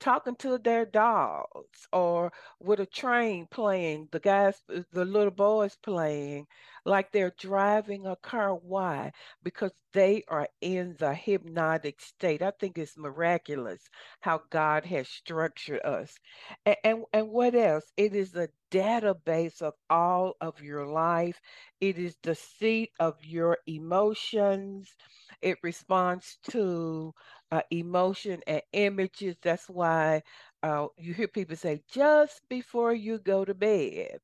talking 0.00 0.36
to 0.36 0.58
their 0.58 0.84
dogs 0.86 1.86
or 1.92 2.32
with 2.60 2.80
a 2.80 2.86
train 2.86 3.46
playing, 3.50 4.08
the 4.12 4.20
guys, 4.20 4.62
uh, 4.74 4.80
the 4.92 5.04
little 5.04 5.30
boys 5.30 5.76
playing, 5.82 6.46
like 6.84 7.12
they're 7.12 7.34
driving 7.38 8.06
a 8.06 8.16
car. 8.16 8.54
Why? 8.54 9.12
Because 9.42 9.72
they 9.92 10.24
are 10.28 10.48
in 10.60 10.96
the 10.98 11.14
hypnotic 11.14 12.00
state. 12.00 12.42
I 12.42 12.52
think 12.58 12.78
it's 12.78 12.96
miraculous 12.96 13.88
how 14.20 14.42
God 14.50 14.84
has 14.86 15.08
structured 15.08 15.80
us. 15.84 16.18
And, 16.64 16.76
and, 16.84 17.04
and 17.12 17.28
what 17.30 17.54
else? 17.54 17.84
It 17.96 18.14
is 18.14 18.34
a 18.34 18.48
database 18.70 19.62
of 19.62 19.74
all 19.88 20.36
of 20.40 20.62
your 20.62 20.86
life. 20.86 21.40
It 21.80 21.98
is 21.98 22.16
the 22.22 22.34
seat 22.34 22.90
of 23.00 23.24
your 23.24 23.58
emotions. 23.66 24.94
It 25.42 25.58
responds 25.62 26.38
to 26.50 27.14
uh, 27.50 27.62
emotion 27.70 28.42
and 28.46 28.62
images. 28.72 29.36
That's 29.42 29.68
why 29.68 30.22
uh, 30.62 30.88
you 30.96 31.14
hear 31.14 31.28
people 31.28 31.56
say, 31.56 31.82
just 31.90 32.42
before 32.48 32.94
you 32.94 33.18
go 33.18 33.44
to 33.44 33.54
bed, 33.54 34.20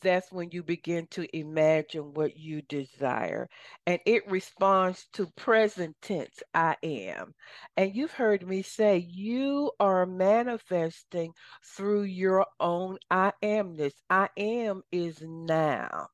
that's 0.00 0.32
when 0.32 0.50
you 0.52 0.62
begin 0.62 1.06
to 1.08 1.26
imagine 1.36 2.14
what 2.14 2.36
you 2.36 2.62
desire. 2.62 3.48
And 3.86 4.00
it 4.06 4.28
responds 4.30 5.06
to 5.14 5.26
present 5.36 5.96
tense, 6.02 6.42
I 6.54 6.76
am. 6.82 7.34
And 7.76 7.94
you've 7.94 8.12
heard 8.12 8.46
me 8.46 8.62
say, 8.62 8.98
you 8.98 9.72
are 9.80 10.06
manifesting 10.06 11.32
through 11.64 12.02
your 12.02 12.46
own 12.60 12.98
I 13.10 13.32
amness. 13.42 13.94
I 14.08 14.28
am 14.36 14.82
is 14.92 15.20
now. 15.22 16.08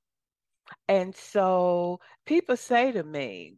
And 0.88 1.14
so 1.14 2.00
people 2.26 2.56
say 2.56 2.92
to 2.92 3.02
me, 3.04 3.56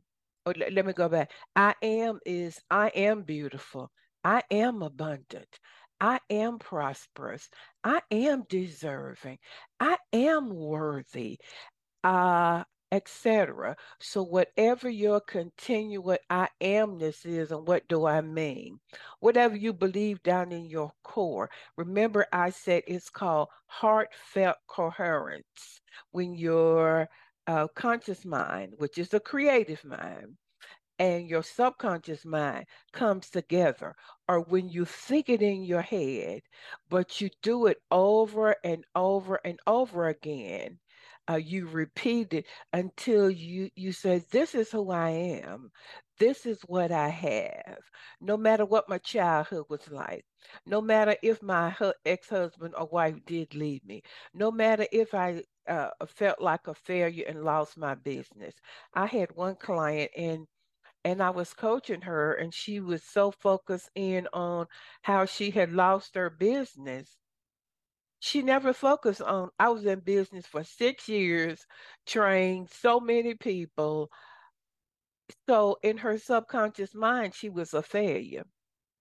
or 0.49 0.55
let, 0.57 0.73
let 0.73 0.87
me 0.87 0.93
go 0.93 1.09
back. 1.09 1.31
I 1.57 1.75
am 1.83 2.19
is 2.27 2.61
I 2.71 2.89
am 2.89 3.23
beautiful. 3.23 3.91
I 4.25 4.43
am 4.51 4.83
abundant. 4.83 5.59
I 6.01 6.21
am 6.31 6.59
prosperous. 6.59 7.49
I 7.85 8.01
am 8.11 8.45
deserving. 8.49 9.39
I 9.81 9.97
am 10.13 10.51
worthy. 10.55 11.39
Uh, 12.05 12.65
etc. 12.93 13.77
So 14.01 14.23
whatever 14.23 14.89
your 14.89 15.21
continual 15.21 16.17
I 16.31 16.49
amness 16.61 17.27
is, 17.27 17.51
and 17.53 17.67
what 17.67 17.87
do 17.89 18.07
I 18.07 18.21
mean? 18.21 18.81
Whatever 19.21 19.57
you 19.57 19.73
believe 19.73 20.23
down 20.23 20.53
in 20.53 20.67
your 20.67 20.93
core. 21.03 21.51
Remember, 21.77 22.27
I 22.33 22.51
said 22.51 22.83
it's 22.87 23.11
called 23.11 23.49
heartfelt 23.67 24.57
coherence. 24.67 25.81
When 26.13 26.35
your 26.35 27.09
uh, 27.49 27.69
conscious 27.77 28.25
mind, 28.27 28.75
which 28.79 28.99
is 28.99 29.11
the 29.11 29.21
creative 29.21 29.85
mind, 29.85 30.39
and 30.99 31.29
your 31.29 31.43
subconscious 31.43 32.25
mind 32.25 32.67
comes 32.93 33.31
together, 33.31 33.95
or 34.29 34.41
when 34.43 34.69
you 34.69 34.85
think 34.85 35.29
it 35.29 35.43
in 35.43 35.63
your 35.65 35.83
head, 35.83 36.43
but 36.89 37.21
you 37.21 37.31
do 37.43 37.67
it 37.67 37.79
over 37.91 38.57
and 38.65 38.85
over 38.95 39.41
and 39.45 39.59
over 39.67 40.09
again. 40.09 40.79
Uh, 41.31 41.37
you 41.37 41.67
repeat 41.67 42.33
it 42.35 42.47
until 42.73 43.31
you 43.31 43.71
you 43.77 43.93
say, 43.93 44.19
"This 44.31 44.55
is 44.55 44.71
who 44.73 44.91
I 44.91 45.11
am. 45.11 45.71
This 46.19 46.47
is 46.47 46.63
what 46.63 46.91
I 46.93 47.09
have." 47.09 47.79
No 48.21 48.37
matter 48.37 48.65
what 48.65 48.89
my 48.89 48.99
childhood 48.99 49.67
was 49.69 49.89
like, 49.91 50.25
no 50.67 50.81
matter 50.81 51.17
if 51.23 51.43
my 51.43 51.75
ex-husband 52.05 52.75
or 52.79 52.87
wife 52.87 53.17
did 53.27 53.55
leave 53.55 53.85
me, 53.85 54.03
no 54.35 54.51
matter 54.51 54.87
if 54.93 55.15
I 55.15 55.43
uh, 55.69 55.91
felt 56.07 56.41
like 56.41 56.67
a 56.67 56.75
failure 56.75 57.25
and 57.29 57.45
lost 57.45 57.77
my 57.79 57.95
business. 57.95 58.55
I 58.95 59.07
had 59.07 59.33
one 59.37 59.57
client 59.57 60.11
and 60.17 60.47
and 61.05 61.23
I 61.23 61.31
was 61.31 61.55
coaching 61.55 62.03
her 62.03 62.35
and 62.35 62.53
she 62.55 62.81
was 62.81 63.03
so 63.05 63.31
focused 63.31 63.91
in 63.95 64.29
on 64.33 64.67
how 65.03 65.27
she 65.27 65.51
had 65.51 65.73
lost 65.73 66.15
her 66.17 66.31
business. 66.31 67.17
She 68.21 68.43
never 68.43 68.73
focused 68.73 69.23
on 69.23 69.51
I 69.59 69.71
was 69.71 69.85
in 69.85 70.01
business 70.01 70.47
for 70.47 70.63
6 70.63 71.09
years, 71.09 71.67
trained 72.07 72.71
so 72.71 73.01
many 73.01 73.35
people. 73.35 74.11
So 75.49 75.79
in 75.83 75.99
her 75.99 76.19
subconscious 76.19 76.95
mind 76.95 77.35
she 77.35 77.49
was 77.49 77.75
a 77.75 77.83
failure. 77.83 78.45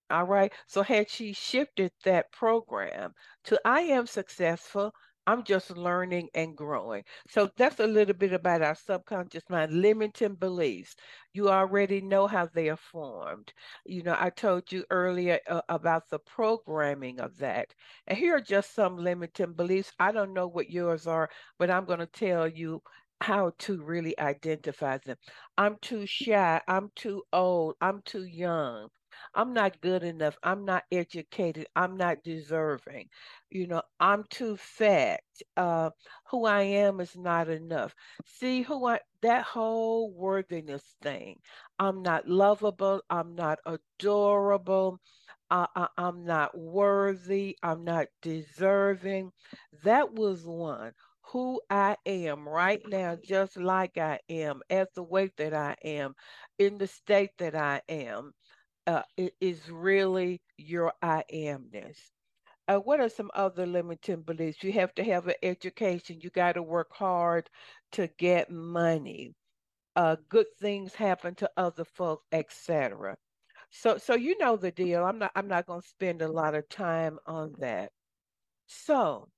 All 0.09 0.25
right. 0.25 0.53
So 0.67 0.83
had 0.83 1.09
she 1.09 1.33
shifted 1.33 1.91
that 2.03 2.31
program 2.31 3.13
to 3.45 3.59
I 3.65 3.81
am 3.81 4.07
successful, 4.07 4.93
I'm 5.27 5.43
just 5.43 5.69
learning 5.77 6.29
and 6.33 6.57
growing. 6.57 7.03
So 7.29 7.51
that's 7.55 7.79
a 7.79 7.85
little 7.85 8.15
bit 8.15 8.33
about 8.33 8.63
our 8.63 8.73
subconscious 8.73 9.43
mind, 9.47 9.71
limiting 9.73 10.33
beliefs. 10.35 10.95
You 11.33 11.49
already 11.49 12.01
know 12.01 12.25
how 12.25 12.47
they 12.47 12.69
are 12.69 12.77
formed. 12.77 13.53
You 13.85 14.01
know, 14.03 14.15
I 14.17 14.31
told 14.31 14.71
you 14.71 14.85
earlier 14.89 15.39
uh, 15.47 15.61
about 15.69 16.09
the 16.09 16.17
programming 16.19 17.19
of 17.19 17.37
that. 17.37 17.75
And 18.07 18.17
here 18.17 18.37
are 18.37 18.41
just 18.41 18.73
some 18.73 18.97
limiting 18.97 19.53
beliefs. 19.53 19.91
I 19.99 20.11
don't 20.11 20.33
know 20.33 20.47
what 20.47 20.71
yours 20.71 21.05
are, 21.05 21.29
but 21.59 21.69
I'm 21.69 21.85
going 21.85 21.99
to 21.99 22.07
tell 22.07 22.47
you 22.47 22.81
how 23.21 23.51
to 23.59 23.83
really 23.83 24.17
identify 24.19 24.97
them. 24.97 25.17
I'm 25.57 25.77
too 25.79 26.05
shy. 26.07 26.59
I'm 26.67 26.89
too 26.95 27.23
old. 27.31 27.75
I'm 27.81 28.01
too 28.01 28.23
young. 28.23 28.89
I'm 29.33 29.53
not 29.53 29.81
good 29.81 30.03
enough. 30.03 30.37
I'm 30.43 30.65
not 30.65 30.83
educated. 30.91 31.67
I'm 31.75 31.97
not 31.97 32.23
deserving. 32.23 33.09
You 33.49 33.67
know, 33.67 33.81
I'm 33.99 34.23
too 34.29 34.57
fat. 34.57 35.21
Uh, 35.55 35.91
who 36.29 36.45
I 36.45 36.61
am 36.63 36.99
is 36.99 37.15
not 37.17 37.49
enough. 37.49 37.95
See 38.25 38.61
who 38.61 38.85
I 38.87 38.99
that 39.21 39.43
whole 39.43 40.11
worthiness 40.11 40.83
thing. 41.01 41.39
I'm 41.79 42.01
not 42.03 42.27
lovable. 42.27 43.01
I'm 43.09 43.35
not 43.35 43.59
adorable. 43.65 44.99
Uh, 45.49 45.67
I, 45.75 45.87
I'm 45.97 46.23
not 46.25 46.57
worthy. 46.57 47.57
I'm 47.63 47.83
not 47.83 48.07
deserving. 48.21 49.31
That 49.83 50.13
was 50.13 50.45
one 50.45 50.93
who 51.31 51.61
I 51.69 51.97
am 52.05 52.47
right 52.47 52.81
now, 52.87 53.17
just 53.21 53.57
like 53.57 53.97
I 53.97 54.19
am, 54.29 54.61
at 54.69 54.93
the 54.93 55.03
weight 55.03 55.35
that 55.37 55.53
I 55.53 55.75
am, 55.83 56.15
in 56.57 56.77
the 56.77 56.87
state 56.87 57.31
that 57.39 57.55
I 57.55 57.81
am 57.89 58.33
uh, 58.87 59.03
is 59.41 59.69
really 59.69 60.41
your 60.57 60.93
I 61.03 61.23
amness. 61.33 61.97
Uh, 62.67 62.77
what 62.79 62.99
are 63.01 63.09
some 63.09 63.31
other 63.35 63.65
limiting 63.65 64.21
beliefs? 64.23 64.63
You 64.63 64.73
have 64.73 64.93
to 64.95 65.03
have 65.03 65.27
an 65.27 65.35
education. 65.43 66.19
You 66.21 66.29
got 66.31 66.53
to 66.53 66.63
work 66.63 66.89
hard 66.93 67.49
to 67.93 68.07
get 68.17 68.49
money. 68.51 69.33
Uh, 69.95 70.17
good 70.29 70.47
things 70.61 70.93
happen 70.95 71.35
to 71.35 71.51
other 71.57 71.85
folks, 71.85 72.25
etc. 72.31 73.17
So, 73.71 73.97
so 73.97 74.15
you 74.15 74.37
know 74.39 74.57
the 74.57 74.71
deal. 74.71 75.03
I'm 75.05 75.19
not. 75.19 75.31
I'm 75.35 75.47
not 75.47 75.67
going 75.67 75.81
to 75.81 75.87
spend 75.87 76.21
a 76.21 76.29
lot 76.31 76.55
of 76.55 76.69
time 76.69 77.19
on 77.27 77.53
that. 77.59 77.91
So, 78.67 79.29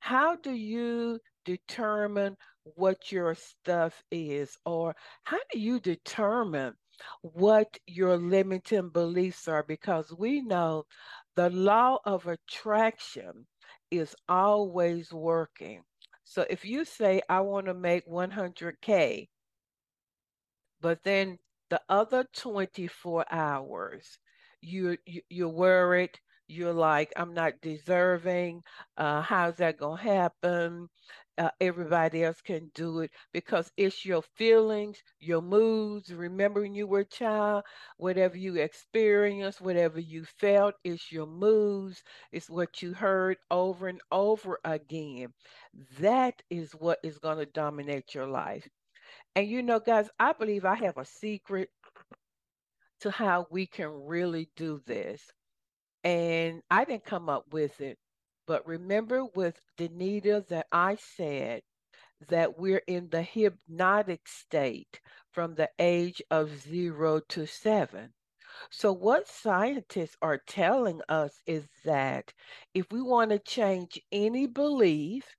how 0.00 0.36
do 0.36 0.52
you 0.52 1.20
determine 1.44 2.36
what 2.64 3.12
your 3.12 3.34
stuff 3.34 4.02
is, 4.10 4.58
or 4.66 4.96
how 5.24 5.38
do 5.52 5.58
you 5.58 5.80
determine 5.80 6.74
what 7.22 7.78
your 7.86 8.16
limiting 8.16 8.88
beliefs 8.90 9.48
are 9.48 9.62
because 9.62 10.12
we 10.16 10.40
know 10.42 10.84
the 11.36 11.50
law 11.50 11.98
of 12.04 12.26
attraction 12.26 13.46
is 13.90 14.14
always 14.28 15.12
working. 15.12 15.82
So 16.24 16.44
if 16.48 16.64
you 16.64 16.84
say, 16.84 17.22
I 17.28 17.40
want 17.40 17.66
to 17.66 17.74
make 17.74 18.06
100K, 18.06 19.28
but 20.80 21.02
then 21.02 21.38
the 21.70 21.80
other 21.88 22.24
24 22.34 23.26
hours, 23.30 24.18
you, 24.60 24.96
you, 25.06 25.22
you're 25.28 25.48
worried, 25.48 26.18
you're 26.46 26.72
like, 26.72 27.12
I'm 27.16 27.34
not 27.34 27.60
deserving. 27.62 28.62
Uh, 28.96 29.22
how's 29.22 29.56
that 29.56 29.78
going 29.78 29.98
to 29.98 30.02
happen? 30.02 30.88
Uh, 31.38 31.50
everybody 31.60 32.24
else 32.24 32.40
can 32.40 32.70
do 32.74 33.00
it 33.00 33.10
because 33.32 33.70
it's 33.76 34.04
your 34.04 34.22
feelings, 34.22 35.02
your 35.20 35.42
moods. 35.42 36.12
remembering 36.12 36.74
you 36.74 36.86
were 36.86 37.00
a 37.00 37.04
child, 37.04 37.64
whatever 37.96 38.36
you 38.36 38.56
experienced, 38.56 39.60
whatever 39.60 40.00
you 40.00 40.24
felt, 40.24 40.74
it's 40.84 41.10
your 41.12 41.26
moods, 41.26 42.02
it's 42.32 42.50
what 42.50 42.82
you 42.82 42.92
heard 42.94 43.36
over 43.50 43.88
and 43.88 44.00
over 44.12 44.58
again. 44.64 45.32
That 46.00 46.42
is 46.50 46.72
what 46.72 46.98
is 47.02 47.18
going 47.18 47.38
to 47.38 47.46
dominate 47.46 48.14
your 48.14 48.26
life. 48.26 48.68
And 49.36 49.48
you 49.48 49.62
know, 49.62 49.80
guys, 49.80 50.10
I 50.18 50.32
believe 50.32 50.64
I 50.64 50.76
have 50.76 50.98
a 50.98 51.04
secret 51.04 51.70
to 53.00 53.10
how 53.10 53.46
we 53.50 53.66
can 53.66 53.88
really 54.06 54.48
do 54.56 54.80
this. 54.86 55.30
And 56.04 56.62
I 56.70 56.84
didn't 56.84 57.04
come 57.04 57.28
up 57.28 57.52
with 57.52 57.80
it, 57.80 57.98
but 58.46 58.66
remember 58.66 59.24
with 59.24 59.60
Danita 59.78 60.46
that 60.48 60.66
I 60.72 60.96
said 60.96 61.62
that 62.28 62.58
we're 62.58 62.82
in 62.86 63.08
the 63.10 63.22
hypnotic 63.22 64.26
state 64.28 65.00
from 65.30 65.54
the 65.54 65.70
age 65.78 66.22
of 66.30 66.60
zero 66.60 67.20
to 67.28 67.46
seven. 67.46 68.12
So, 68.70 68.92
what 68.92 69.26
scientists 69.28 70.16
are 70.22 70.38
telling 70.38 71.00
us 71.08 71.40
is 71.46 71.66
that 71.84 72.32
if 72.72 72.90
we 72.92 73.02
want 73.02 73.30
to 73.30 73.38
change 73.40 74.00
any 74.12 74.46
belief, 74.46 75.36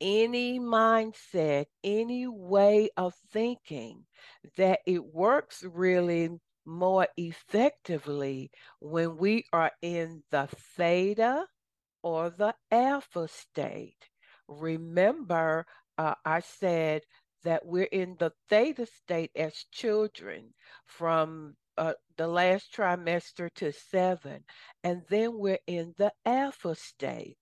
any 0.00 0.60
mindset, 0.60 1.66
any 1.82 2.26
way 2.28 2.90
of 2.96 3.14
thinking, 3.32 4.06
that 4.56 4.80
it 4.86 5.04
works 5.04 5.64
really 5.64 6.30
more 6.64 7.08
effectively 7.16 8.50
when 8.80 9.16
we 9.16 9.44
are 9.52 9.72
in 9.82 10.22
the 10.30 10.48
theta 10.76 11.46
or 12.06 12.30
the 12.30 12.54
alpha 12.70 13.26
state. 13.26 14.08
Remember, 14.46 15.66
uh, 15.98 16.14
I 16.24 16.40
said 16.40 17.02
that 17.42 17.66
we're 17.66 17.90
in 17.90 18.16
the 18.18 18.32
theta 18.48 18.86
state 18.86 19.32
as 19.34 19.66
children 19.72 20.54
from 20.86 21.56
uh, 21.76 21.94
the 22.16 22.28
last 22.28 22.72
trimester 22.72 23.52
to 23.56 23.72
seven, 23.72 24.44
and 24.84 25.02
then 25.08 25.38
we're 25.38 25.58
in 25.66 25.94
the 25.98 26.12
alpha 26.24 26.76
state. 26.76 27.38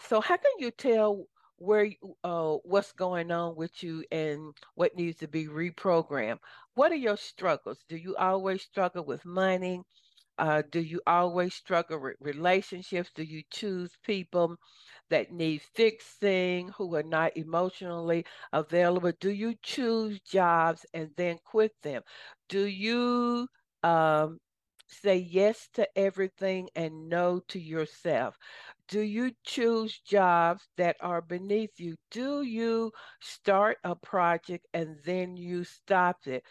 So, 0.00 0.20
how 0.20 0.36
can 0.36 0.52
you 0.58 0.70
tell 0.70 1.26
where 1.56 1.90
uh, 2.24 2.56
what's 2.64 2.92
going 2.92 3.30
on 3.30 3.56
with 3.56 3.82
you 3.82 4.04
and 4.10 4.54
what 4.74 4.96
needs 4.96 5.18
to 5.20 5.28
be 5.28 5.46
reprogrammed? 5.46 6.38
What 6.74 6.92
are 6.92 6.96
your 6.96 7.16
struggles? 7.16 7.78
Do 7.88 7.96
you 7.96 8.16
always 8.16 8.62
struggle 8.62 9.04
with 9.04 9.24
money? 9.24 9.82
Uh, 10.38 10.62
do 10.70 10.80
you 10.80 11.00
always 11.06 11.54
struggle 11.54 11.98
with 12.00 12.16
relationships? 12.20 13.10
Do 13.14 13.22
you 13.22 13.42
choose 13.50 13.92
people 14.04 14.56
that 15.08 15.32
need 15.32 15.62
fixing, 15.74 16.68
who 16.76 16.94
are 16.94 17.02
not 17.02 17.36
emotionally 17.36 18.24
available? 18.52 19.12
Do 19.18 19.30
you 19.30 19.54
choose 19.62 20.20
jobs 20.20 20.84
and 20.92 21.10
then 21.16 21.38
quit 21.44 21.72
them? 21.82 22.02
Do 22.48 22.64
you 22.66 23.48
um, 23.82 24.38
say 24.86 25.16
yes 25.16 25.68
to 25.74 25.88
everything 25.98 26.68
and 26.76 27.08
no 27.08 27.40
to 27.48 27.58
yourself? 27.58 28.36
Do 28.88 29.00
you 29.00 29.32
choose 29.44 29.98
jobs 30.00 30.68
that 30.76 30.96
are 31.00 31.22
beneath 31.22 31.78
you? 31.80 31.96
Do 32.10 32.42
you 32.42 32.92
start 33.20 33.78
a 33.84 33.96
project 33.96 34.66
and 34.74 34.98
then 35.04 35.36
you 35.36 35.64
stop 35.64 36.26
it? 36.26 36.44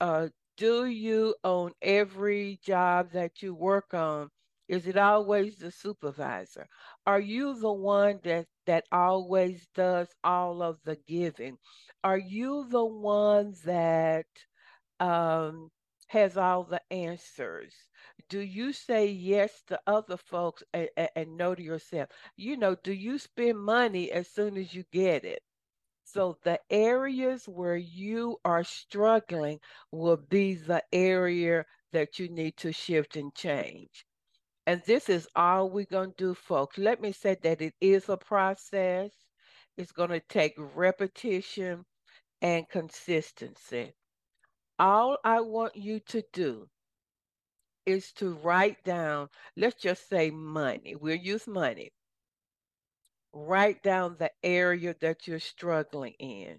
Uh, 0.00 0.28
do 0.56 0.86
you 0.86 1.34
own 1.44 1.72
every 1.82 2.58
job 2.62 3.10
that 3.12 3.42
you 3.42 3.54
work 3.54 3.94
on? 3.94 4.30
Is 4.68 4.86
it 4.86 4.96
always 4.96 5.58
the 5.58 5.70
supervisor? 5.70 6.66
Are 7.06 7.20
you 7.20 7.58
the 7.58 7.72
one 7.72 8.20
that 8.24 8.46
that 8.66 8.84
always 8.92 9.68
does 9.74 10.08
all 10.24 10.62
of 10.62 10.78
the 10.84 10.96
giving? 11.06 11.58
Are 12.04 12.18
you 12.18 12.66
the 12.68 12.84
one 12.84 13.54
that 13.64 14.26
um, 15.00 15.70
has 16.08 16.36
all 16.36 16.64
the 16.64 16.80
answers? 16.92 17.74
Do 18.28 18.40
you 18.40 18.72
say 18.72 19.06
yes 19.08 19.62
to 19.68 19.80
other 19.86 20.16
folks 20.16 20.62
and, 20.72 20.88
and, 20.96 21.10
and 21.16 21.36
no 21.36 21.54
to 21.54 21.62
yourself? 21.62 22.10
You 22.36 22.56
know, 22.56 22.74
do 22.76 22.92
you 22.92 23.18
spend 23.18 23.58
money 23.58 24.10
as 24.12 24.28
soon 24.28 24.56
as 24.56 24.74
you 24.74 24.84
get 24.92 25.24
it? 25.24 25.42
So 26.08 26.38
the 26.44 26.60
areas 26.70 27.48
where 27.48 27.76
you 27.76 28.38
are 28.44 28.62
struggling 28.62 29.58
will 29.90 30.16
be 30.16 30.54
the 30.54 30.84
area 30.92 31.66
that 31.92 32.20
you 32.20 32.28
need 32.28 32.56
to 32.58 32.72
shift 32.72 33.16
and 33.16 33.34
change. 33.34 34.06
And 34.68 34.80
this 34.86 35.08
is 35.08 35.26
all 35.34 35.68
we're 35.68 35.84
going 35.84 36.10
to 36.12 36.16
do, 36.16 36.34
folks. 36.34 36.78
Let 36.78 37.00
me 37.00 37.10
say 37.10 37.36
that 37.42 37.60
it 37.60 37.74
is 37.80 38.08
a 38.08 38.16
process. 38.16 39.10
It's 39.76 39.90
going 39.90 40.10
to 40.10 40.20
take 40.20 40.54
repetition 40.56 41.84
and 42.40 42.68
consistency. 42.68 43.92
All 44.78 45.18
I 45.24 45.40
want 45.40 45.74
you 45.74 45.98
to 46.06 46.22
do 46.32 46.68
is 47.84 48.12
to 48.12 48.34
write 48.44 48.84
down, 48.84 49.28
let's 49.56 49.82
just 49.82 50.08
say 50.08 50.30
money. 50.30 50.94
We'll 50.94 51.16
use 51.16 51.48
money 51.48 51.90
write 53.36 53.82
down 53.82 54.16
the 54.18 54.30
area 54.42 54.94
that 55.00 55.26
you're 55.26 55.38
struggling 55.38 56.14
in. 56.18 56.58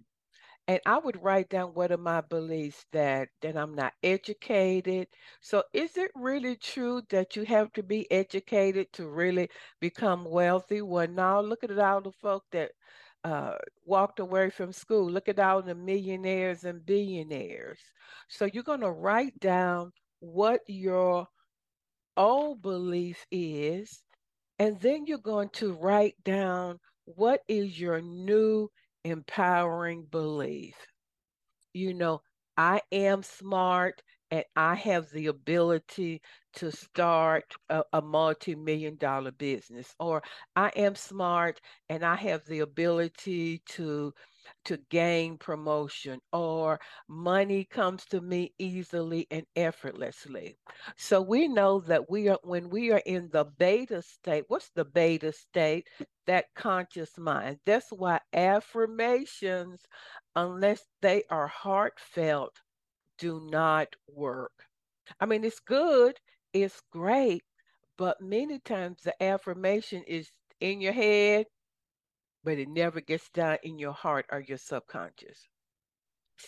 And 0.67 0.81
I 0.85 0.97
would 0.99 1.21
write 1.23 1.49
down 1.49 1.69
what 1.69 1.91
are 1.93 1.97
my 1.97 2.21
beliefs 2.21 2.85
that 2.91 3.29
that 3.41 3.55
I'm 3.57 3.73
not 3.73 3.93
educated. 4.03 5.07
So 5.41 5.63
is 5.73 5.95
it 5.97 6.11
really 6.13 6.57
true 6.57 7.01
that 7.09 7.35
you 7.37 7.43
have 7.45 7.71
to 7.73 7.83
be 7.83 8.09
educated 8.11 8.91
to 8.93 9.07
really 9.07 9.49
become 9.79 10.25
wealthy? 10.25 10.81
Well, 10.81 11.07
now 11.07 11.39
look 11.39 11.63
at 11.63 11.77
all 11.79 12.01
the 12.01 12.11
folk 12.11 12.43
that 12.51 12.71
uh, 13.23 13.55
walked 13.85 14.19
away 14.19 14.49
from 14.49 14.73
school. 14.73 15.09
Look 15.09 15.29
at 15.29 15.39
all 15.39 15.61
the 15.61 15.75
millionaires 15.75 16.65
and 16.65 16.85
billionaires. 16.85 17.79
So 18.27 18.45
you're 18.45 18.63
going 18.63 18.81
to 18.81 18.91
write 18.91 19.39
down 19.39 19.91
what 20.19 20.61
your 20.67 21.27
old 22.17 22.61
belief 22.61 23.25
is 23.31 24.03
and 24.59 24.79
then 24.81 25.05
you're 25.05 25.17
going 25.19 25.49
to 25.53 25.73
write 25.73 26.15
down 26.23 26.79
what 27.05 27.41
is 27.47 27.79
your 27.79 28.01
new 28.01 28.69
empowering 29.03 30.05
belief. 30.09 30.75
You 31.73 31.93
know, 31.93 32.21
I 32.57 32.81
am 32.91 33.23
smart 33.23 34.01
and 34.31 34.43
I 34.55 34.75
have 34.75 35.09
the 35.11 35.27
ability 35.27 36.21
to 36.55 36.71
start 36.71 37.45
a, 37.69 37.83
a 37.93 38.01
multi 38.01 38.55
million 38.55 38.97
dollar 38.97 39.31
business, 39.31 39.93
or 39.99 40.23
I 40.55 40.69
am 40.75 40.95
smart 40.95 41.61
and 41.89 42.03
I 42.03 42.15
have 42.15 42.45
the 42.45 42.59
ability 42.59 43.59
to 43.69 44.13
to 44.65 44.77
gain 44.89 45.37
promotion 45.37 46.19
or 46.33 46.79
money 47.07 47.65
comes 47.65 48.05
to 48.05 48.21
me 48.21 48.53
easily 48.59 49.27
and 49.31 49.45
effortlessly. 49.55 50.57
So 50.97 51.21
we 51.21 51.47
know 51.47 51.79
that 51.81 52.09
we 52.09 52.27
are 52.29 52.39
when 52.43 52.69
we 52.69 52.91
are 52.91 53.01
in 53.05 53.29
the 53.31 53.45
beta 53.45 54.01
state, 54.01 54.45
what's 54.47 54.69
the 54.71 54.85
beta 54.85 55.31
state? 55.31 55.87
That 56.27 56.45
conscious 56.55 57.17
mind. 57.17 57.59
That's 57.65 57.89
why 57.91 58.19
affirmations, 58.33 59.81
unless 60.35 60.85
they 61.01 61.23
are 61.29 61.47
heartfelt, 61.47 62.55
do 63.17 63.39
not 63.49 63.95
work. 64.07 64.51
I 65.19 65.25
mean, 65.25 65.43
it's 65.43 65.59
good, 65.59 66.19
it's 66.53 66.81
great, 66.91 67.43
but 67.97 68.21
many 68.21 68.59
times 68.59 68.99
the 69.03 69.21
affirmation 69.23 70.03
is 70.07 70.29
in 70.59 70.81
your 70.81 70.93
head 70.93 71.45
but 72.47 72.59
it 72.59 72.69
never 72.69 73.01
gets 73.01 73.29
down 73.31 73.57
in 73.61 73.77
your 73.77 73.91
heart 73.91 74.25
or 74.31 74.39
your 74.39 74.57
subconscious. 74.57 75.49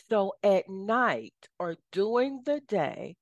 So 0.09 0.31
at 0.41 0.69
night 0.69 1.49
or 1.59 1.75
during 1.91 2.41
the 2.45 2.61
day, 2.61 3.17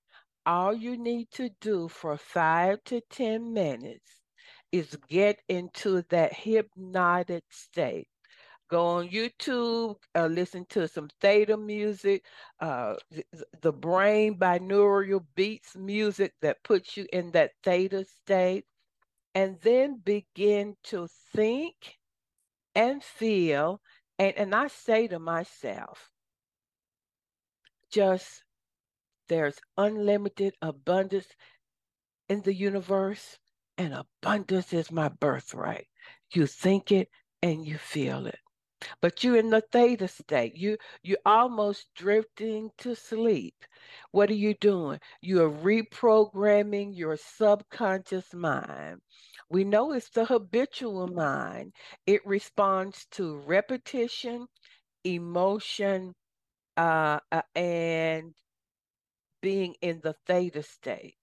all 0.46 0.76
you 0.76 0.96
need 0.96 1.32
to 1.32 1.50
do 1.60 1.88
for 1.88 2.16
five 2.18 2.84
to 2.84 3.02
10 3.10 3.52
minutes 3.52 4.22
is 4.72 4.96
get 5.10 5.40
into 5.50 6.04
that 6.10 6.32
hypnotic 6.34 7.46
state. 7.50 8.10
Go 8.70 8.86
on 8.86 9.10
YouTube, 9.10 9.96
uh, 10.14 10.28
listen 10.28 10.64
to 10.70 10.88
some 10.88 11.10
theta 11.20 11.58
music, 11.58 12.24
uh, 12.60 12.94
the, 13.10 13.26
the 13.64 13.74
brain 13.74 14.38
binaural 14.38 15.26
beats 15.36 15.76
music 15.76 16.32
that 16.44 16.64
puts 16.64 16.96
you 16.96 17.08
in 17.12 17.32
that 17.32 17.54
theta 17.64 18.06
state, 18.06 18.66
and 19.34 19.58
then 19.64 20.00
begin 20.06 20.76
to 20.84 21.08
think 21.34 21.97
and 22.78 23.04
feel. 23.04 23.82
And, 24.20 24.34
and 24.38 24.56
I 24.56 24.68
say 24.68 25.08
to 25.08 25.20
myself, 25.20 26.12
just 27.92 28.44
there's 29.28 29.60
unlimited 29.78 30.54
abundance 30.62 31.28
in 32.30 32.42
the 32.42 32.54
universe, 32.54 33.38
and 33.78 33.94
abundance 33.94 34.74
is 34.74 34.92
my 34.92 35.10
birthright. 35.10 35.88
You 36.34 36.46
think 36.46 36.92
it 36.92 37.10
and 37.42 37.66
you 37.66 37.78
feel 37.78 38.28
it. 38.28 38.40
But 39.02 39.24
you're 39.24 39.38
in 39.38 39.50
the 39.50 39.62
theta 39.72 40.08
state. 40.08 40.56
You 40.56 40.78
you're 41.02 41.18
almost 41.26 41.88
drifting 41.96 42.70
to 42.80 42.96
sleep. 42.96 43.56
What 44.12 44.30
are 44.30 44.36
you 44.36 44.54
doing? 44.54 45.00
You 45.22 45.44
are 45.44 45.50
reprogramming 45.52 46.96
your 46.96 47.18
subconscious 47.18 48.34
mind. 48.34 49.02
We 49.50 49.64
know 49.66 49.92
it's 49.94 50.10
the 50.10 50.26
habitual 50.26 51.08
mind. 51.08 51.74
It 52.06 52.26
responds 52.26 53.06
to 53.12 53.38
repetition, 53.38 54.48
emotion, 55.04 56.16
uh, 56.78 57.20
uh, 57.32 57.42
and 57.56 58.34
being 59.42 59.76
in 59.82 60.02
the 60.02 60.14
theta 60.26 60.64
state. 60.64 61.18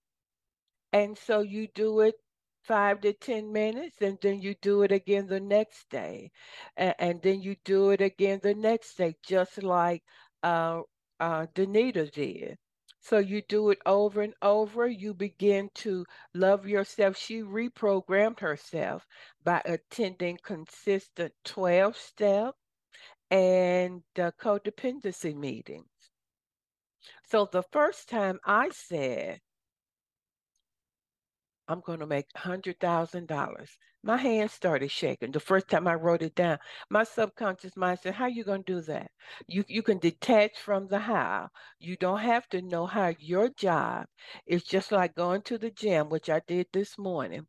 And 0.91 1.17
so 1.17 1.41
you 1.41 1.67
do 1.67 1.99
it 2.01 2.15
five 2.63 3.01
to 3.01 3.13
10 3.13 3.51
minutes, 3.51 4.01
and 4.01 4.17
then 4.21 4.41
you 4.41 4.55
do 4.61 4.81
it 4.83 4.91
again 4.91 5.27
the 5.27 5.39
next 5.39 5.89
day. 5.89 6.31
And, 6.77 7.21
then 7.21 7.41
you 7.41 7.55
do 7.63 7.91
it 7.91 8.01
again 8.01 8.39
the 8.41 8.55
next 8.55 8.95
day, 8.97 9.15
just 9.23 9.61
like 9.61 10.03
uh, 10.43 10.81
uh, 11.19 11.47
Danita 11.53 12.11
did. 12.11 12.57
So 13.05 13.19
you 13.19 13.41
do 13.43 13.69
it 13.69 13.79
over 13.85 14.21
and 14.21 14.33
over. 14.41 14.87
You 14.87 15.13
begin 15.13 15.69
to 15.75 16.05
love 16.33 16.67
yourself. 16.67 17.15
She 17.15 17.41
reprogrammed 17.41 18.39
herself 18.39 19.07
by 19.43 19.61
attending 19.63 20.39
consistent 20.43 21.33
12 21.45 21.95
step 21.95 22.55
and 23.29 24.03
uh, 24.17 24.31
codependency 24.39 25.35
meetings. 25.35 26.11
So 27.25 27.45
the 27.45 27.63
first 27.63 28.07
time 28.07 28.39
I 28.45 28.69
said, 28.69 29.41
I'm 31.67 31.81
going 31.81 31.99
to 31.99 32.07
make 32.07 32.27
$100,000. 32.37 33.69
My 34.03 34.17
hands 34.17 34.51
started 34.51 34.91
shaking. 34.91 35.31
The 35.31 35.39
first 35.39 35.67
time 35.67 35.87
I 35.87 35.95
wrote 35.95 36.21
it 36.21 36.35
down, 36.35 36.59
my 36.91 37.03
subconscious 37.03 37.75
mind 37.75 37.99
said, 37.99 38.13
How 38.13 38.25
are 38.25 38.29
you 38.29 38.43
going 38.43 38.63
to 38.63 38.73
do 38.75 38.81
that? 38.81 39.09
You, 39.47 39.63
you 39.67 39.81
can 39.81 39.97
detach 39.97 40.59
from 40.59 40.87
the 40.87 40.99
how. 40.99 41.49
You 41.79 41.97
don't 41.97 42.19
have 42.19 42.47
to 42.49 42.61
know 42.61 42.85
how 42.85 43.13
your 43.19 43.49
job 43.49 44.05
is 44.45 44.63
just 44.63 44.91
like 44.91 45.15
going 45.15 45.41
to 45.43 45.57
the 45.57 45.71
gym, 45.71 46.09
which 46.09 46.29
I 46.29 46.41
did 46.47 46.67
this 46.71 46.99
morning. 46.99 47.47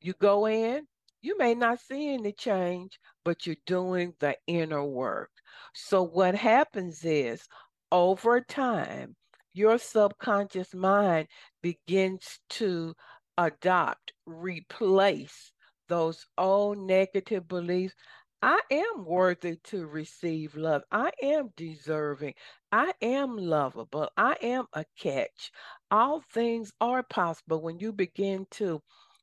You 0.00 0.14
go 0.14 0.46
in, 0.46 0.86
you 1.20 1.36
may 1.36 1.54
not 1.54 1.80
see 1.80 2.14
any 2.14 2.32
change, 2.32 2.98
but 3.24 3.46
you're 3.46 3.56
doing 3.66 4.14
the 4.20 4.36
inner 4.46 4.84
work. 4.84 5.30
So 5.74 6.02
what 6.02 6.34
happens 6.34 7.04
is 7.04 7.46
over 7.92 8.40
time, 8.40 9.14
your 9.52 9.78
subconscious 9.78 10.74
mind 10.74 11.28
begins 11.62 12.38
to 12.50 12.94
adopt, 13.38 14.12
replace 14.26 15.52
those 15.88 16.26
old 16.38 16.78
negative 16.78 17.48
beliefs. 17.48 17.94
I 18.42 18.60
am 18.70 19.06
worthy 19.06 19.56
to 19.66 19.86
receive 19.86 20.56
love. 20.56 20.82
I 20.92 21.12
am 21.22 21.50
deserving. 21.56 22.34
I 22.72 22.92
am 23.02 23.36
lovable. 23.38 24.10
I 24.18 24.36
am 24.42 24.66
a 24.74 24.84
catch. 25.00 25.52
All 25.90 26.22
things 26.34 26.72
are 26.82 27.04
possible 27.04 27.62
when 27.62 27.80
you 27.80 27.92
begin 27.92 28.46
to 28.52 28.82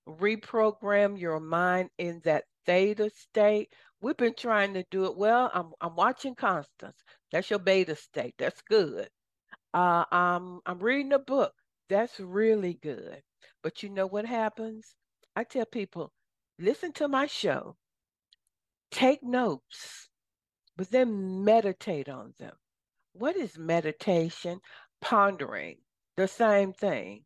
reprogram 0.09 1.19
your 1.19 1.39
mind 1.41 1.91
in 1.99 2.21
that 2.25 2.45
theta 2.65 3.11
state. 3.11 3.73
We've 4.01 4.17
been 4.17 4.35
trying 4.35 4.75
to 4.75 4.85
do 4.91 5.05
it. 5.05 5.17
Well, 5.17 5.51
I'm 5.53 5.71
I'm 5.81 5.95
watching 5.95 6.35
Constance. 6.35 6.97
That's 7.31 7.49
your 7.51 7.59
beta 7.59 7.95
state. 7.97 8.35
That's 8.39 8.61
good. 8.63 9.09
Uh, 9.73 10.05
I'm 10.11 10.61
I'm 10.65 10.79
reading 10.79 11.13
a 11.13 11.19
book. 11.19 11.53
That's 11.89 12.19
really 12.19 12.73
good. 12.75 13.21
But 13.61 13.83
you 13.83 13.89
know 13.89 14.07
what 14.07 14.25
happens? 14.25 14.95
I 15.35 15.43
tell 15.43 15.65
people, 15.65 16.11
listen 16.59 16.93
to 16.93 17.07
my 17.07 17.27
show, 17.27 17.77
take 18.91 19.23
notes, 19.23 20.09
but 20.77 20.89
then 20.91 21.43
meditate 21.43 22.09
on 22.09 22.33
them. 22.39 22.53
What 23.13 23.35
is 23.35 23.57
meditation? 23.57 24.59
Pondering 25.01 25.77
the 26.17 26.27
same 26.27 26.73
thing 26.73 27.25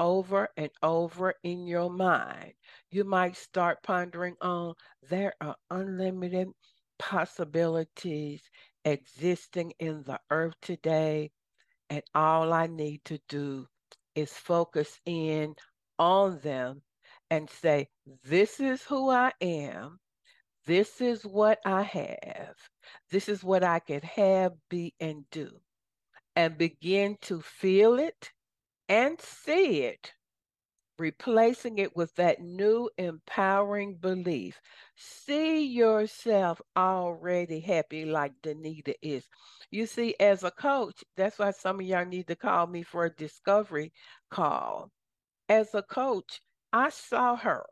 over 0.00 0.48
and 0.56 0.70
over 0.82 1.34
in 1.42 1.66
your 1.66 1.90
mind. 1.90 2.54
You 2.90 3.04
might 3.04 3.36
start 3.36 3.82
pondering 3.82 4.36
on 4.40 4.74
there 5.08 5.34
are 5.40 5.56
unlimited 5.70 6.48
possibilities 6.98 8.42
existing 8.84 9.72
in 9.78 10.02
the 10.04 10.20
earth 10.30 10.54
today, 10.62 11.30
and 11.90 12.02
all 12.14 12.52
I 12.52 12.66
need 12.66 13.04
to 13.06 13.18
do 13.28 13.66
is 14.18 14.32
focus 14.32 15.00
in 15.06 15.54
on 15.98 16.40
them 16.40 16.82
and 17.30 17.48
say, 17.50 17.88
This 18.24 18.60
is 18.60 18.82
who 18.84 19.10
I 19.10 19.32
am. 19.40 19.98
This 20.66 21.00
is 21.00 21.24
what 21.24 21.58
I 21.64 21.82
have. 21.82 22.56
This 23.10 23.28
is 23.28 23.42
what 23.44 23.64
I 23.64 23.78
can 23.80 24.02
have, 24.02 24.52
be, 24.68 24.94
and 25.00 25.24
do. 25.30 25.60
And 26.36 26.58
begin 26.58 27.16
to 27.22 27.40
feel 27.40 27.98
it 27.98 28.32
and 28.88 29.20
see 29.20 29.82
it, 29.82 30.12
replacing 30.98 31.78
it 31.78 31.96
with 31.96 32.14
that 32.16 32.40
new 32.40 32.90
empowering 32.98 33.96
belief. 33.96 34.60
See 34.96 35.64
yourself 35.66 36.60
already 36.76 37.60
happy 37.60 38.04
like 38.04 38.32
Danita 38.42 38.94
is. 39.02 39.28
You 39.70 39.86
see, 39.86 40.14
as 40.20 40.42
a 40.44 40.50
coach, 40.50 41.04
that's 41.16 41.38
why 41.38 41.52
some 41.52 41.80
of 41.80 41.86
y'all 41.86 42.04
need 42.04 42.26
to 42.28 42.36
call 42.36 42.66
me 42.66 42.82
for 42.82 43.04
a 43.04 43.14
discovery 43.14 43.92
call. 44.30 44.90
As 45.48 45.74
a 45.74 45.82
coach, 45.82 46.40
I 46.72 46.90
saw 46.90 47.36
her 47.36 47.64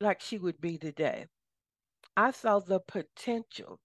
like 0.00 0.20
she 0.20 0.38
would 0.38 0.60
be 0.60 0.78
today. 0.78 1.26
I 2.16 2.30
saw 2.32 2.58
the 2.58 2.80
potential, 2.80 3.80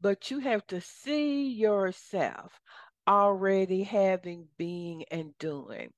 but 0.00 0.30
you 0.30 0.38
have 0.40 0.66
to 0.68 0.80
see 0.80 1.48
yourself 1.48 2.60
already 3.08 3.82
having, 3.82 4.48
being, 4.56 5.04
and 5.10 5.36
doing. 5.38 5.92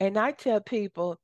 And 0.00 0.18
I 0.18 0.32
tell 0.32 0.60
people, 0.60 1.18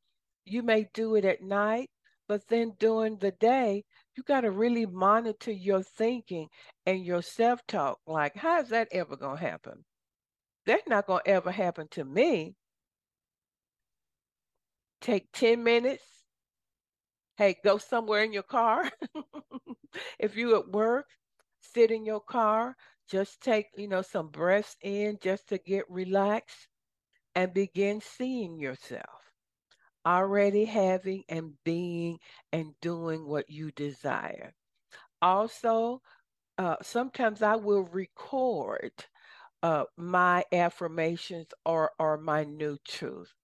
you 0.45 0.63
may 0.63 0.89
do 0.95 1.15
it 1.15 1.25
at 1.25 1.43
night, 1.43 1.91
but 2.29 2.47
then 2.49 2.75
during 2.79 3.17
the 3.17 3.33
day, 3.33 3.85
you 4.17 4.23
got 4.23 4.43
to 4.43 4.51
really 4.51 4.87
monitor 4.87 5.51
your 5.53 5.83
thinking 5.83 6.49
and 6.87 7.05
your 7.05 7.23
self 7.23 7.61
talk. 7.67 7.99
Like, 8.07 8.37
how 8.37 8.61
is 8.61 8.69
that 8.69 8.89
ever 8.93 9.17
going 9.17 9.39
to 9.39 9.45
happen? 9.45 9.85
That's 10.67 10.87
not 10.87 11.07
going 11.07 11.23
to 11.25 11.31
ever 11.31 11.51
happen 11.51 11.89
to 11.93 12.05
me. 12.05 12.55
Take 15.01 15.33
10 15.33 15.63
minutes. 15.65 16.05
Hey, 17.37 17.57
go 17.65 17.79
somewhere 17.79 18.23
in 18.23 18.33
your 18.33 18.43
car. 18.43 18.91
if 20.19 20.37
you 20.37 20.57
at 20.57 20.69
work, 20.69 21.07
sit 21.61 21.91
in 21.91 22.05
your 22.05 22.21
car, 22.21 22.77
just 23.11 23.41
take, 23.41 23.67
you 23.77 23.89
know, 23.89 24.03
some 24.03 24.29
breaths 24.29 24.77
in 24.83 25.19
just 25.23 25.49
to 25.49 25.59
get 25.59 25.85
relaxed 25.89 26.69
and 27.35 27.55
begin 27.55 28.01
seeing 28.01 28.59
yourself 28.59 29.20
already 30.07 30.65
having 30.67 31.25
and 31.29 31.55
being 31.65 32.19
and 32.53 32.75
doing 32.81 33.27
what 33.27 33.51
you 33.51 33.71
desire. 33.73 34.55
Also, 35.23 36.03
uh, 36.59 36.77
sometimes 36.83 37.43
I 37.43 37.57
will 37.57 37.85
record 37.85 38.93
uh, 39.63 39.85
my 39.97 40.45
affirmations 40.53 41.49
or, 41.67 41.93
or 41.99 42.19
my 42.19 42.45
new 42.45 42.79
truth. 42.87 43.35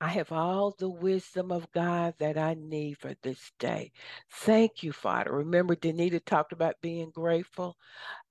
I 0.00 0.08
have 0.08 0.32
all 0.32 0.74
the 0.78 0.90
wisdom 0.90 1.52
of 1.52 1.70
God 1.72 2.14
that 2.20 2.38
I 2.38 2.54
need 2.54 2.98
for 2.98 3.14
this 3.22 3.52
day. 3.58 3.92
Thank 4.30 4.82
you, 4.82 4.92
Father. 4.92 5.32
Remember, 5.32 5.76
Danita 5.76 6.24
talked 6.24 6.52
about 6.52 6.80
being 6.82 7.10
grateful. 7.10 7.76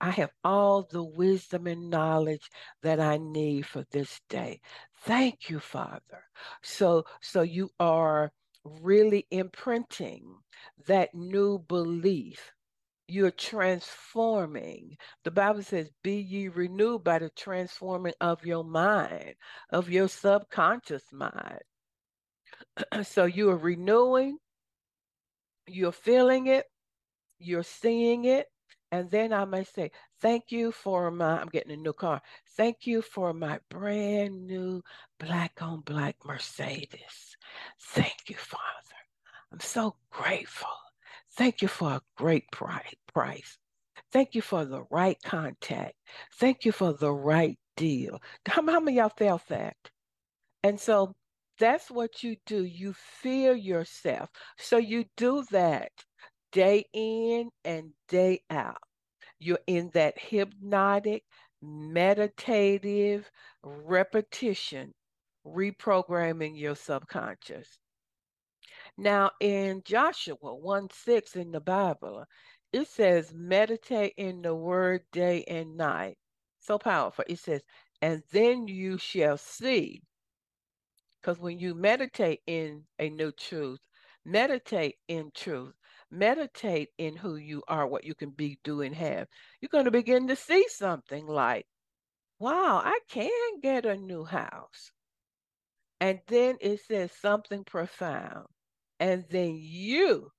I 0.01 0.11
have 0.11 0.31
all 0.43 0.83
the 0.89 1.03
wisdom 1.03 1.67
and 1.67 1.89
knowledge 1.89 2.49
that 2.83 2.99
I 2.99 3.17
need 3.17 3.65
for 3.65 3.85
this 3.91 4.21
day. 4.29 4.61
Thank 5.03 5.49
you, 5.49 5.59
Father. 5.59 6.23
So, 6.63 7.05
so 7.21 7.41
you 7.41 7.71
are 7.79 8.31
really 8.63 9.27
imprinting 9.31 10.37
that 10.87 11.15
new 11.15 11.59
belief 11.59 12.51
you're 13.09 13.31
transforming. 13.31 14.97
The 15.23 15.31
Bible 15.31 15.63
says, 15.63 15.89
Be 16.03 16.15
ye 16.15 16.47
renewed 16.47 17.03
by 17.03 17.19
the 17.19 17.29
transforming 17.29 18.13
of 18.21 18.45
your 18.45 18.63
mind, 18.63 19.35
of 19.71 19.89
your 19.89 20.07
subconscious 20.07 21.03
mind. 21.11 21.61
so 23.03 23.25
you 23.25 23.49
are 23.49 23.57
renewing, 23.57 24.37
you're 25.67 25.91
feeling 25.91 26.47
it, 26.47 26.65
you're 27.39 27.63
seeing 27.63 28.25
it. 28.25 28.47
And 28.91 29.09
then 29.11 29.33
I 29.33 29.45
may 29.45 29.63
say, 29.63 29.91
Thank 30.21 30.51
you 30.51 30.71
for 30.71 31.09
my, 31.11 31.39
I'm 31.39 31.47
getting 31.47 31.71
a 31.71 31.77
new 31.77 31.93
car. 31.93 32.21
Thank 32.57 32.85
you 32.85 33.01
for 33.01 33.33
my 33.33 33.59
brand 33.69 34.47
new 34.47 34.81
black 35.19 35.61
on 35.61 35.81
black 35.81 36.15
Mercedes. 36.25 37.37
Thank 37.79 38.29
you, 38.29 38.35
Father. 38.35 38.63
I'm 39.51 39.59
so 39.59 39.95
grateful. 40.11 40.69
Thank 41.37 41.61
you 41.61 41.67
for 41.67 41.89
a 41.91 42.01
great 42.17 42.51
price. 42.51 42.98
Thank 44.11 44.35
you 44.35 44.41
for 44.41 44.65
the 44.65 44.83
right 44.89 45.17
contact. 45.23 45.93
Thank 46.39 46.65
you 46.65 46.71
for 46.71 46.93
the 46.93 47.11
right 47.11 47.57
deal. 47.77 48.19
How, 48.47 48.65
how 48.65 48.79
many 48.79 48.97
y'all 48.97 49.09
felt 49.09 49.47
that? 49.49 49.75
And 50.63 50.79
so 50.79 51.13
that's 51.59 51.91
what 51.91 52.23
you 52.23 52.37
do. 52.45 52.63
You 52.63 52.93
feel 52.93 53.55
yourself. 53.55 54.29
So 54.57 54.77
you 54.77 55.05
do 55.17 55.43
that 55.51 55.91
day 56.51 56.85
in 56.93 57.49
and 57.63 57.91
day 58.07 58.41
out. 58.49 58.77
You're 59.39 59.59
in 59.67 59.89
that 59.93 60.19
hypnotic, 60.19 61.23
meditative 61.61 63.29
repetition, 63.63 64.93
reprogramming 65.45 66.57
your 66.59 66.75
subconscious. 66.75 67.79
Now, 68.97 69.31
in 69.39 69.81
Joshua 69.85 70.35
1 70.41 70.89
6 70.91 71.35
in 71.35 71.51
the 71.51 71.61
Bible, 71.61 72.25
it 72.71 72.87
says, 72.87 73.33
meditate 73.33 74.13
in 74.17 74.41
the 74.41 74.53
word 74.53 75.01
day 75.11 75.43
and 75.47 75.75
night. 75.77 76.17
So 76.59 76.77
powerful. 76.77 77.25
It 77.27 77.39
says, 77.39 77.61
and 78.01 78.21
then 78.31 78.67
you 78.67 78.97
shall 78.97 79.37
see. 79.37 80.03
Because 81.21 81.39
when 81.39 81.59
you 81.59 81.75
meditate 81.75 82.41
in 82.47 82.83
a 82.99 83.09
new 83.09 83.31
truth, 83.31 83.79
meditate 84.23 84.95
in 85.07 85.31
truth, 85.33 85.73
meditate 86.11 86.89
in 86.97 87.15
who 87.15 87.35
you 87.35 87.63
are, 87.67 87.87
what 87.87 88.03
you 88.05 88.15
can 88.15 88.29
be, 88.29 88.59
do, 88.63 88.81
and 88.81 88.95
have, 88.95 89.27
you're 89.59 89.69
going 89.69 89.85
to 89.85 89.91
begin 89.91 90.27
to 90.27 90.35
see 90.35 90.65
something 90.69 91.27
like, 91.27 91.65
wow, 92.39 92.81
I 92.83 92.99
can 93.09 93.59
get 93.61 93.85
a 93.85 93.97
new 93.97 94.23
house. 94.23 94.91
And 95.99 96.19
then 96.27 96.57
it 96.61 96.81
says 96.87 97.11
something 97.11 97.63
profound. 97.65 98.47
And 98.99 99.25
then 99.29 99.57
you 99.59 100.31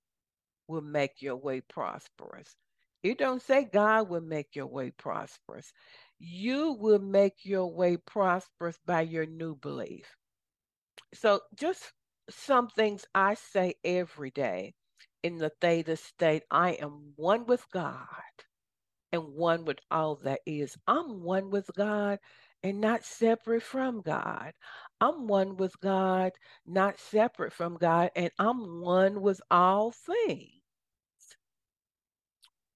will 0.71 0.83
make 0.83 1.23
your 1.23 1.37
way 1.37 1.63
prosperous. 1.63 2.57
It 3.03 3.19
don't 3.19 3.43
say 3.43 3.65
God 3.73 4.11
will 4.11 4.23
make 4.23 4.57
your 4.57 4.69
way 4.69 4.93
prosperous. 4.93 5.73
You 6.21 6.73
will 6.81 7.01
make 7.01 7.45
your 7.45 7.73
way 7.75 7.99
prosperous 7.99 8.79
by 8.87 9.03
your 9.03 9.27
new 9.27 9.57
belief. 9.57 10.17
So 11.15 11.43
just 11.57 11.93
some 12.31 12.69
things 12.71 13.07
I 13.15 13.35
say 13.35 13.75
every 13.85 14.31
day 14.33 14.75
in 15.25 15.39
the 15.39 15.53
theta 15.61 15.97
state. 15.97 16.45
I 16.51 16.73
am 16.73 17.15
one 17.17 17.47
with 17.47 17.67
God 17.73 18.07
and 19.13 19.35
one 19.35 19.67
with 19.67 19.81
all 19.91 20.17
that 20.17 20.41
is. 20.47 20.77
I'm 20.89 21.23
one 21.23 21.51
with 21.51 21.71
God 21.77 22.21
and 22.63 22.81
not 22.81 23.05
separate 23.05 23.65
from 23.65 24.03
God. 24.03 24.53
I'm 25.01 25.29
one 25.29 25.57
with 25.57 25.81
God, 25.81 26.33
not 26.67 27.01
separate 27.01 27.55
from 27.55 27.77
God, 27.79 28.11
and 28.17 28.31
I'm 28.39 28.83
one 28.83 29.23
with 29.23 29.41
all 29.51 29.93
things. 29.93 30.60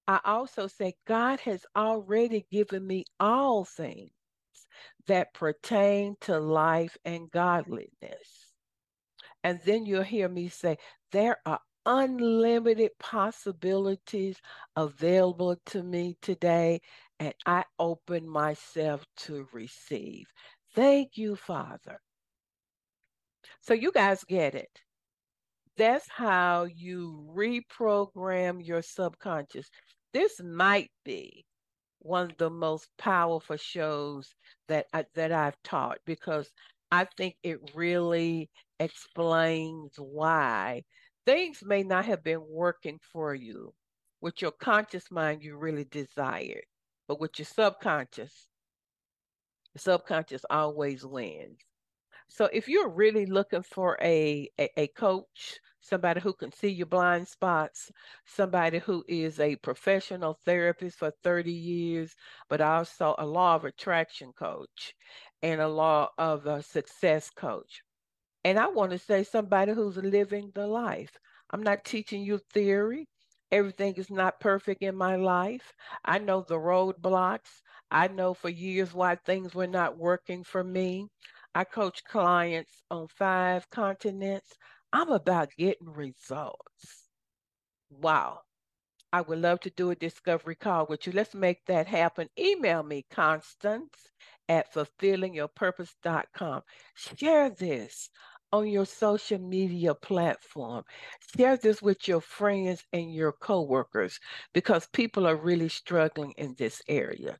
I 0.07 0.21
also 0.25 0.67
say, 0.67 0.95
God 1.07 1.41
has 1.41 1.65
already 1.75 2.47
given 2.51 2.87
me 2.87 3.05
all 3.19 3.65
things 3.65 4.11
that 5.07 5.35
pertain 5.35 6.17
to 6.23 6.39
life 6.39 6.97
and 7.05 7.31
godliness. 7.31 8.53
And 9.43 9.61
then 9.65 9.87
you'll 9.87 10.03
hear 10.03 10.29
me 10.29 10.49
say, 10.49 10.79
there 11.13 11.39
are 11.47 11.61
unlimited 11.87 12.91
possibilities 12.99 14.37
available 14.77 15.57
to 15.67 15.83
me 15.83 16.17
today, 16.23 16.81
and 17.21 17.35
I 17.47 17.65
open 17.79 18.29
myself 18.29 19.05
to 19.19 19.47
receive. 19.53 20.27
Thank 20.75 21.17
you, 21.17 21.37
Father. 21.37 22.01
So, 23.61 23.75
you 23.75 23.93
guys 23.93 24.25
get 24.25 24.55
it. 24.55 24.81
That's 25.77 26.09
how 26.09 26.65
you 26.65 27.29
reprogram 27.37 28.65
your 28.65 28.83
subconscious. 28.83 29.69
This 30.15 30.41
might 30.41 30.93
be 31.05 31.45
one 31.99 32.31
of 32.31 32.37
the 32.39 32.49
most 32.49 32.89
powerful 32.97 33.57
shows 33.57 34.33
that 34.69 34.87
I, 34.93 35.07
that 35.17 35.33
I've 35.33 35.61
taught 35.65 35.99
because 36.07 36.53
I 36.93 37.07
think 37.17 37.35
it 37.43 37.59
really 37.75 38.49
explains 38.79 39.95
why 39.97 40.85
things 41.27 41.65
may 41.65 41.83
not 41.83 42.05
have 42.05 42.23
been 42.23 42.45
working 42.49 43.01
for 43.13 43.35
you 43.35 43.75
with 44.21 44.41
your 44.41 44.53
conscious 44.53 45.11
mind 45.11 45.43
you 45.43 45.57
really 45.57 45.85
desired 45.85 46.65
but 47.09 47.21
with 47.21 47.37
your 47.39 47.47
subconscious 47.47 48.47
the 49.73 49.81
subconscious 49.81 50.45
always 50.49 51.05
wins 51.05 51.59
so 52.35 52.47
if 52.53 52.69
you're 52.69 52.89
really 52.91 53.27
looking 53.27 53.63
for 53.63 53.97
a, 54.03 54.49
a, 54.61 54.69
a 54.81 54.89
coach 54.89 55.61
somebody 55.81 56.21
who 56.21 56.33
can 56.35 56.53
see 56.53 56.69
your 56.69 56.87
blind 56.87 57.29
spots 57.29 57.91
somebody 58.27 58.79
who 58.81 59.05
is 59.09 59.41
a 59.41 59.57
professional 59.57 60.35
therapist 60.45 60.99
for 60.99 61.13
30 61.23 61.53
years 61.53 62.15
but 62.49 62.61
also 62.61 63.15
a 63.19 63.27
law 63.27 63.55
of 63.57 63.65
attraction 63.65 64.33
coach 64.33 64.95
and 65.43 65.61
a 65.61 65.69
law 65.69 66.09
of 66.19 66.47
a 66.47 66.63
success 66.63 67.31
coach 67.31 67.83
and 68.45 68.59
I 68.59 68.69
want 68.69 68.93
to 68.93 68.99
say 68.99 69.23
somebody 69.25 69.73
who's 69.73 69.97
living 69.99 70.51
the 70.55 70.67
life. 70.67 71.19
I'm 71.51 71.63
not 71.63 71.85
teaching 71.85 72.23
you 72.23 72.39
theory. 72.53 73.09
Everything 73.53 73.95
is 73.97 74.11
not 74.11 74.41
perfect 74.41 74.83
in 74.83 74.97
my 74.97 75.17
life. 75.17 75.73
I 76.05 76.19
know 76.19 76.43
the 76.43 76.57
roadblocks. 76.57 77.63
I 77.91 78.09
know 78.09 78.35
for 78.35 78.49
years 78.49 78.95
why 78.95 79.17
things 79.17 79.55
were 79.55 79.67
not 79.67 79.99
working 79.99 80.43
for 80.45 80.65
me. 80.65 81.09
I 81.55 81.65
coach 81.65 82.05
clients 82.05 82.83
on 82.91 83.09
five 83.09 83.71
continents. 83.71 84.55
I'm 84.93 85.11
about 85.11 85.51
getting 85.57 85.91
results. 85.91 87.09
Wow. 87.91 88.41
I 89.13 89.21
would 89.21 89.39
love 89.39 89.61
to 89.61 89.71
do 89.71 89.91
a 89.91 89.95
discovery 89.95 90.57
call 90.57 90.87
with 90.87 91.07
you. 91.07 91.13
Let's 91.13 91.35
make 91.35 91.65
that 91.67 91.87
happen. 91.87 92.29
Email 92.39 92.83
me, 92.83 93.05
Constance 93.11 94.09
at 94.49 94.73
fulfillingyourpurpose.com. 94.75 96.63
Share 96.95 97.51
this 97.51 98.11
on 98.53 98.69
your 98.69 98.87
social 98.87 99.39
media 99.39 99.95
platform. 99.95 100.85
Share 101.37 101.57
this 101.57 101.83
with 101.83 102.09
your 102.09 102.21
friends 102.21 102.85
and 102.93 103.13
your 103.13 103.33
coworkers 103.33 104.19
because 104.53 104.87
people 104.93 105.27
are 105.27 105.37
really 105.37 105.69
struggling 105.69 106.33
in 106.37 106.55
this 106.59 106.83
area. 106.89 107.39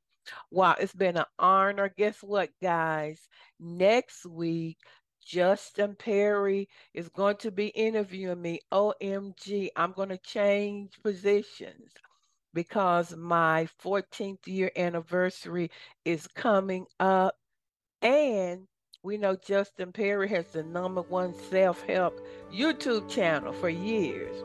Wow, 0.51 0.77
it's 0.79 0.95
been 0.95 1.17
an 1.17 1.25
honor. 1.39 1.93
Guess 1.97 2.23
what, 2.23 2.51
guys? 2.63 3.21
Next 3.61 4.27
week, 4.27 4.79
Justin 5.25 5.97
Perry 5.97 6.69
is 6.93 7.09
going 7.09 7.37
to 7.39 7.51
be 7.51 7.69
interviewing 7.69 8.43
me. 8.43 8.61
OMG, 8.73 9.69
I'm 9.77 9.93
going 9.93 10.11
to 10.11 10.19
change 10.19 11.01
positions 11.03 11.93
because 12.53 13.17
my 13.17 13.69
14th 13.83 14.47
year 14.47 14.71
anniversary 14.77 15.71
is 16.05 16.27
coming 16.27 16.87
up. 17.01 17.35
And 18.03 18.67
we 19.03 19.19
know 19.19 19.37
Justin 19.37 19.93
Perry 19.93 20.29
has 20.29 20.47
the 20.49 20.63
number 20.63 21.03
one 21.03 21.35
self 21.51 21.83
help 21.83 22.21
YouTube 22.53 23.09
channel 23.09 23.53
for 23.53 23.69
years. 23.69 24.37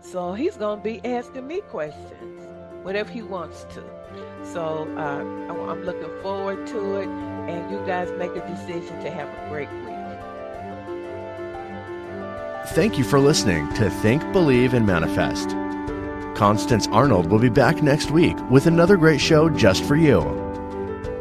So 0.00 0.34
he's 0.34 0.56
going 0.56 0.78
to 0.78 0.84
be 0.84 1.04
asking 1.04 1.46
me 1.46 1.60
questions, 1.62 2.42
whatever 2.82 3.10
he 3.10 3.22
wants 3.22 3.64
to. 3.74 4.35
So 4.52 4.88
uh, 4.96 5.22
I'm 5.70 5.84
looking 5.84 6.10
forward 6.22 6.66
to 6.68 6.96
it. 6.96 7.08
And 7.08 7.70
you 7.70 7.78
guys 7.86 8.10
make 8.18 8.34
a 8.34 8.44
decision 8.46 8.98
to 9.00 9.10
have 9.10 9.28
a 9.28 9.48
great 9.48 9.70
week. 9.70 9.82
Thank 12.74 12.98
you 12.98 13.04
for 13.04 13.20
listening 13.20 13.72
to 13.74 13.88
Think, 13.88 14.20
Believe, 14.32 14.74
and 14.74 14.84
Manifest. 14.84 15.50
Constance 16.36 16.88
Arnold 16.88 17.30
will 17.30 17.38
be 17.38 17.48
back 17.48 17.80
next 17.82 18.10
week 18.10 18.36
with 18.50 18.66
another 18.66 18.96
great 18.96 19.20
show 19.20 19.48
just 19.48 19.84
for 19.84 19.94
you. 19.96 20.20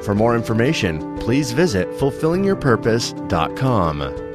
For 0.02 0.16
more 0.16 0.36
information, 0.36 1.16
please 1.20 1.52
visit 1.52 1.88
fulfillingyourpurpose.com. 1.92 4.35